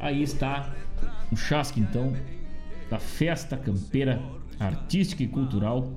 Aí 0.00 0.22
está 0.22 0.74
um 1.30 1.36
chasque 1.36 1.78
então 1.78 2.16
da 2.88 2.98
festa 2.98 3.58
campeira 3.58 4.22
artística 4.58 5.22
e 5.22 5.28
cultural 5.28 5.92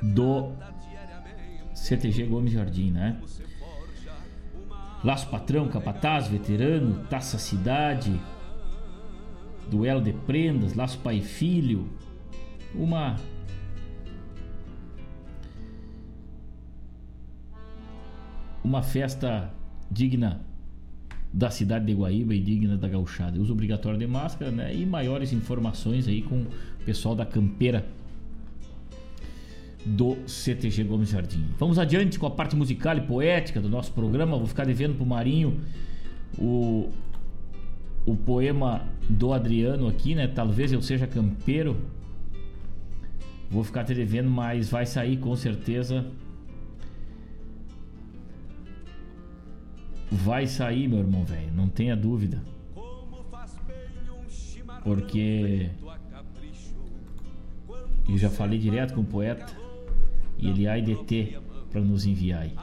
do 0.00 0.52
CTG 1.74 2.26
Gomes 2.26 2.52
Jardim, 2.52 2.92
né? 2.92 3.20
Laço 5.02 5.28
Patrão, 5.28 5.66
Capataz, 5.66 6.28
Veterano, 6.28 7.04
Taça 7.06 7.38
Cidade, 7.38 8.20
duelo 9.70 10.00
de 10.00 10.12
prendas, 10.12 10.74
laço 10.74 10.98
pai 10.98 11.18
e 11.18 11.22
filho, 11.22 11.88
uma 12.74 13.16
uma 18.64 18.82
festa 18.82 19.52
digna 19.90 20.40
da 21.32 21.50
cidade 21.50 21.86
de 21.86 21.94
Guaíba 21.94 22.34
e 22.34 22.40
digna 22.40 22.76
da 22.76 22.88
gauchada. 22.88 23.38
Uso 23.40 23.52
obrigatório 23.52 23.98
de 23.98 24.06
máscara, 24.06 24.50
né? 24.50 24.74
E 24.74 24.84
maiores 24.84 25.32
informações 25.32 26.08
aí 26.08 26.22
com 26.22 26.42
o 26.42 26.46
pessoal 26.84 27.14
da 27.14 27.24
campeira 27.24 27.86
do 29.84 30.16
CTG 30.26 30.84
Gomes 30.84 31.10
Jardim. 31.10 31.44
Vamos 31.58 31.78
adiante 31.78 32.18
com 32.18 32.26
a 32.26 32.30
parte 32.30 32.56
musical 32.56 32.96
e 32.96 33.00
poética 33.02 33.60
do 33.60 33.68
nosso 33.68 33.92
programa. 33.92 34.36
Vou 34.36 34.46
ficar 34.46 34.66
devendo 34.66 34.94
pro 34.94 35.06
Marinho 35.06 35.60
o 36.38 36.90
o 38.08 38.16
poema 38.16 38.86
do 39.08 39.34
Adriano 39.34 39.86
aqui, 39.86 40.14
né? 40.14 40.26
Talvez 40.26 40.72
eu 40.72 40.80
seja 40.80 41.06
campeiro. 41.06 41.76
Vou 43.50 43.62
ficar 43.62 43.84
te 43.84 43.94
devendo, 43.94 44.30
mas 44.30 44.70
vai 44.70 44.86
sair 44.86 45.18
com 45.18 45.36
certeza. 45.36 46.06
Vai 50.10 50.46
sair, 50.46 50.88
meu 50.88 51.00
irmão, 51.00 51.22
velho. 51.24 51.52
Não 51.54 51.68
tenha 51.68 51.94
dúvida. 51.94 52.42
Porque 54.82 55.70
eu 58.08 58.16
já 58.16 58.30
falei 58.30 58.58
direto 58.58 58.94
com 58.94 59.02
o 59.02 59.04
poeta 59.04 59.46
e 60.38 60.48
ele 60.48 60.66
há 60.66 60.80
de 60.80 60.96
para 61.70 61.82
nos 61.82 62.06
enviar 62.06 62.42
aí. 62.42 62.54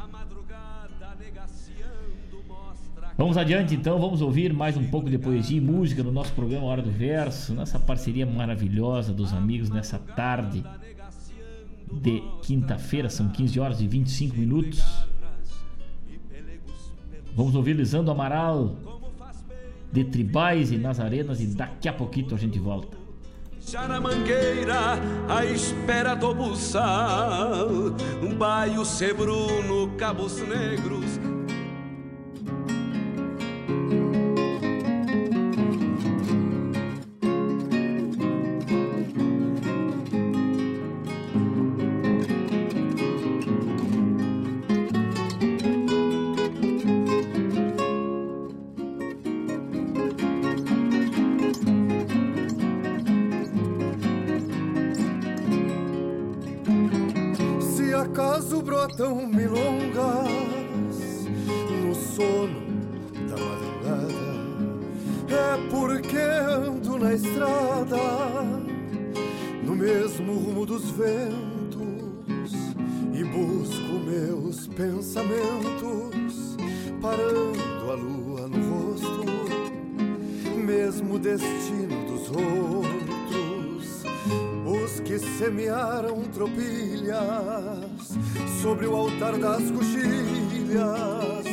Vamos 3.18 3.38
adiante 3.38 3.74
então, 3.74 3.98
vamos 3.98 4.22
ouvir 4.22 4.52
mais 4.52 4.76
um 4.76 4.86
pouco 4.88 5.10
de 5.10 5.18
poesia 5.18 5.58
e 5.58 5.62
música 5.62 6.04
no 6.04 6.12
nosso 6.12 6.34
programa 6.34 6.66
Hora 6.66 6.82
do 6.82 6.92
Verso, 6.92 7.54
nessa 7.54 7.80
parceria 7.80 8.26
maravilhosa 8.26 9.14
dos 9.14 9.32
amigos 9.32 9.70
nessa 9.70 9.98
tarde 9.98 10.62
de 11.90 12.22
quinta-feira, 12.42 13.10
são 13.10 13.30
15 13.30 13.58
horas 13.58 13.80
e 13.80 13.88
25 13.88 14.36
minutos. 14.36 14.84
Vamos 17.34 17.56
ouvir 17.56 17.74
Lisandro 17.74 18.12
Amaral 18.12 18.76
de 19.94 20.04
Tribais 20.04 20.74
e 20.74 20.78
Nazarenas 20.78 21.40
e 21.40 21.48
daqui 21.48 21.88
a 21.88 21.94
pouquinho 21.94 22.36
a 22.36 22.38
gente 22.38 22.60
volta. 22.60 22.98
Já 23.66 23.88
na 23.88 24.02
mangueira, 24.02 25.00
à 25.30 25.46
espera 25.46 26.16
do 26.16 26.36
buçal, 26.36 27.70
um 28.22 28.36
baio 28.36 28.84
sebruno, 28.84 29.96
cabos 29.98 30.42
negros 30.42 31.18
altar 89.26 89.40
das 89.40 89.72
coxilhas, 89.72 91.46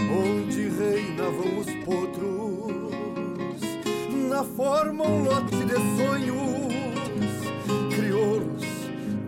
onde 0.00 0.68
reinavam 0.68 1.58
os 1.58 1.66
potros, 1.84 3.60
na 4.28 4.42
forma 4.42 5.04
um 5.06 5.24
lote 5.24 5.56
de 5.64 5.74
sonhos, 5.96 6.72
crioulos, 7.94 8.64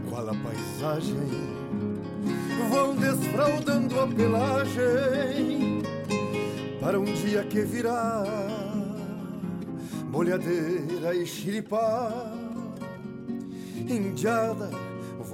qual 0.08 0.28
a 0.28 0.34
paisagem? 0.34 1.52
Vão 2.70 2.96
desfraudando 2.96 4.00
a 4.00 4.06
pelagem 4.06 5.82
para 6.80 6.98
um 6.98 7.04
dia 7.04 7.44
que 7.44 7.60
virá 7.60 8.24
molhadeira 10.10 11.14
e 11.14 11.26
xiripá, 11.26 12.32
indiada 13.88 14.91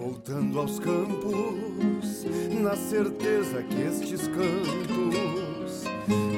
voltando 0.09 0.59
aos 0.59 0.78
campos, 0.78 2.24
na 2.62 2.74
certeza 2.74 3.62
que 3.62 3.82
estes 3.82 4.22
cantos, 4.28 5.85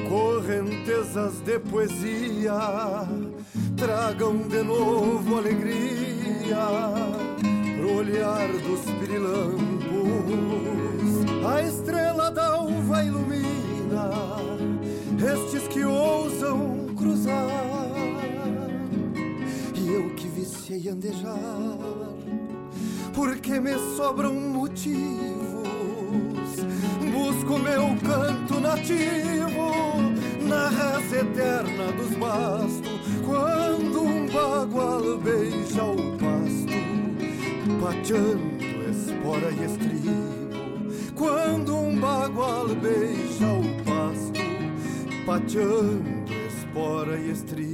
correntezas 0.08 1.40
de 1.42 1.60
poesia, 1.60 2.58
tragam 3.76 4.38
de 4.48 4.62
novo 4.64 5.38
alegria 5.38 6.66
pro 7.78 7.98
olhar 7.98 8.48
dos 8.48 8.80
pirilampos. 8.98 9.60
A 11.46 11.62
estrela 11.62 12.28
da 12.32 12.60
uva 12.60 13.04
ilumina 13.04 14.10
estes 15.32 15.68
que 15.68 15.84
ousam 15.84 16.88
cruzar. 16.96 17.46
E 19.76 19.92
eu 19.92 20.10
que 20.16 20.26
viciei 20.26 20.88
andejar, 20.88 21.78
porque 23.14 23.60
me 23.60 23.74
sobram 23.96 24.34
motivos. 24.34 25.00
Busco 27.12 27.58
meu 27.58 27.96
canto 28.06 28.60
nativo 28.60 29.70
na 30.46 30.68
reza 30.68 31.20
eterna 31.20 31.92
dos 31.92 32.10
bastos, 32.16 33.00
quando 33.24 34.02
um 34.02 34.26
bagual 34.26 35.18
beija 35.18 35.84
o 35.84 36.16
pasto, 36.18 36.80
pateando 37.80 38.64
espora 38.90 39.50
e 39.50 39.64
estribo, 39.64 41.14
quando 41.14 41.76
um 41.76 41.98
bagual 42.00 42.68
beija 42.68 43.46
o 43.46 43.84
pasto, 43.84 44.40
pateando 45.24 46.32
espora 46.48 47.18
e 47.18 47.30
estribo. 47.30 47.69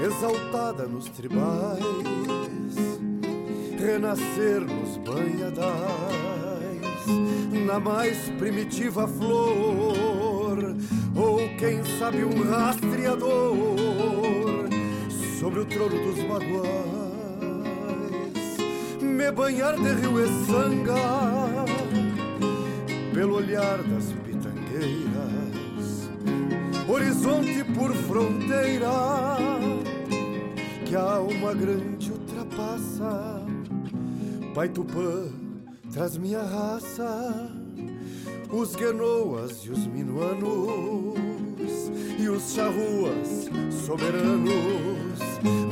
exaltada 0.05 0.87
nos 0.87 1.09
tribais, 1.09 1.83
renascer 3.77 4.61
nos 4.61 4.97
banhadais, 4.97 5.59
na 7.65 7.79
mais 7.79 8.29
primitiva 8.37 9.07
flor, 9.07 10.18
quem 11.59 11.83
sabe 11.99 12.23
um 12.23 12.41
rastreador 12.49 13.35
sobre 15.37 15.59
o 15.59 15.65
trono 15.65 16.05
dos 16.05 16.15
baguais, 16.23 16.69
me 19.01 19.29
banhar 19.29 19.75
de 19.75 19.93
rio 19.95 20.23
e 20.23 20.27
sanga 20.45 21.65
pelo 23.13 23.35
olhar 23.35 23.83
das 23.83 24.05
pitangueiras, 24.23 26.09
horizonte 26.87 27.65
por 27.77 27.93
fronteira 27.93 28.87
que 30.85 30.95
a 30.95 31.01
alma 31.01 31.53
grande 31.53 32.09
ultrapassa. 32.09 33.43
Pai 34.55 34.69
Tupã, 34.69 35.27
traz 35.91 36.17
minha 36.17 36.41
raça, 36.41 37.51
os 38.49 38.77
guenoas 38.77 39.65
e 39.65 39.71
os 39.71 39.85
minuanos, 39.87 41.28
os 42.29 42.53
charruas 42.53 43.49
soberanos, 43.85 45.19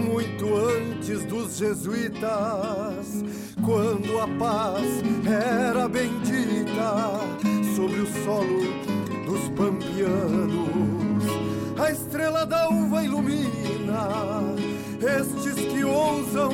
muito 0.04 0.56
antes 0.56 1.24
dos 1.26 1.58
jesuítas, 1.58 3.24
quando 3.64 4.20
a 4.20 4.28
paz 4.40 4.86
era 5.26 5.88
bendita 5.88 7.20
sobre 7.76 8.02
o 8.02 8.08
solo 8.24 8.62
dos 9.26 9.50
pampianos. 9.50 11.24
A 11.78 11.92
estrela 11.92 12.46
da 12.46 12.70
uva 12.70 13.04
ilumina 13.04 14.56
estes 15.02 15.54
que 15.54 15.84
ousam 15.84 16.52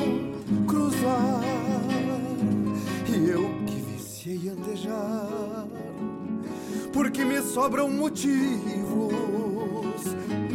cruzar. 0.66 1.40
E 3.08 3.30
eu 3.30 3.48
que 3.66 3.80
viciei 3.92 4.50
andejar, 4.50 5.66
porque 6.92 7.24
me 7.24 7.40
sobram 7.40 7.88
motivos. 7.90 9.33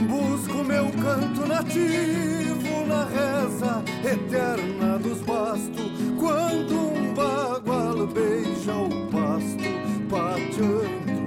Busco 0.10 0.64
meu 0.64 0.86
canto 0.86 1.46
nativo 1.46 2.84
na 2.88 3.06
reza 3.06 3.84
eterna 4.04 4.98
dos 4.98 5.22
bastos, 5.22 5.92
quando 6.20 6.74
um 6.80 7.14
bagual 7.14 8.08
beija 8.08 8.74
o 8.74 8.90
pasto, 9.12 9.70
pateando 10.10 11.20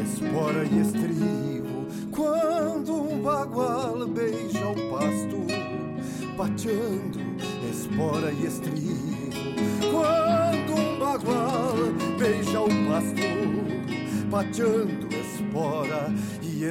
espora 0.00 0.64
e 0.64 0.80
estribo. 0.80 1.88
Quando 2.12 3.02
um 3.02 3.20
bagual 3.20 4.06
beija 4.06 4.68
o 4.68 4.76
pasto, 4.90 5.46
pateando 6.36 7.18
espora 7.68 8.30
e 8.30 8.46
estribo. 8.46 9.40
Quando 9.90 10.80
um 10.80 10.98
bagual 11.00 11.74
beija 12.16 12.60
o 12.60 12.68
pasto, 12.86 14.30
pateando 14.30 15.08
espora 15.16 16.14
e 16.62 16.70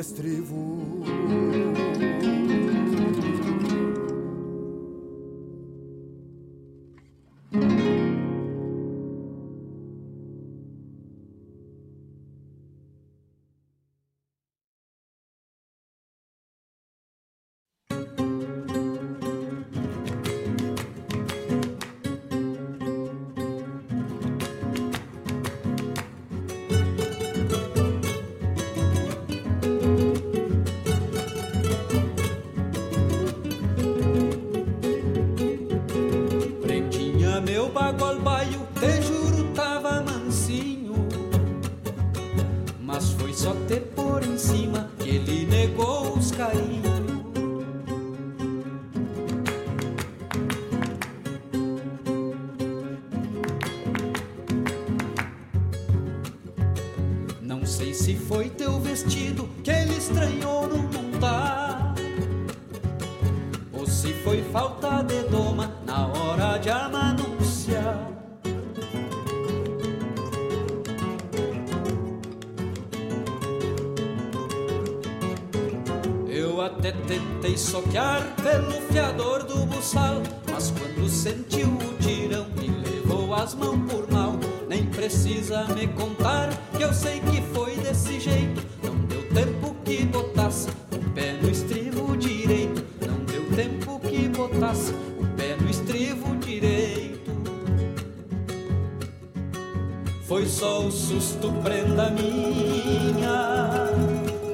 Foi 100.30 100.46
só 100.46 100.82
um 100.84 100.92
susto, 100.92 101.52
prenda 101.64 102.12
minha. 102.12 103.90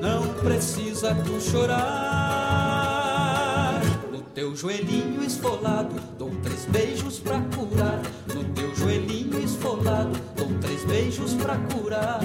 Não 0.02 0.34
precisa 0.36 1.14
tu 1.14 1.42
chorar. 1.42 1.82
No 4.10 4.22
teu 4.22 4.56
joelhinho 4.56 5.22
esfolado, 5.22 5.94
dou 6.18 6.32
três 6.42 6.64
beijos 6.64 7.20
pra 7.20 7.42
curar. 7.42 8.02
No 8.34 8.46
teu 8.54 8.74
joelhinho 8.74 9.38
esfolado, 9.44 10.18
dou 10.38 10.48
três 10.62 10.86
beijos 10.86 11.34
pra 11.34 11.58
curar. 11.58 12.22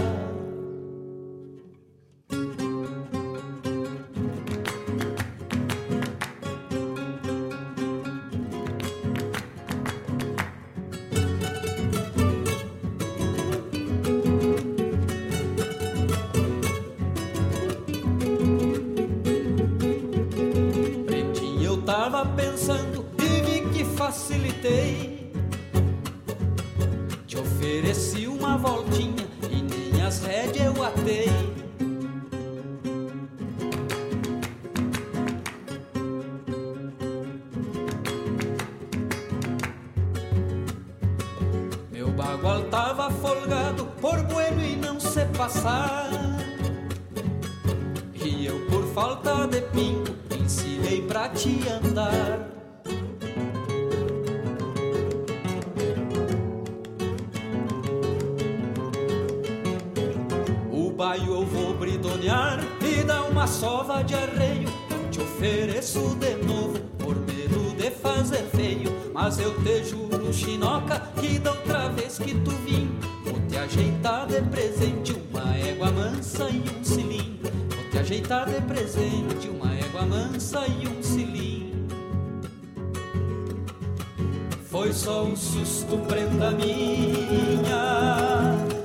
rosto, 85.91 85.99
prenda 86.07 86.53
minha, 86.53 87.75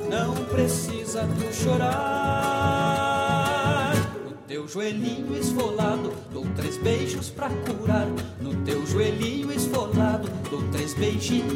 não 0.10 0.34
precisa 0.46 1.28
tu 1.38 1.54
chorar. 1.54 1.94
No 4.26 4.32
teu 4.48 4.68
joelhinho 4.68 5.38
esfolado, 5.38 6.12
dou 6.34 6.46
três 6.56 6.78
beijos 6.78 7.30
pra 7.30 7.50
curar. 7.50 8.08
No 8.42 8.56
teu 8.64 8.84
joelhinho 8.86 9.52
esfolado, 9.52 10.28
dou 10.50 10.64
três 10.72 10.94
beijinhos 10.96 11.55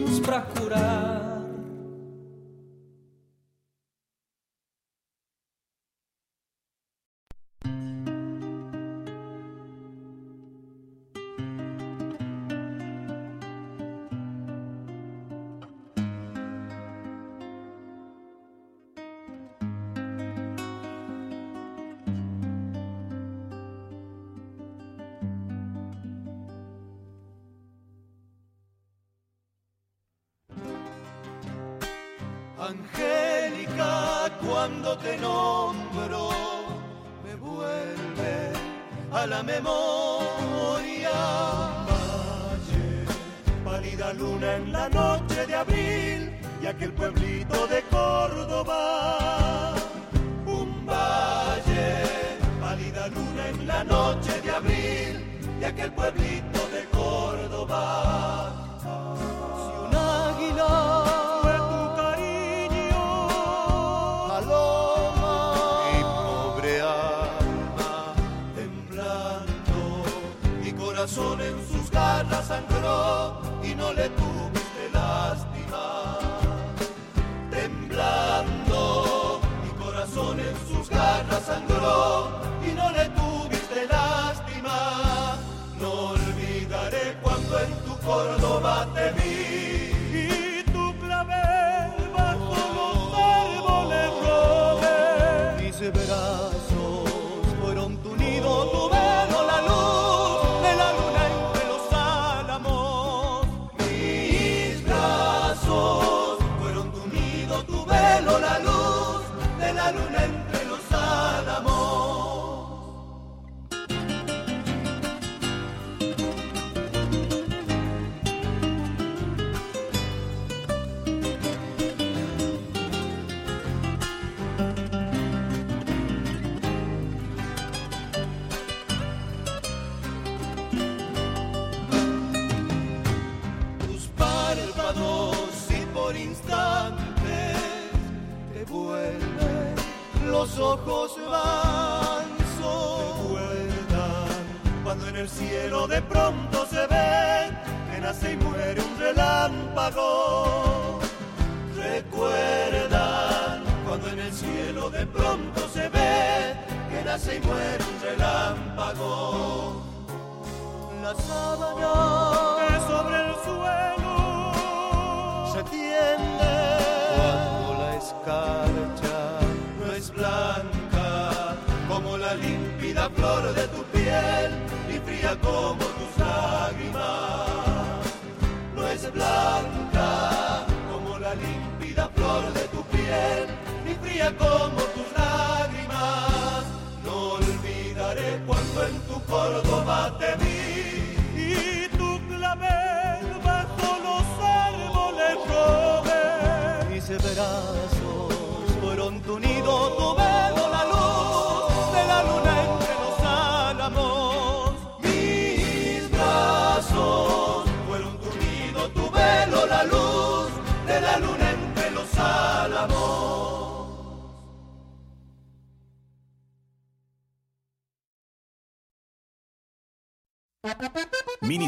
luna 110.00 110.24
entre 110.24 110.66
los 110.66 110.92
álamos. 110.92 111.89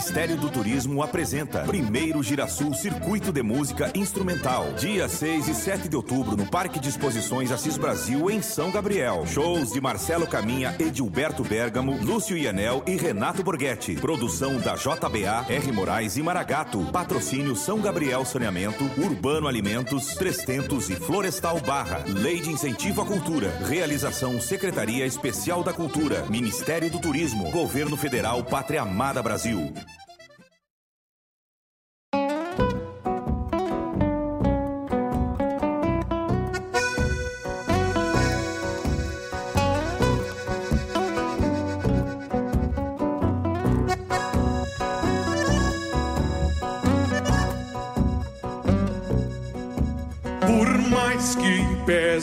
Ministério 0.02 0.36
do 0.36 0.50
Turismo 0.50 1.04
apresenta 1.04 1.60
Primeiro 1.60 2.24
Girasul 2.24 2.74
Circuito 2.74 3.32
de 3.32 3.44
Música 3.44 3.92
Instrumental. 3.94 4.74
Dia 4.74 5.08
6 5.08 5.48
e 5.48 5.54
7 5.54 5.88
de 5.88 5.96
outubro 5.96 6.36
no 6.36 6.48
Parque 6.48 6.80
de 6.80 6.90
Exposições 6.90 7.52
Assis 7.52 7.78
Brasil, 7.78 8.28
em 8.32 8.42
São 8.42 8.72
Gabriel. 8.72 9.28
Shows 9.28 9.72
de 9.72 9.80
Marcelo 9.80 10.26
Caminha, 10.26 10.76
Edilberto 10.80 11.44
Bergamo, 11.44 12.00
Lúcio 12.04 12.36
Ianel 12.36 12.84
e 12.88 12.96
Renato 12.96 13.44
Borghetti. 13.44 13.94
Produção 13.94 14.58
da 14.58 14.74
JBA, 14.74 15.46
R. 15.48 15.72
Moraes 15.72 16.18
e 16.18 16.24
Maragato. 16.24 16.84
Patrocínio 16.92 17.56
São 17.56 17.80
Gabriel 17.80 18.26
Saneamento, 18.26 18.84
Urbano 18.98 19.48
Alimentos, 19.48 20.16
Trestentos 20.16 20.90
e 20.90 20.96
Florestal 20.96 21.60
Barra. 21.60 22.04
Lei 22.08 22.42
de 22.42 22.50
Incentivo 22.50 23.04
à 23.04 23.06
Cultura. 23.06 23.52
Realização 23.68 24.42
Secretaria 24.42 25.06
Especial 25.06 25.64
da 25.64 25.72
Cultura. 25.72 26.26
Ministério 26.28 26.90
do 26.90 27.00
Turismo. 27.00 27.52
Governo 27.52 27.96
Federal 27.96 28.44
Pátria 28.44 28.82
Amada 28.82 29.22
Brasil. 29.22 29.72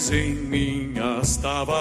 Pesem 0.09 0.35
minhas 0.35 1.36
tavas, 1.36 1.76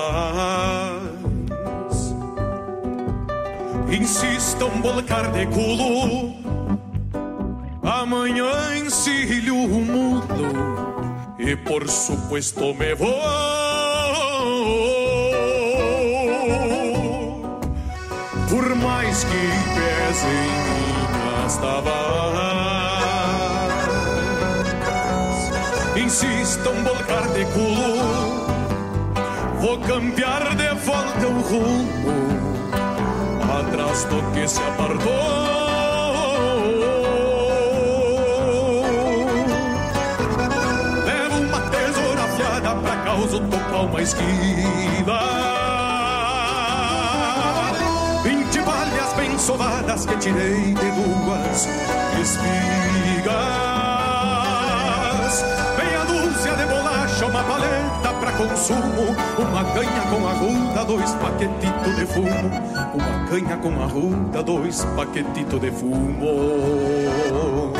insistam 3.89 4.69
bolcar 4.81 5.31
de 5.31 5.45
culo, 5.47 6.35
amanhã 7.81 8.77
encilho 8.77 9.55
o 9.55 9.81
mulo 9.81 10.25
e 11.39 11.55
por 11.55 11.87
supuesto 11.87 12.73
me 12.73 12.93
vou. 12.95 13.15
Por 18.49 18.75
mais 18.75 19.23
que 19.23 19.47
pesem 19.73 20.31
minhas 21.13 21.57
tavas, 21.57 22.66
insistam 26.07 26.83
bolcar 26.83 27.27
de 27.33 27.43
culo, 27.47 28.47
vou 29.59 29.77
cambiar 29.79 30.55
de 30.55 30.69
volta 30.85 31.27
o 31.27 31.41
rumo 31.41 32.71
atrás 33.59 34.05
do 34.05 34.21
que 34.31 34.47
se 34.47 34.61
apartou. 34.61 35.11
Levo 41.05 41.41
uma 41.41 41.61
tesoura 41.71 42.23
afiada 42.23 42.75
pra 42.75 42.95
causa 43.03 43.39
tocar 43.41 43.81
uma 43.81 44.01
esquina. 44.01 45.19
Vinte 48.23 48.59
valhas 48.61 49.13
bem 49.17 49.37
sovadas 49.37 50.05
que 50.05 50.15
tirei 50.19 50.73
de 50.73 50.91
duas 50.91 51.67
espigas. 52.21 53.76
Dúzia 56.37 56.55
de 56.55 56.65
bolacha, 56.67 57.25
uma 57.25 57.43
paleta 57.43 58.13
pra 58.19 58.31
consumo, 58.33 59.15
uma 59.39 59.63
canha 59.73 60.01
com 60.07 60.27
arruda, 60.27 60.85
dois 60.85 61.11
paquetitos 61.15 61.95
de 61.95 62.05
fumo, 62.05 62.51
uma 62.93 63.25
canha 63.27 63.57
com 63.57 63.81
arruda, 63.81 64.43
dois 64.43 64.85
paquetitos 64.95 65.59
de 65.59 65.71
fumo. 65.71 67.73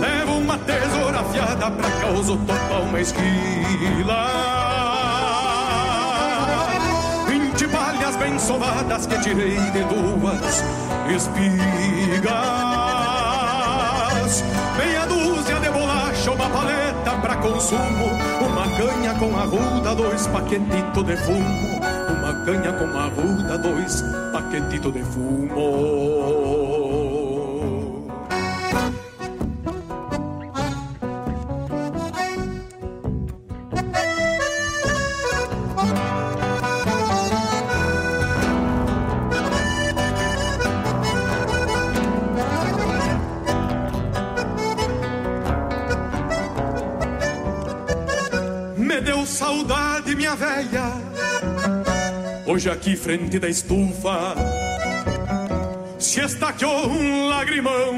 Levo 0.00 0.38
uma 0.38 0.56
tesoura 0.56 1.20
afiada 1.20 1.70
pra 1.72 1.90
causa 1.90 2.34
topar 2.38 2.80
uma 2.88 3.00
esquila. 3.02 4.30
Vinte 7.28 7.68
palhas 7.68 8.16
bem 8.16 8.38
sovadas 8.38 9.04
que 9.04 9.18
tirei 9.18 9.58
de 9.58 9.84
duas 9.84 10.64
espigas. 11.14 12.32
Meia 14.78 15.04
dúzia 15.06 15.60
de 15.60 15.69
bolacha, 16.20 16.30
uma 16.30 16.50
paleta 16.50 17.10
pra 17.20 17.36
consumo, 17.36 18.10
uma 18.40 18.64
canha 18.76 19.14
com 19.14 19.36
arruda, 19.36 19.94
dois 19.94 20.26
paquetitos 20.26 21.04
de 21.04 21.16
fumo, 21.16 21.80
uma 22.18 22.44
canha 22.44 22.72
com 22.72 22.98
arruda, 22.98 23.58
dois 23.58 24.02
paquetitos 24.32 24.92
de 24.92 25.02
fumo. 25.02 26.59
Hoje 52.60 52.68
aqui 52.68 52.94
frente 52.94 53.38
da 53.38 53.48
estufa 53.48 54.34
se 55.98 56.20
estaqueou 56.20 56.90
um 56.90 57.26
lagrimão 57.26 57.94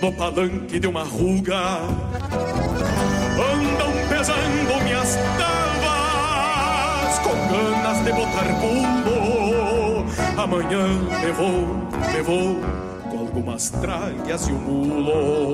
no 0.00 0.10
palanque 0.14 0.80
de 0.80 0.86
uma 0.86 1.02
ruga. 1.04 1.80
Andam 3.36 3.92
pesando 4.08 4.84
minhas 4.84 5.18
tavas 5.36 7.18
com 7.18 7.34
ganas 7.52 8.02
de 8.06 8.10
botar 8.10 8.58
pulo. 8.58 10.06
Amanhã 10.42 10.88
me 11.20 11.32
vou, 11.32 11.60
me 12.10 12.22
vou 12.22 12.58
com 13.10 13.18
algumas 13.18 13.68
tralhas 13.68 14.48
e 14.48 14.52
um 14.52 14.58
mulo. 14.60 15.52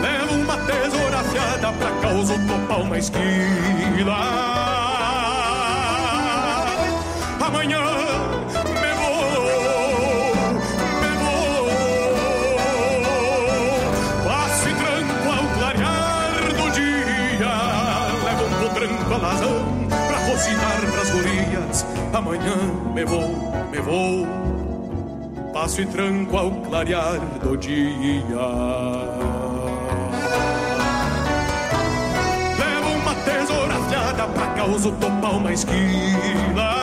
Levo 0.00 0.34
uma 0.36 0.56
tesoura 0.56 1.18
afiada 1.18 1.70
pra 1.70 1.90
causa 2.00 2.32
topar 2.48 2.80
uma 2.80 2.96
esquila 2.96 4.51
amanhã 7.52 7.84
me 8.80 8.92
vou, 8.98 10.34
me 11.00 11.12
vou. 11.20 11.68
Passo 14.24 14.68
e 14.68 14.74
tranco 14.74 15.28
ao 15.30 15.44
clarear 15.58 16.32
do 16.56 16.66
dia, 16.70 17.54
levo 18.24 18.44
um 18.46 18.54
potranco 18.62 19.12
lazão 19.20 19.56
pra 19.88 20.18
rocinar 20.26 20.80
pras 20.92 21.10
gurias. 21.10 21.76
Amanhã 22.14 22.56
me 22.94 23.04
vou, 23.04 23.28
me 23.70 23.80
vou. 23.80 24.26
Passo 25.52 25.82
e 25.82 25.86
tranco 25.86 26.36
ao 26.36 26.50
clarear 26.50 27.20
do 27.42 27.56
dia. 27.58 27.76
Levo 32.58 32.88
uma 32.96 33.14
tesoura 33.14 33.74
afiada 33.74 34.26
pra 34.28 34.46
causa 34.48 34.90
topar 34.92 35.36
uma 35.36 35.52
esquina. 35.52 36.81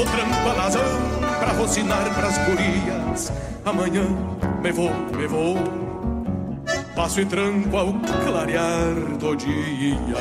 Levo 0.00 0.12
um 0.12 0.30
potranco 0.30 0.48
alazão 0.48 0.82
pra 1.38 1.52
rocinar 1.52 2.14
pras 2.14 2.38
gurias. 2.38 3.32
Amanhã 3.64 4.04
me 4.62 4.72
vou, 4.72 4.90
me 5.14 5.26
vou. 5.26 5.56
Passo 6.94 7.20
e 7.20 7.26
tranco 7.26 7.76
ao 7.76 7.92
clarear 8.24 8.94
do 9.18 9.36
dia. 9.36 10.16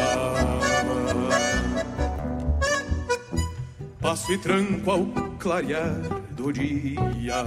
Passo 4.01 4.33
e 4.33 4.37
tranco 4.37 4.91
ao 4.91 5.05
clarear 5.37 5.95
do 6.31 6.51
dia. 6.51 7.45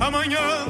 Amanhã 0.00 0.69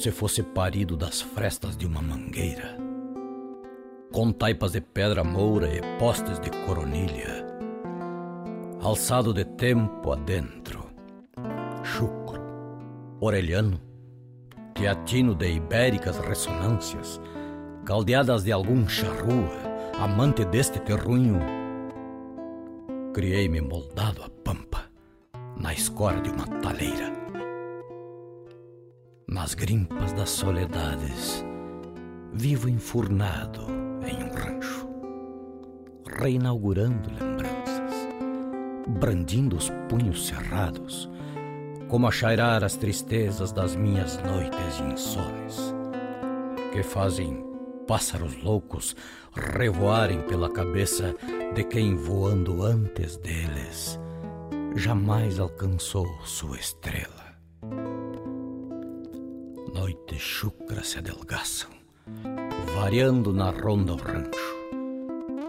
se 0.00 0.10
fosse 0.10 0.42
parido 0.42 0.96
das 0.96 1.20
frestas 1.20 1.76
de 1.76 1.86
uma 1.86 2.00
mangueira, 2.00 2.74
com 4.10 4.32
taipas 4.32 4.72
de 4.72 4.80
pedra 4.80 5.22
moura 5.22 5.68
e 5.68 5.82
postes 5.98 6.40
de 6.40 6.48
coronilha, 6.64 7.46
alçado 8.80 9.34
de 9.34 9.44
tempo 9.44 10.10
adentro, 10.10 10.86
chucro, 11.82 12.40
orelhano, 13.20 13.78
teatino 14.72 15.34
de 15.34 15.52
ibéricas 15.52 16.16
ressonâncias, 16.16 17.20
caldeadas 17.84 18.42
de 18.42 18.52
algum 18.52 18.88
charrua, 18.88 19.52
amante 19.98 20.46
deste 20.46 20.80
terruinho, 20.80 21.40
criei-me 23.12 23.60
moldado 23.60 24.22
a 24.22 24.30
pampa, 24.30 24.84
na 25.58 25.74
escora 25.74 26.22
de 26.22 26.30
uma 26.30 26.46
taleira 26.62 27.19
nas 29.30 29.54
grimpas 29.54 30.12
das 30.12 30.28
soledades, 30.28 31.44
vivo 32.32 32.68
enfurnado 32.68 33.60
em 34.04 34.24
um 34.24 34.34
rancho, 34.34 34.88
reinaugurando 36.18 37.08
lembranças, 37.10 38.08
brandindo 38.88 39.56
os 39.56 39.70
punhos 39.88 40.26
cerrados, 40.26 41.08
como 41.88 42.08
a 42.08 42.10
chairar 42.10 42.64
as 42.64 42.76
tristezas 42.76 43.52
das 43.52 43.76
minhas 43.76 44.20
noites 44.20 44.80
insones, 44.80 45.74
que 46.72 46.82
fazem 46.82 47.44
pássaros 47.86 48.42
loucos 48.42 48.96
revoarem 49.32 50.22
pela 50.22 50.50
cabeça 50.50 51.14
de 51.54 51.62
quem 51.62 51.94
voando 51.94 52.64
antes 52.64 53.16
deles 53.16 53.98
jamais 54.74 55.38
alcançou 55.38 56.06
sua 56.24 56.56
estrela 56.56 57.19
chucras 60.20 60.88
se 60.88 60.98
adelgaçam, 60.98 61.70
variando 62.74 63.32
na 63.32 63.50
ronda 63.50 63.92
ao 63.92 63.98
rancho, 63.98 64.56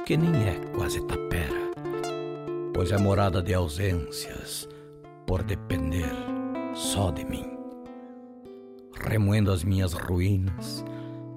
que 0.05 0.15
nem 0.15 0.47
é 0.47 0.55
quase 0.73 1.05
tapera, 1.05 1.71
pois 2.73 2.91
é 2.91 2.97
morada 2.97 3.41
de 3.41 3.53
ausências, 3.53 4.67
por 5.27 5.43
depender 5.43 6.11
só 6.73 7.11
de 7.11 7.25
mim. 7.25 7.45
Remoendo 8.95 9.51
as 9.51 9.63
minhas 9.63 9.93
ruínas, 9.93 10.85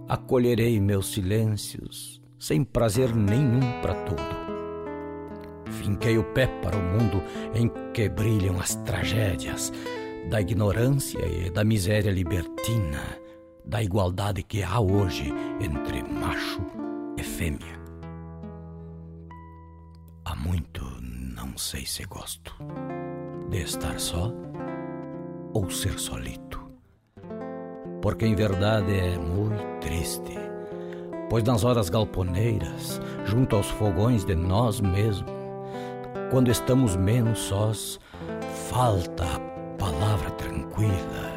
acolherei 0.09 0.81
meus 0.81 1.12
silêncios, 1.12 2.23
sem 2.39 2.62
prazer 2.62 3.15
nenhum 3.15 3.61
para 3.82 3.94
tudo. 4.05 4.44
Finquei 5.82 6.16
o 6.16 6.24
pé 6.24 6.47
para 6.62 6.77
o 6.77 6.82
mundo 6.82 7.23
em 7.55 7.69
que 7.93 8.09
brilham 8.09 8.61
as 8.61 8.77
tragédias, 8.77 9.73
da 10.31 10.40
ignorância 10.40 11.20
e 11.27 11.51
da 11.51 11.65
miséria 11.65 12.11
libertina, 12.11 13.23
da 13.64 13.82
igualdade 13.82 14.42
que 14.42 14.62
há 14.62 14.78
hoje 14.78 15.32
entre 15.60 16.02
macho 16.02 16.60
e 17.16 17.22
fêmea. 17.22 17.82
Há 20.24 20.34
muito 20.36 20.84
não 21.44 21.58
sei 21.58 21.84
se 21.84 22.04
gosto 22.04 22.54
de 23.50 23.62
estar 23.62 23.98
só 24.00 24.32
ou 25.52 25.70
ser 25.70 25.98
solito, 25.98 26.60
porque 28.02 28.26
em 28.26 28.34
verdade 28.34 28.92
é 28.92 29.18
muito 29.18 29.62
triste, 29.80 30.34
pois 31.30 31.44
nas 31.44 31.62
horas 31.62 31.88
galponeiras, 31.88 33.00
junto 33.24 33.56
aos 33.56 33.68
fogões 33.70 34.24
de 34.24 34.34
nós 34.34 34.80
mesmos, 34.80 35.30
quando 36.30 36.50
estamos 36.50 36.96
menos 36.96 37.38
sós, 37.38 38.00
falta 38.68 39.24
a 39.24 39.38
palavra 39.78 40.30
tranquila, 40.32 41.34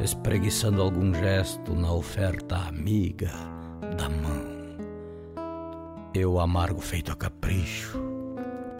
espreguiçando 0.00 0.82
algum 0.82 1.12
gesto 1.14 1.74
na 1.74 1.92
oferta 1.92 2.56
amiga 2.56 3.30
da 3.96 4.08
mão. 4.08 4.52
Eu 6.14 6.38
amargo 6.38 6.80
feito 6.80 7.10
a 7.10 7.16
capricho, 7.16 7.98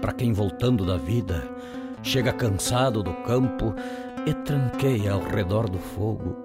para 0.01 0.13
quem 0.13 0.33
voltando 0.33 0.85
da 0.85 0.97
vida 0.97 1.43
chega 2.03 2.33
cansado 2.33 3.03
do 3.03 3.15
campo 3.23 3.75
e 4.27 4.35
tranqueia 4.35 5.13
ao 5.13 5.23
redor 5.23 5.69
do 5.69 5.79
fogo, 5.79 6.37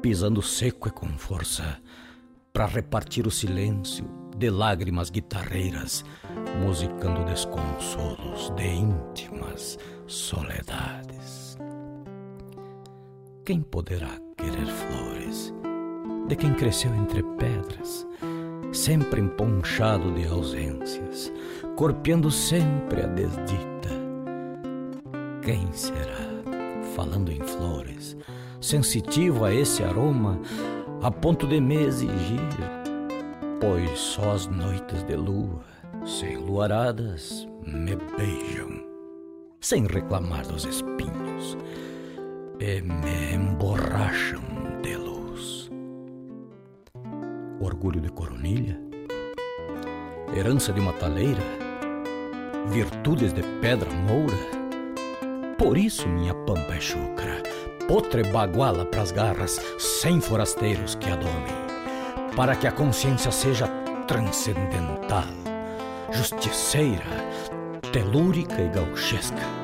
pisando 0.00 0.42
seco 0.42 0.88
e 0.88 0.90
com 0.90 1.08
força, 1.18 1.78
para 2.52 2.66
repartir 2.66 3.26
o 3.26 3.30
silêncio 3.30 4.04
de 4.36 4.50
lágrimas 4.50 5.10
guitarreiras, 5.10 6.04
musicando 6.60 7.24
desconsolos 7.24 8.50
de 8.56 8.66
íntimas 8.66 9.78
soledades. 10.06 11.13
Quem 13.44 13.60
poderá 13.60 14.18
querer 14.38 14.66
flores 14.66 15.52
de 16.26 16.34
quem 16.34 16.54
cresceu 16.54 16.94
entre 16.94 17.22
pedras, 17.36 18.06
sempre 18.72 19.20
emponchado 19.20 20.14
de 20.14 20.26
ausências, 20.26 21.30
corpeando 21.76 22.30
sempre 22.30 23.02
a 23.02 23.06
desdita? 23.06 23.90
Quem 25.42 25.70
será, 25.74 26.26
falando 26.96 27.30
em 27.30 27.40
flores, 27.40 28.16
sensitivo 28.62 29.44
a 29.44 29.52
esse 29.52 29.82
aroma, 29.84 30.40
a 31.02 31.10
ponto 31.10 31.46
de 31.46 31.60
me 31.60 31.76
exigir? 31.76 32.40
Pois 33.60 33.98
só 33.98 34.32
as 34.32 34.46
noites 34.46 35.02
de 35.02 35.16
lua, 35.16 35.60
sem 36.06 36.38
luaradas, 36.38 37.46
me 37.66 37.94
beijam, 38.16 38.82
sem 39.60 39.86
reclamar 39.86 40.46
dos 40.46 40.64
espinhos 40.64 41.58
e 42.60 42.80
me 42.80 43.34
emborracham 43.34 44.42
de 44.82 44.96
luz. 44.96 45.70
Orgulho 47.60 48.00
de 48.00 48.10
coronilha, 48.10 48.78
herança 50.36 50.72
de 50.72 50.80
uma 50.80 50.92
taleira, 50.92 51.42
virtudes 52.68 53.32
de 53.32 53.42
pedra 53.60 53.90
moura. 53.90 54.36
Por 55.58 55.76
isso 55.76 56.08
minha 56.08 56.34
pampa 56.34 56.74
é 56.74 56.80
chucra, 56.80 57.42
potre 57.88 58.22
baguala 58.30 58.84
pras 58.84 59.10
garras, 59.10 59.60
sem 59.78 60.20
forasteiros 60.20 60.94
que 60.94 61.10
a 61.10 61.16
domem, 61.16 62.34
para 62.36 62.54
que 62.54 62.66
a 62.66 62.72
consciência 62.72 63.30
seja 63.30 63.66
transcendental, 64.06 65.24
justiceira, 66.12 67.04
telúrica 67.92 68.60
e 68.60 68.68
gauchesca 68.68 69.63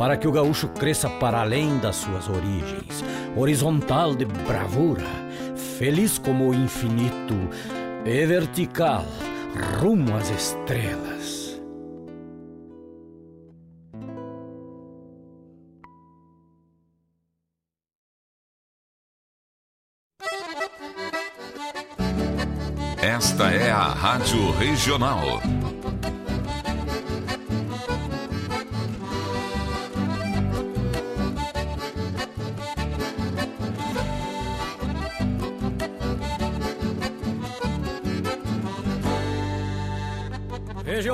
para 0.00 0.16
que 0.16 0.26
o 0.26 0.32
gaúcho 0.32 0.66
cresça 0.68 1.10
para 1.10 1.42
além 1.42 1.76
das 1.76 1.96
suas 1.96 2.26
origens, 2.26 3.04
horizontal 3.36 4.14
de 4.14 4.24
bravura, 4.24 5.04
feliz 5.78 6.16
como 6.16 6.48
o 6.48 6.54
infinito 6.54 7.34
e 8.06 8.24
vertical 8.24 9.04
rumo 9.78 10.16
às 10.16 10.30
estrelas. 10.30 11.60
Esta 23.02 23.50
é 23.50 23.70
a 23.70 23.82
Rádio 23.82 24.50
Regional. 24.52 25.42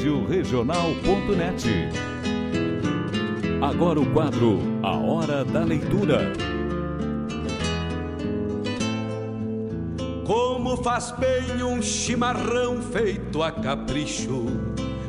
Rádio 0.00 0.24
Regional.net. 0.26 1.68
Agora 3.60 4.00
o 4.00 4.10
quadro 4.14 4.58
A 4.82 4.96
Hora 4.96 5.44
da 5.44 5.62
Leitura. 5.62 6.32
Como 10.26 10.78
faz 10.78 11.12
bem 11.18 11.62
um 11.62 11.82
chimarrão 11.82 12.80
feito 12.80 13.42
a 13.42 13.52
capricho, 13.52 14.46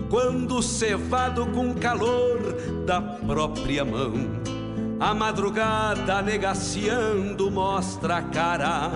quando 0.09 0.61
cevado 0.61 1.45
com 1.45 1.73
calor 1.73 2.53
da 2.85 3.01
própria 3.01 3.85
mão. 3.85 4.11
A 4.99 5.13
madrugada 5.13 6.21
negaciando 6.21 7.49
mostra 7.49 8.17
a 8.17 8.21
cara. 8.23 8.91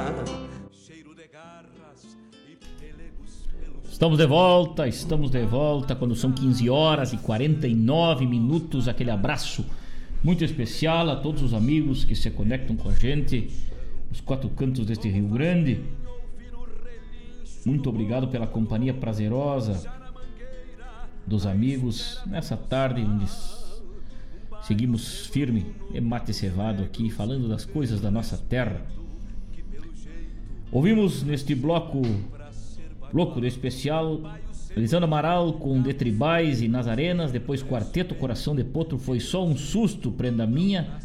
Estamos 3.96 4.18
de 4.18 4.26
volta, 4.26 4.90
estamos 4.90 5.32
de 5.32 5.46
volta 5.46 5.96
quando 5.96 6.18
são 6.18 6.30
15 6.30 6.70
horas 6.70 7.14
e 7.14 7.18
49 7.18 8.26
minutos. 8.26 8.90
Aquele 8.90 9.10
abraço 9.10 9.66
muito 10.22 10.44
especial 10.44 11.10
a 11.10 11.16
todos 11.16 11.42
os 11.42 11.54
amigos 11.54 12.04
que 12.04 12.14
se 12.14 12.30
conectam 12.30 12.76
com 12.76 12.90
a 12.90 12.92
gente 12.92 13.50
nos 14.10 14.20
quatro 14.20 14.50
cantos 14.50 14.86
deste 14.86 15.08
Rio 15.08 15.30
Grande. 15.30 15.80
Muito 17.66 17.90
obrigado 17.90 18.28
pela 18.28 18.46
companhia 18.46 18.94
prazerosa 18.94 19.90
dos 21.26 21.46
amigos 21.46 22.20
nessa 22.26 22.58
tarde 22.58 23.02
seguimos 24.62 25.28
firme 25.28 25.68
e 25.94 26.02
mate 26.02 26.34
cevado 26.34 26.84
aqui 26.84 27.10
falando 27.10 27.48
das 27.48 27.64
coisas 27.64 28.02
da 28.02 28.12
nossa 28.12 28.38
terra. 28.38 28.86
Ouvimos 30.70 31.24
neste 31.24 31.56
bloco 31.56 32.02
louco 33.14 33.40
de 33.42 33.48
especial 33.48 34.22
Lisandro 34.76 35.06
Amaral 35.06 35.54
com 35.54 35.82
Detribais 35.82 36.62
e 36.62 36.68
Nazarenas, 36.68 37.32
depois 37.32 37.64
Quarteto 37.64 38.14
Coração 38.14 38.54
de 38.54 38.64
Potro 38.64 38.98
foi 38.98 39.22
só 39.22 39.46
um 39.46 39.56
susto, 39.56 40.12
prenda 40.12 40.46
minha. 40.46 41.00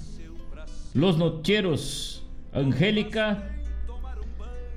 Los 0.93 1.16
Nocheros, 1.16 2.20
Angélica, 2.52 3.48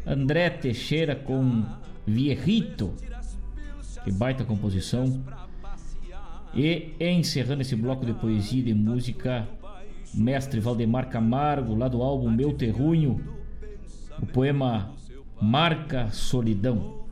André 0.06 0.52
Teixeira 0.52 1.16
com 1.16 1.66
Viejito, 2.06 2.94
que 4.04 4.12
baita 4.12 4.44
composição. 4.44 5.24
E 6.54 6.94
encerrando 7.00 7.64
esse 7.64 7.76
bloco 7.76 8.06
de 8.06 8.14
poesia 8.14 8.60
e 8.60 8.64
de 8.64 8.74
música, 8.76 9.48
mestre 10.14 10.60
Valdemar 10.60 11.10
Camargo, 11.10 11.74
lá 11.74 11.88
do 11.88 12.04
álbum 12.04 12.30
Meu 12.30 12.54
Terrunho, 12.54 13.20
o 14.22 14.26
poema 14.28 14.92
Marca 15.42 16.10
Solidão. 16.12 17.03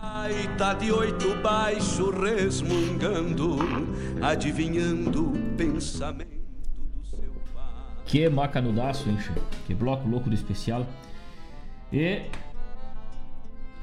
Gaita 0.00 0.74
de 0.74 0.92
oito 0.92 1.34
baixo 1.42 2.10
resmungando, 2.10 3.56
adivinhando 4.22 5.32
o 5.32 5.56
pensamento. 5.56 6.38
Que 8.04 8.28
macanudaço, 8.28 9.08
hein? 9.08 9.18
Que 9.66 9.74
bloco 9.74 10.08
louco 10.08 10.28
do 10.28 10.34
especial. 10.34 10.86
E 11.92 12.22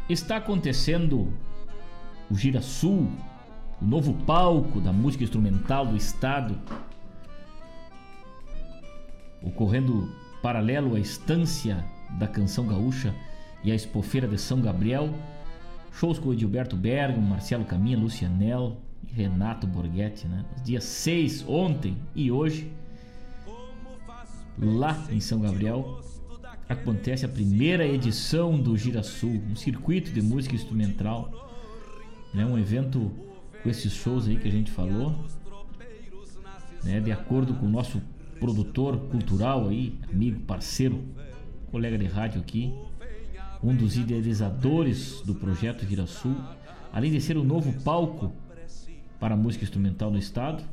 está 0.10 0.38
acontecendo 0.38 1.34
o 2.32 2.36
Gira 2.36 2.62
Sul, 2.62 3.12
o 3.82 3.86
novo 3.86 4.14
palco 4.26 4.80
da 4.80 4.94
música 4.94 5.24
instrumental 5.24 5.86
do 5.86 5.98
estado, 5.98 6.58
ocorrendo 9.44 10.10
paralelo 10.42 10.96
à 10.96 11.00
estância 11.00 11.84
da 12.12 12.28
canção 12.28 12.66
gaúcha 12.66 13.14
e 13.64 13.72
à 13.72 13.76
expofeira 13.76 14.28
de 14.28 14.38
São 14.38 14.62
Gabriel, 14.62 15.14
Shows 15.96 16.20
com 16.20 16.30
o 16.30 16.34
Edilberto 16.34 16.76
Bergamo, 16.76 17.26
Marcelo 17.26 17.64
Caminha, 17.64 17.98
Lucianel 17.98 18.82
e 19.08 19.14
Renato 19.14 19.66
Borghetti, 19.66 20.28
né? 20.28 20.44
Nos 20.52 20.62
dias 20.62 20.84
6, 20.84 21.46
ontem 21.48 21.98
e 22.14 22.30
hoje, 22.30 22.70
lá 24.60 25.02
em 25.10 25.22
São 25.22 25.40
Gabriel, 25.40 26.02
acontece 26.68 27.26
a 27.26 27.30
primeira 27.30 27.88
edição 27.88 28.60
do 28.60 28.76
Girasul, 28.78 29.42
um 29.50 29.56
circuito 29.56 30.12
de 30.12 30.22
música 30.22 30.54
instrumental, 30.54 31.32
né? 32.34 32.46
Um 32.46 32.58
evento 32.58 33.10
com 33.64 33.70
esses 33.70 33.94
shows 33.94 34.28
aí 34.28 34.36
que 34.36 34.50
a 34.50 34.52
gente 34.52 34.72
falou, 34.72 35.16
né? 36.84 37.00
De 37.00 37.14
acordo 37.14 37.54
com 37.54 37.68
o 37.68 37.70
nosso 37.70 38.02
produtor 38.38 38.98
cultural 39.10 39.70
aí, 39.70 39.98
amigo, 40.12 40.42
parceiro, 40.42 41.02
colega 41.72 41.98
de 41.98 42.06
rádio 42.06 42.42
aqui, 42.42 42.74
um 43.66 43.76
dos 43.76 43.98
idealizadores 43.98 45.22
do 45.22 45.34
projeto 45.34 45.86
Girasul, 45.86 46.36
além 46.94 47.12
de 47.12 47.20
ser 47.20 47.36
o 47.36 47.44
novo 47.44 47.74
palco 47.82 48.32
para 49.20 49.34
a 49.34 49.38
música 49.38 49.64
instrumental 49.64 50.12
no 50.12 50.20
estado, 50.20 50.64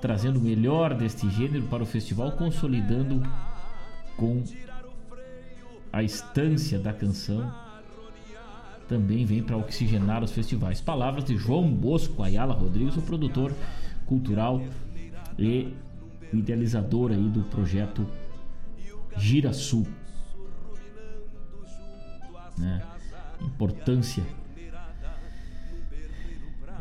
trazendo 0.00 0.40
o 0.40 0.42
melhor 0.42 0.94
deste 0.94 1.30
gênero 1.30 1.64
para 1.68 1.82
o 1.82 1.86
festival, 1.86 2.32
consolidando 2.32 3.22
com 4.16 4.42
a 5.92 6.02
estância 6.02 6.78
da 6.78 6.92
canção 6.92 7.52
também 8.88 9.24
vem 9.24 9.42
para 9.42 9.56
oxigenar 9.56 10.22
os 10.22 10.32
festivais. 10.32 10.80
Palavras 10.80 11.24
de 11.24 11.36
João 11.36 11.70
Bosco 11.70 12.22
Ayala 12.22 12.52
Rodrigues, 12.52 12.96
o 12.96 13.02
produtor 13.02 13.52
cultural 14.04 14.62
e 15.38 15.72
idealizador 16.32 17.12
aí 17.12 17.28
do 17.28 17.44
projeto 17.44 18.06
Girasul. 19.16 19.86
Né? 22.56 22.82
Importância 23.40 24.22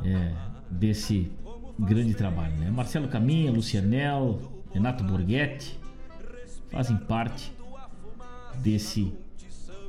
é, 0.04 0.32
desse 0.70 1.32
grande 1.80 2.14
trabalho. 2.14 2.56
Né? 2.58 2.70
Marcelo 2.70 3.08
Caminha, 3.08 3.52
Lucianel, 3.52 4.40
Renato 4.72 5.04
Borghetti 5.04 5.80
fazem 6.70 6.98
parte 6.98 7.52
desse 8.56 9.14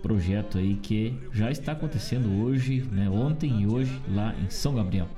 projeto 0.03 0.59
aí 0.59 0.75
que 0.75 1.19
já 1.33 1.51
está 1.51 1.73
acontecendo 1.73 2.43
hoje, 2.43 2.87
né? 2.93 3.09
ontem 3.09 3.63
e 3.63 3.67
hoje 3.67 3.99
lá 4.09 4.35
em 4.35 4.51
São 4.51 4.75
Gabriel. 4.75 5.09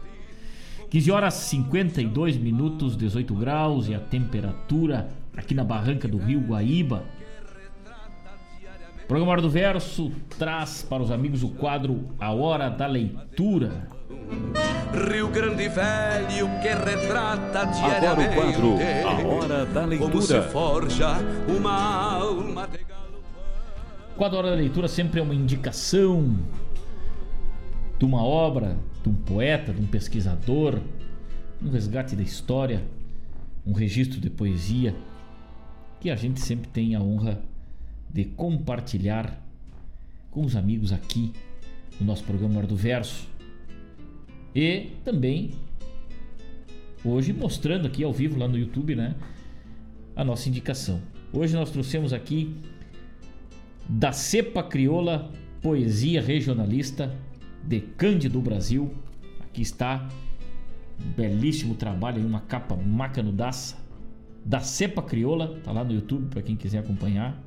15 0.91 1.11
horas 1.11 1.35
52 1.35 2.37
minutos, 2.37 2.97
18 2.97 3.35
graus 3.35 3.89
e 3.89 3.95
a 3.95 3.99
temperatura 3.99 5.11
aqui 5.37 5.55
na 5.55 5.65
barranca 5.65 6.07
do 6.07 6.17
Rio 6.17 6.41
Guaíba. 6.41 7.05
O 9.07 9.09
programa 9.09 9.31
Hora 9.31 9.43
do 9.43 9.49
Verso 9.49 10.11
traz 10.37 10.83
para 10.83 11.01
os 11.01 11.12
amigos 11.12 11.45
o 11.45 11.51
quadro 11.51 12.09
A 12.19 12.33
Hora 12.33 12.69
da 12.69 12.89
Leitura. 12.89 13.87
Rio 15.09 15.28
Grande 15.28 15.69
Velho 15.69 16.49
que 16.61 16.66
retrata 16.66 17.66
diariamente 17.66 18.35
Agora 18.35 18.66
o 18.66 18.77
quadro 18.77 18.78
A 19.07 19.28
Hora 19.28 19.66
da 19.66 19.85
Leitura. 19.85 20.11
Como 20.11 20.20
se 20.20 20.43
forja 20.43 21.19
uma 21.57 22.15
alma 22.16 22.66
de 22.66 22.78
O 24.12 24.16
quadro 24.16 24.39
Hora 24.39 24.51
da 24.51 24.57
Leitura 24.57 24.89
sempre 24.89 25.20
é 25.20 25.23
uma 25.23 25.37
indicação 25.37 26.37
de 27.97 28.05
uma 28.05 28.24
obra, 28.24 28.77
de 29.05 29.09
um 29.09 29.15
poeta, 29.15 29.73
de 29.73 29.81
um 29.81 29.87
pesquisador, 29.87 30.81
um 31.62 31.70
resgate 31.70 32.16
da 32.16 32.24
história, 32.24 32.83
um 33.65 33.73
registro 33.73 34.20
de 34.20 34.31
poesia 34.31 34.97
que 36.01 36.11
a 36.11 36.16
gente 36.16 36.41
sempre 36.41 36.66
tem 36.66 36.97
a 36.97 37.01
honra 37.01 37.35
de 37.35 37.56
compartilhar 38.25 39.43
com 40.31 40.45
os 40.45 40.57
amigos 40.57 40.93
aqui 40.93 41.33
no 42.01 42.07
nosso 42.07 42.25
programa 42.25 42.59
Hora 42.59 42.67
do 42.67 42.77
Verso. 42.77 43.29
E 44.55 44.91
também 45.05 45.53
hoje 47.05 47.33
mostrando 47.33 47.87
aqui 47.87 48.03
ao 48.03 48.13
vivo 48.13 48.39
lá 48.39 48.49
no 48.49 48.59
YouTube, 48.59 48.95
né, 48.95 49.15
a 50.15 50.25
nossa 50.25 50.49
indicação. 50.49 51.01
Hoje 51.33 51.55
nós 51.55 51.71
trouxemos 51.71 52.13
aqui 52.13 52.57
da 53.89 54.13
cepa 54.13 54.63
crioula 54.63 55.31
poesia 55.63 56.21
regionalista 56.21 57.15
de 57.63 57.81
Cândido 57.81 58.41
Brasil. 58.41 58.95
Aqui 59.41 59.63
está 59.63 60.09
um 61.01 61.11
belíssimo 61.13 61.75
trabalho, 61.75 62.25
uma 62.25 62.41
capa 62.41 62.77
macanudaça 62.77 63.77
da 64.45 64.61
cepa 64.61 65.03
crioula, 65.03 65.61
tá 65.65 65.73
lá 65.73 65.83
no 65.83 65.93
YouTube 65.93 66.29
para 66.29 66.43
quem 66.43 66.57
quiser 66.57 66.79
acompanhar. 66.79 67.45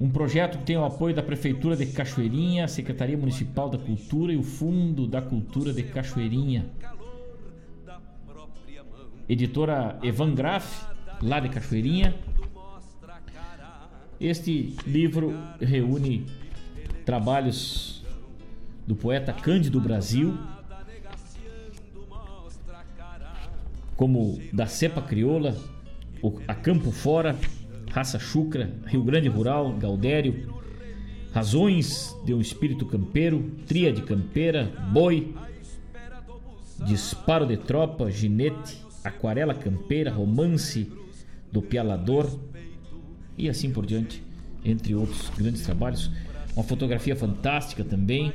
Um 0.00 0.08
projeto 0.08 0.56
que 0.56 0.64
tem 0.64 0.78
o 0.78 0.84
apoio 0.84 1.14
da 1.14 1.22
Prefeitura 1.22 1.76
de 1.76 1.84
Cachoeirinha, 1.84 2.66
Secretaria 2.66 3.18
Municipal 3.18 3.68
da 3.68 3.76
Cultura 3.76 4.32
e 4.32 4.36
o 4.38 4.42
Fundo 4.42 5.06
da 5.06 5.20
Cultura 5.20 5.74
de 5.74 5.82
Cachoeirinha. 5.82 6.70
Editora 9.28 9.98
Evan 10.02 10.34
Graff, 10.34 10.86
lá 11.20 11.38
de 11.38 11.50
Cachoeirinha. 11.50 12.14
Este 14.18 14.74
livro 14.86 15.34
reúne 15.60 16.24
trabalhos 17.04 18.02
do 18.86 18.96
poeta 18.96 19.34
Cândido 19.34 19.82
Brasil, 19.82 20.34
como 23.96 24.40
da 24.50 24.66
Cepa 24.66 25.02
Crioula, 25.02 25.54
a 26.48 26.54
Campo 26.54 26.90
Fora, 26.90 27.36
Raça 27.90 28.18
Chucra, 28.18 28.72
Rio 28.86 29.02
Grande 29.02 29.28
Rural, 29.28 29.72
Gaudério, 29.72 30.54
Razões 31.32 32.16
de 32.24 32.32
um 32.34 32.40
Espírito 32.40 32.86
Campeiro, 32.86 33.50
Tríade 33.66 34.02
Campeira, 34.02 34.64
Boi, 34.92 35.34
Disparo 36.86 37.46
de 37.46 37.56
Tropa, 37.56 38.10
Ginete, 38.10 38.78
Aquarela 39.04 39.54
Campeira, 39.54 40.10
Romance 40.10 40.90
do 41.52 41.60
Pialador. 41.60 42.38
E 43.36 43.48
assim 43.48 43.72
por 43.72 43.86
diante, 43.86 44.22
entre 44.64 44.94
outros 44.94 45.30
grandes 45.30 45.62
trabalhos. 45.62 46.10
Uma 46.54 46.64
fotografia 46.64 47.14
fantástica 47.16 47.84
também. 47.84 48.32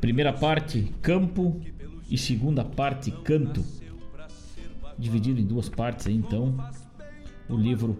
Primeira 0.00 0.32
parte, 0.32 0.92
campo. 1.00 1.60
E 2.10 2.18
segunda 2.18 2.62
parte, 2.62 3.10
canto 3.10 3.64
dividido 5.02 5.40
em 5.40 5.44
duas 5.44 5.68
partes 5.68 6.06
aí, 6.06 6.14
então. 6.14 6.54
O 7.48 7.56
livro. 7.56 7.98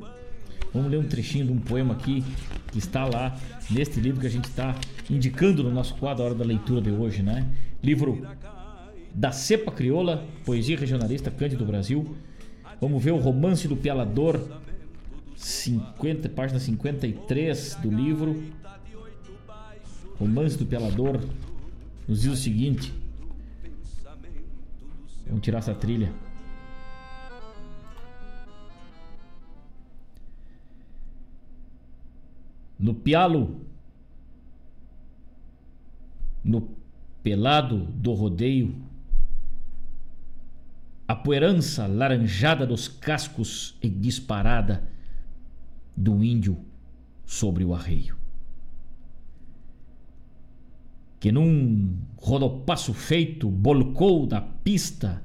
Vamos 0.72 0.90
ler 0.90 0.98
um 0.98 1.06
trechinho 1.06 1.44
de 1.44 1.52
um 1.52 1.58
poema 1.58 1.92
aqui 1.92 2.24
que 2.70 2.78
está 2.78 3.04
lá 3.04 3.38
neste 3.70 4.00
livro 4.00 4.20
que 4.20 4.26
a 4.26 4.30
gente 4.30 4.46
está 4.46 4.74
indicando 5.10 5.62
no 5.62 5.70
nosso 5.70 5.94
quadro 5.96 6.22
a 6.22 6.26
hora 6.26 6.34
da 6.34 6.44
leitura 6.44 6.80
de 6.80 6.90
hoje, 6.90 7.22
né? 7.22 7.46
Livro 7.82 8.26
da 9.14 9.30
Cepa 9.30 9.70
Crioula, 9.70 10.26
Poesia 10.44 10.78
Regionalista 10.78 11.30
Cândido 11.30 11.66
Brasil. 11.66 12.16
Vamos 12.80 13.02
ver 13.02 13.12
o 13.12 13.18
Romance 13.18 13.68
do 13.68 13.76
Pialador, 13.76 14.40
50, 15.36 16.28
página 16.30 16.58
53 16.58 17.78
do 17.82 17.90
livro. 17.90 18.42
Romance 20.18 20.56
do 20.56 20.64
Pialador 20.64 21.20
nos 22.08 22.22
diz 22.22 22.32
o 22.32 22.36
seguinte. 22.36 22.92
Vamos 25.26 25.42
tirar 25.42 25.58
essa 25.58 25.74
trilha. 25.74 26.12
No 32.82 32.94
pialo, 32.94 33.60
no 36.42 36.68
pelado 37.22 37.78
do 37.78 38.12
rodeio, 38.12 38.74
a 41.06 41.14
poerança 41.14 41.86
laranjada 41.86 42.66
dos 42.66 42.88
cascos 42.88 43.78
e 43.80 43.88
disparada 43.88 44.82
do 45.96 46.24
índio 46.24 46.58
sobre 47.24 47.64
o 47.64 47.72
arreio. 47.72 48.16
Que 51.20 51.30
num 51.30 51.98
rodopasso 52.16 52.92
feito 52.92 53.48
bolcou 53.48 54.26
da 54.26 54.40
pista 54.40 55.22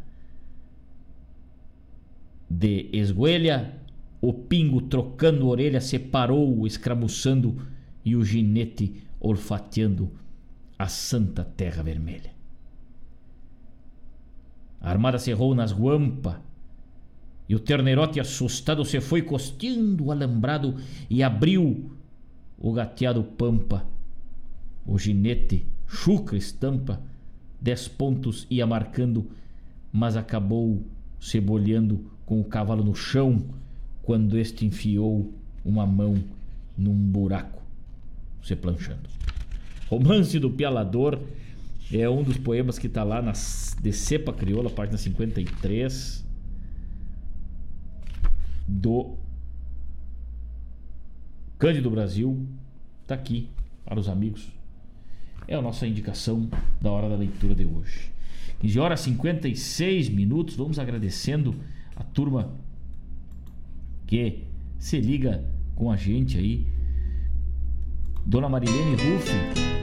de 2.48 2.88
esguelha 2.94 3.82
o 4.22 4.34
pingo 4.34 4.81
trocando 4.81 5.48
orelha 5.48 5.80
separou, 5.80 6.65
escramuçando, 6.65 7.56
e 8.03 8.15
o 8.15 8.23
ginete 8.23 9.03
olfateando 9.19 10.11
a 10.77 10.88
santa 10.88 11.44
terra 11.44 11.84
vermelha. 11.84 12.31
A 14.80 14.89
armada 14.89 15.19
cerrou 15.19 15.53
nas 15.53 15.72
guampa, 15.72 16.41
e 17.49 17.56
o 17.56 17.60
ternerote 17.60 18.19
assustado 18.19 18.84
se 18.84 18.99
foi 18.99 19.22
costeando 19.22 20.06
o 20.06 20.11
alambrado 20.11 20.76
e 21.10 21.23
abriu 21.23 21.91
o 22.57 22.73
gateado 22.73 23.23
pampa. 23.23 23.85
O 24.85 24.98
ginete, 24.98 25.65
chucra 25.85 26.38
estampa, 26.38 27.02
dez 27.61 27.88
pontos 27.88 28.45
ia 28.49 28.65
marcando, 28.65 29.30
mas 29.91 30.18
acabou 30.18 30.84
se 31.19 31.39
bolhando 31.39 32.11
com 32.26 32.39
o 32.41 32.44
cavalo 32.44 32.84
no 32.84 32.94
chão 32.95 33.45
quando 34.08 34.38
este 34.38 34.66
enfiou 34.66 35.34
uma 35.66 35.86
mão 35.86 36.16
num 36.78 36.94
buraco, 36.94 37.62
se 38.42 38.56
planchando. 38.56 39.10
Romance 39.90 40.40
do 40.40 40.50
Pialador 40.50 41.20
é 41.92 42.10
um 42.10 42.24
dos 42.24 42.38
poemas 42.38 42.80
que 42.80 42.88
está 42.88 43.04
lá 43.04 43.22
na 43.22 43.34
de 43.34 43.92
Cepa 43.92 44.32
Crioula, 44.32 44.70
página 44.70 44.98
53 44.98 46.26
do 48.66 49.18
Cândido 51.60 51.92
Brasil. 51.92 52.48
Está 53.02 53.16
aqui 53.16 53.50
para 53.84 54.00
os 54.00 54.08
amigos. 54.08 54.48
É 55.50 55.56
a 55.56 55.62
nossa 55.62 55.86
indicação 55.86 56.50
da 56.80 56.90
hora 56.90 57.10
da 57.10 57.18
leitura 57.18 57.54
de 57.54 57.66
hoje. 57.66 58.10
15 58.62 58.80
horas 58.80 59.02
56 59.02 60.08
minutos. 60.08 60.56
Vamos 60.56 60.80
agradecendo 60.80 61.54
a 61.94 62.06
turma 62.06 62.56
que 64.08 64.44
se 64.80 65.00
liga 65.00 65.46
com 65.76 65.92
a 65.92 65.96
gente 65.96 66.38
aí. 66.38 66.66
Dona 68.26 68.50
Marilene 68.50 68.96
Ruff 68.96 69.78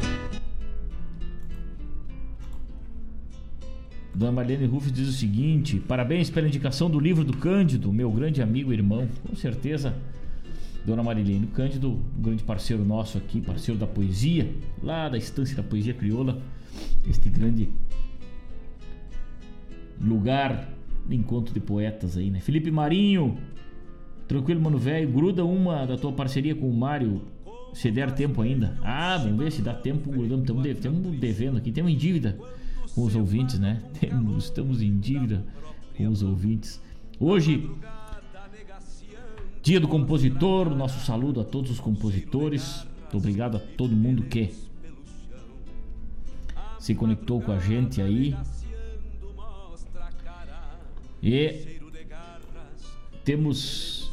Dona 4.15 4.31
Marlene 4.31 4.67
Ruff 4.67 4.91
diz 4.93 5.09
o 5.09 5.13
seguinte: 5.13 5.81
Parabéns 5.81 6.31
pela 6.31 6.47
indicação 6.47 6.89
do 6.89 7.01
livro 7.01 7.25
do 7.25 7.37
Cândido, 7.37 7.93
meu 7.93 8.11
grande 8.13 8.41
amigo 8.41 8.73
e 8.73 8.77
irmão. 8.77 9.09
Com 9.27 9.35
certeza, 9.35 9.97
Dona 10.87 11.03
Marilene 11.03 11.49
Cândido, 11.49 11.91
um 12.17 12.23
grande 12.23 12.45
parceiro 12.45 12.85
nosso 12.85 13.19
aqui, 13.19 13.41
parceiro 13.41 13.79
da 13.79 13.89
poesia, 13.89 14.55
lá 14.81 15.09
da 15.09 15.19
Estância 15.19 15.57
da 15.57 15.65
Poesia 15.65 15.93
Crioula, 15.93 16.41
este 17.09 17.29
grande 17.29 17.69
lugar 20.01 20.69
de 21.09 21.17
encontro 21.17 21.53
de 21.53 21.61
poetas 21.61 22.17
aí, 22.17 22.31
né? 22.31 22.39
Felipe 22.39 22.71
Marinho, 22.71 23.37
tranquilo, 24.27 24.61
mano 24.61 24.79
velho, 24.79 25.11
gruda 25.11 25.45
uma 25.45 25.87
da 25.87 25.97
tua 25.97 26.13
parceria 26.13 26.55
com 26.55 26.69
o 26.69 26.75
Mário, 26.75 27.23
se 27.73 27.91
der 27.91 28.13
tempo 28.13 28.43
ainda. 28.43 28.79
Ah, 28.83 29.19
vamos 29.19 29.39
ver 29.39 29.53
se 29.53 29.63
dá 29.63 29.75
tempo, 29.75 30.11
grudamos, 30.11 30.67
estamos 30.67 31.19
devendo 31.19 31.59
aqui, 31.59 31.73
temos 31.73 31.93
em 31.93 31.97
dívida 31.97 32.39
com 32.95 33.03
os 33.05 33.15
ouvintes, 33.15 33.59
né? 33.59 33.83
Temos, 33.99 34.45
estamos 34.45 34.81
em 34.81 34.99
dívida 34.99 35.45
com 35.97 36.09
os 36.09 36.23
ouvintes. 36.23 36.81
Hoje, 37.19 37.71
dia 39.63 39.81
do 39.81 39.89
compositor, 39.89 40.75
nosso 40.75 41.05
saludo 41.05 41.41
a 41.41 41.45
todos 41.45 41.71
os 41.71 41.81
compositores. 41.81 42.87
Muito 43.01 43.17
obrigado 43.19 43.57
a 43.57 43.61
todo 43.61 43.95
mundo 43.95 44.25
que 44.25 44.55
se 46.79 46.95
conectou 46.95 47.41
com 47.41 47.53
a 47.53 47.59
gente 47.59 48.01
aí. 48.01 48.37
E 51.23 51.81
temos 53.25 54.03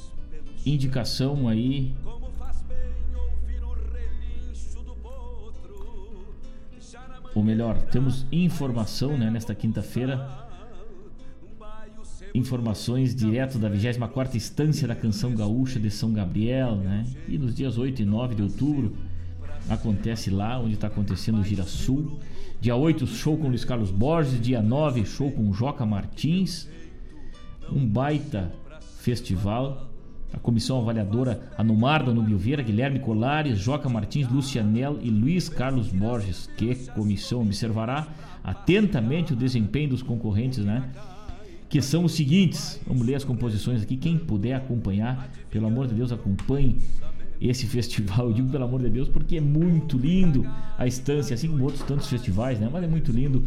indicação 0.65 1.47
aí 1.47 1.93
ou 7.33 7.43
melhor, 7.43 7.77
temos 7.83 8.25
informação 8.31 9.17
né, 9.17 9.29
nesta 9.29 9.55
quinta-feira. 9.55 10.39
Informações 12.33 13.13
direto 13.13 13.57
da 13.57 13.67
24 13.69 14.35
Instância 14.37 14.87
da 14.87 14.95
Canção 14.95 15.35
Gaúcha 15.35 15.79
de 15.79 15.89
São 15.89 16.13
Gabriel, 16.13 16.75
né? 16.77 17.05
E 17.27 17.37
nos 17.37 17.53
dias 17.53 17.77
8 17.77 18.01
e 18.01 18.05
9 18.05 18.35
de 18.35 18.43
outubro 18.43 18.95
acontece 19.69 20.29
lá 20.29 20.59
onde 20.59 20.75
está 20.75 20.87
acontecendo 20.87 21.39
o 21.39 21.43
Gira 21.43 21.63
Sul. 21.63 22.19
Dia 22.59 22.75
8, 22.75 23.05
show 23.07 23.37
com 23.37 23.49
Luiz 23.49 23.65
Carlos 23.65 23.91
Borges. 23.91 24.39
Dia 24.41 24.61
9, 24.61 25.05
show 25.05 25.29
com 25.31 25.51
Joca 25.51 25.85
Martins. 25.85 26.69
Um 27.69 27.85
baita 27.85 28.51
festival 28.99 29.90
a 30.33 30.39
comissão 30.39 30.79
avaliadora 30.79 31.41
Anumar 31.57 32.03
Danúbio 32.03 32.37
Vieira, 32.37 32.63
Guilherme 32.63 32.99
Colares, 32.99 33.59
Joca 33.59 33.89
Martins, 33.89 34.27
Lucianel 34.29 34.97
e 35.01 35.09
Luiz 35.09 35.49
Carlos 35.49 35.89
Borges, 35.89 36.49
que 36.57 36.73
comissão 36.91 37.41
observará 37.41 38.07
atentamente 38.43 39.33
o 39.33 39.35
desempenho 39.35 39.89
dos 39.89 40.01
concorrentes, 40.01 40.63
né? 40.63 40.89
Que 41.69 41.81
são 41.81 42.05
os 42.05 42.13
seguintes. 42.13 42.79
Vamos 42.87 43.05
ler 43.05 43.15
as 43.15 43.23
composições 43.23 43.81
aqui. 43.81 43.95
Quem 43.97 44.17
puder 44.17 44.53
acompanhar, 44.53 45.29
pelo 45.49 45.67
amor 45.67 45.87
de 45.87 45.93
Deus, 45.93 46.11
acompanhe 46.11 46.77
esse 47.39 47.65
festival. 47.67 48.27
Eu 48.27 48.33
digo 48.33 48.49
pelo 48.49 48.63
amor 48.63 48.81
de 48.81 48.89
Deus 48.89 49.09
porque 49.09 49.37
é 49.37 49.41
muito 49.41 49.97
lindo 49.97 50.45
a 50.77 50.87
estância, 50.87 51.33
assim 51.33 51.49
como 51.49 51.63
outros 51.63 51.83
tantos 51.83 52.07
festivais, 52.07 52.59
né? 52.59 52.69
Mas 52.71 52.83
é 52.83 52.87
muito 52.87 53.11
lindo. 53.11 53.45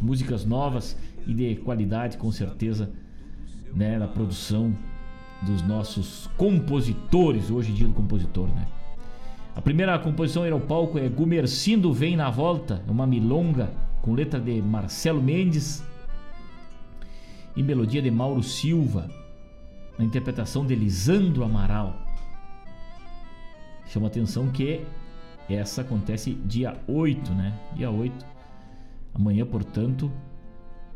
Músicas 0.00 0.44
novas 0.44 0.96
e 1.26 1.34
de 1.34 1.56
qualidade, 1.56 2.16
com 2.16 2.30
certeza, 2.30 2.90
né? 3.74 3.98
Da 3.98 4.06
produção 4.06 4.76
dos 5.42 5.62
nossos 5.62 6.28
compositores, 6.36 7.50
hoje 7.50 7.72
dia 7.72 7.86
do 7.86 7.94
compositor, 7.94 8.48
né? 8.48 8.66
A 9.54 9.60
primeira 9.60 9.98
composição 9.98 10.46
ir 10.46 10.52
ao 10.52 10.60
palco 10.60 10.98
é 10.98 11.08
Gumercindo 11.08 11.92
Vem 11.92 12.16
na 12.16 12.30
Volta, 12.30 12.82
é 12.86 12.90
uma 12.90 13.06
milonga 13.06 13.70
com 14.02 14.14
letra 14.14 14.40
de 14.40 14.62
Marcelo 14.62 15.20
Mendes 15.20 15.82
e 17.56 17.62
melodia 17.62 18.00
de 18.00 18.10
Mauro 18.10 18.42
Silva, 18.42 19.10
na 19.98 20.04
interpretação 20.04 20.64
de 20.64 20.76
Lisandro 20.76 21.42
Amaral. 21.42 21.96
Chama 23.86 24.06
atenção 24.06 24.48
que 24.48 24.84
essa 25.50 25.80
acontece 25.80 26.34
dia 26.34 26.76
8, 26.86 27.32
né? 27.32 27.52
Dia 27.74 27.90
8. 27.90 28.26
Amanhã, 29.14 29.44
portanto, 29.44 30.12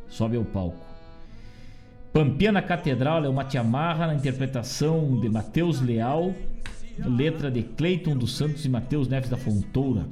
sobe 0.09 0.37
ao 0.37 0.45
palco. 0.45 0.92
Pampiana 2.13 2.61
Catedral 2.61 3.25
é 3.25 3.29
uma 3.29 3.43
tiamarra 3.43 4.07
na 4.07 4.15
interpretação 4.15 5.19
de 5.19 5.31
Mateus 5.31 5.81
Leal, 5.81 6.35
letra 6.99 7.51
de 7.51 7.63
Cleiton 7.63 8.15
dos 8.15 8.37
Santos 8.37 8.67
e 8.67 8.69
Mateus 8.69 9.09
Neves 9.09 9.31
da 9.31 9.39
Fontoura. 9.39 10.07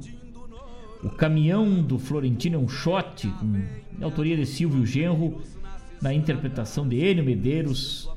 O 1.03 1.09
Caminhão 1.09 1.83
do 1.83 1.99
Florentino 1.99 2.55
é 2.55 2.59
um 2.59 2.67
shot, 2.67 3.27
com 3.27 4.03
autoria 4.03 4.35
de 4.35 4.47
Silvio 4.47 4.83
Genro, 4.83 5.41
na 6.01 6.11
interpretação 6.11 6.87
de 6.87 6.97
Enio 6.97 7.23
Medeiros 7.23 8.09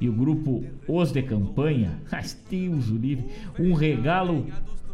e 0.00 0.08
o 0.08 0.14
grupo 0.14 0.64
Os 0.88 1.12
de 1.12 1.22
Campanha. 1.22 2.00
Deus 2.48 2.88
o 2.88 2.96
livre. 2.96 3.26
Um 3.58 3.74
regalo 3.74 4.46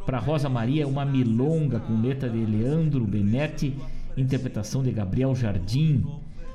para 0.05 0.19
Rosa 0.19 0.49
Maria, 0.49 0.89
uma 0.89 1.05
milonga 1.05 1.79
com 1.79 2.01
letra 2.01 2.29
de 2.29 2.45
Leandro 2.45 3.05
Benetti, 3.05 3.77
interpretação 4.17 4.83
de 4.83 4.91
Gabriel 4.91 5.33
Jardim. 5.33 6.05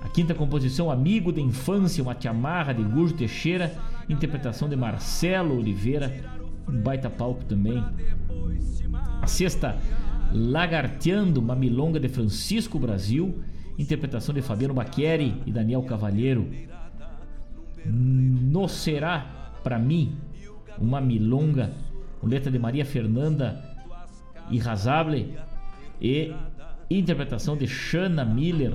A 0.07 0.09
quinta 0.09 0.33
composição, 0.33 0.89
Amigo 0.89 1.33
da 1.33 1.41
Infância, 1.41 2.01
uma 2.01 2.15
tiamarra 2.15 2.71
de 2.71 2.81
Gurjo 2.81 3.13
Teixeira, 3.13 3.77
interpretação 4.07 4.69
de 4.69 4.75
Marcelo 4.77 5.57
Oliveira, 5.57 6.23
um 6.65 6.79
baita 6.79 7.09
palco 7.09 7.43
também. 7.43 7.83
A 9.21 9.27
sexta, 9.27 9.77
Lagarteando, 10.31 11.41
uma 11.41 11.57
milonga 11.57 11.99
de 11.99 12.07
Francisco 12.07 12.79
Brasil, 12.79 13.43
interpretação 13.77 14.33
de 14.33 14.41
Fabiano 14.41 14.73
Bacchieri 14.73 15.43
e 15.45 15.51
Daniel 15.51 15.83
Cavalheiro. 15.83 16.49
No 17.85 18.69
Será, 18.69 19.51
para 19.61 19.77
mim, 19.77 20.15
uma 20.77 21.01
milonga, 21.01 21.73
com 22.21 22.27
letra 22.27 22.49
de 22.49 22.57
Maria 22.57 22.85
Fernanda 22.85 23.61
Irrazable 24.49 25.37
e 26.01 26.33
interpretação 26.89 27.57
de 27.57 27.67
Shana 27.67 28.23
Miller, 28.23 28.73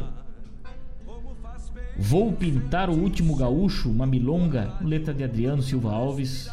Vou 2.05 2.33
pintar 2.33 2.91
o 2.91 2.99
último 2.99 3.37
gaúcho, 3.37 3.89
uma 3.89 4.05
milonga, 4.05 4.75
letra 4.83 5.15
de 5.15 5.23
Adriano 5.23 5.63
Silva 5.63 5.93
Alves 5.93 6.51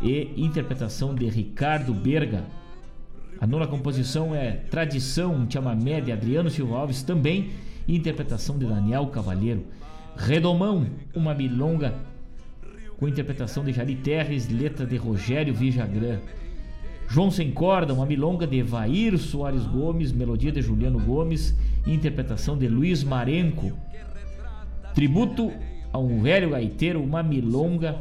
e 0.00 0.32
interpretação 0.36 1.16
de 1.16 1.28
Ricardo 1.28 1.92
Berga. 1.92 2.44
A 3.40 3.46
nona 3.46 3.66
composição 3.66 4.32
é 4.32 4.52
Tradição, 4.52 5.34
um 5.34 5.50
chamamé 5.50 6.00
de 6.00 6.12
Adriano 6.12 6.48
Silva 6.48 6.76
Alves 6.76 7.02
também, 7.02 7.50
interpretação 7.88 8.56
de 8.56 8.64
Daniel 8.64 9.08
Cavalheiro. 9.08 9.66
Redomão, 10.16 10.86
uma 11.12 11.34
milonga 11.34 11.96
com 12.98 13.08
interpretação 13.08 13.64
de 13.64 13.72
Jari 13.72 13.96
Terres, 13.96 14.48
letra 14.48 14.86
de 14.86 14.96
Rogério 14.96 15.52
Vijagrã. 15.52 16.20
João 17.08 17.32
Sem 17.32 17.50
Corda, 17.50 17.92
uma 17.92 18.06
milonga 18.06 18.46
de 18.46 18.62
Vair 18.62 19.18
Soares 19.18 19.66
Gomes, 19.66 20.12
melodia 20.12 20.52
de 20.52 20.62
Juliano 20.62 21.00
Gomes, 21.00 21.52
interpretação 21.84 22.56
de 22.56 22.68
Luiz 22.68 23.02
Marenco. 23.02 23.76
Tributo 24.94 25.52
a 25.92 25.98
um 25.98 26.22
velho 26.22 26.50
gaiteiro, 26.50 27.02
uma 27.02 27.22
milonga, 27.22 28.00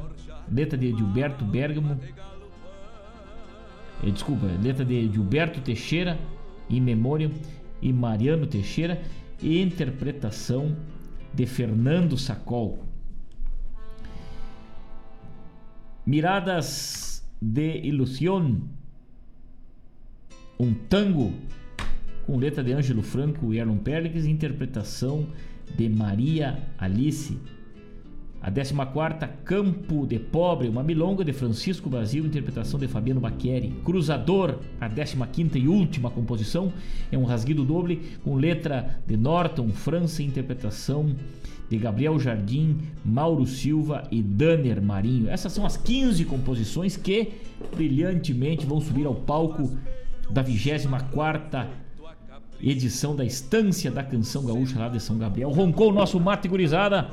letra 0.51 0.77
de 0.77 0.89
Gilberto 0.89 1.45
Bergamo. 1.45 1.99
Eh, 4.03 4.09
desculpa, 4.09 4.47
letra 4.61 4.83
de 4.83 5.11
Gilberto 5.11 5.61
Teixeira, 5.61 6.17
em 6.69 6.81
memória, 6.81 7.31
e 7.81 7.91
Mariano 7.91 8.45
Teixeira, 8.45 9.01
e 9.41 9.61
interpretação 9.61 10.75
de 11.33 11.45
Fernando 11.45 12.17
Sacol. 12.17 12.83
Miradas 16.05 17.25
de 17.41 17.77
Ilusión, 17.79 18.57
um 20.59 20.73
tango 20.73 21.33
com 22.25 22.37
letra 22.37 22.63
de 22.63 22.71
Ângelo 22.71 23.01
Franco 23.01 23.53
e 23.53 23.59
Erlon 23.59 23.77
Perlix, 23.77 24.25
interpretação 24.25 25.27
de 25.77 25.89
Maria 25.89 26.59
Alice. 26.77 27.37
A 28.41 28.49
14 28.49 28.73
Campo 29.45 30.07
de 30.07 30.17
Pobre, 30.17 30.67
uma 30.67 30.81
milonga 30.81 31.23
de 31.23 31.31
Francisco 31.31 31.89
Brasil, 31.91 32.25
interpretação 32.25 32.79
de 32.79 32.87
Fabiano 32.87 33.21
Baqueri. 33.21 33.71
Cruzador, 33.85 34.57
a 34.79 34.89
15 34.89 35.59
e 35.59 35.67
última 35.67 36.09
composição, 36.09 36.73
é 37.11 37.17
um 37.17 37.23
rasguido 37.23 37.63
doble 37.63 38.01
com 38.23 38.35
letra 38.35 38.99
de 39.05 39.15
Norton 39.15 39.69
França, 39.69 40.23
interpretação 40.23 41.15
de 41.69 41.77
Gabriel 41.77 42.19
Jardim, 42.19 42.79
Mauro 43.05 43.45
Silva 43.45 44.07
e 44.09 44.23
Danner 44.23 44.81
Marinho. 44.81 45.29
Essas 45.29 45.53
são 45.53 45.63
as 45.63 45.77
15 45.77 46.25
composições 46.25 46.97
que 46.97 47.33
brilhantemente 47.75 48.65
vão 48.65 48.81
subir 48.81 49.05
ao 49.05 49.13
palco 49.13 49.77
da 50.31 50.41
24 50.41 51.67
edição 52.63 53.15
da 53.15 53.25
Estância 53.25 53.89
da 53.89 54.03
Canção 54.03 54.45
Gaúcha 54.45 54.77
lá 54.77 54.89
de 54.89 54.99
São 54.99 55.17
Gabriel. 55.17 55.49
Roncou 55.49 55.89
o 55.89 55.93
nosso 55.93 56.19
mate 56.19 56.47
gurizada. 56.47 57.09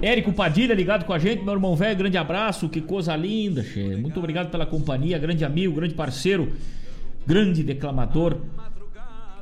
Érico 0.00 0.32
Padilha 0.32 0.74
ligado 0.74 1.04
com 1.04 1.12
a 1.12 1.18
gente, 1.18 1.42
meu 1.42 1.54
irmão 1.54 1.74
velho, 1.74 1.96
grande 1.96 2.16
abraço, 2.16 2.68
que 2.68 2.80
coisa 2.80 3.16
linda, 3.16 3.64
che. 3.64 3.96
Muito 3.96 4.18
obrigado 4.18 4.48
pela 4.48 4.64
companhia, 4.64 5.18
grande 5.18 5.44
amigo, 5.44 5.74
grande 5.74 5.94
parceiro, 5.94 6.52
grande 7.26 7.64
declamador 7.64 8.36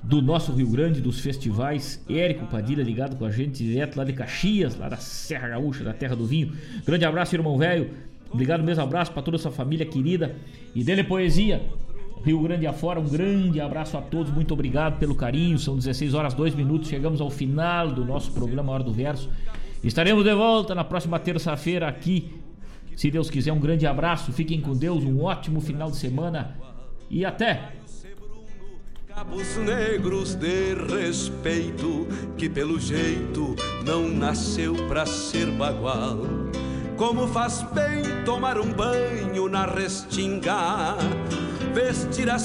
do 0.02 0.22
nosso 0.22 0.52
Rio 0.52 0.70
Grande, 0.70 1.00
dos 1.00 1.20
festivais. 1.20 2.02
Érico 2.08 2.46
Padilha 2.46 2.82
ligado 2.82 3.16
com 3.16 3.24
a 3.24 3.30
gente 3.30 3.62
direto 3.62 3.96
lá 3.96 4.04
de 4.04 4.12
Caxias, 4.12 4.76
lá 4.76 4.88
da 4.88 4.96
Serra 4.96 5.48
Gaúcha, 5.48 5.84
da 5.84 5.92
terra 5.92 6.14
do 6.14 6.24
vinho. 6.24 6.52
Grande 6.86 7.04
abraço, 7.04 7.34
irmão 7.34 7.58
velho. 7.58 7.90
Obrigado 8.30 8.62
mesmo 8.62 8.82
abraço 8.82 9.12
para 9.12 9.22
toda 9.22 9.36
essa 9.36 9.50
família 9.50 9.84
querida. 9.84 10.34
E 10.74 10.82
dele 10.82 11.04
poesia. 11.04 11.60
Rio 12.26 12.40
Grande 12.40 12.66
afora, 12.66 12.98
um 12.98 13.08
grande 13.08 13.60
abraço 13.60 13.96
a 13.96 14.02
todos, 14.02 14.32
muito 14.32 14.52
obrigado 14.52 14.98
pelo 14.98 15.14
carinho. 15.14 15.56
São 15.60 15.76
16 15.76 16.12
horas 16.12 16.34
2 16.34 16.56
minutos, 16.56 16.88
chegamos 16.88 17.20
ao 17.20 17.30
final 17.30 17.92
do 17.92 18.04
nosso 18.04 18.32
programa 18.32 18.72
Hora 18.72 18.82
do 18.82 18.92
Verso. 18.92 19.30
Estaremos 19.84 20.24
de 20.24 20.34
volta 20.34 20.74
na 20.74 20.82
próxima 20.82 21.20
terça-feira 21.20 21.86
aqui. 21.86 22.34
Se 22.96 23.12
Deus 23.12 23.30
quiser, 23.30 23.52
um 23.52 23.60
grande 23.60 23.86
abraço, 23.86 24.32
fiquem 24.32 24.60
com 24.60 24.76
Deus, 24.76 25.04
um 25.04 25.22
ótimo 25.22 25.60
final 25.60 25.88
de 25.88 25.98
semana 25.98 26.56
e 27.08 27.24
até! 27.24 27.74
Cabos 29.06 29.56
negros 29.58 30.34
de 30.34 30.74
respeito, 30.74 32.08
que 32.36 32.50
pelo 32.50 32.80
jeito 32.80 33.54
não 33.84 34.08
nasceu 34.08 34.74
pra 34.88 35.06
ser 35.06 35.46
bagual. 35.52 36.18
Como 36.96 37.28
faz 37.28 37.62
bem 37.72 38.24
tomar 38.24 38.58
um 38.58 38.72
banho 38.72 39.48
na 39.48 39.64
restinga, 39.64 40.96
vestir 41.76 42.30
as 42.30 42.34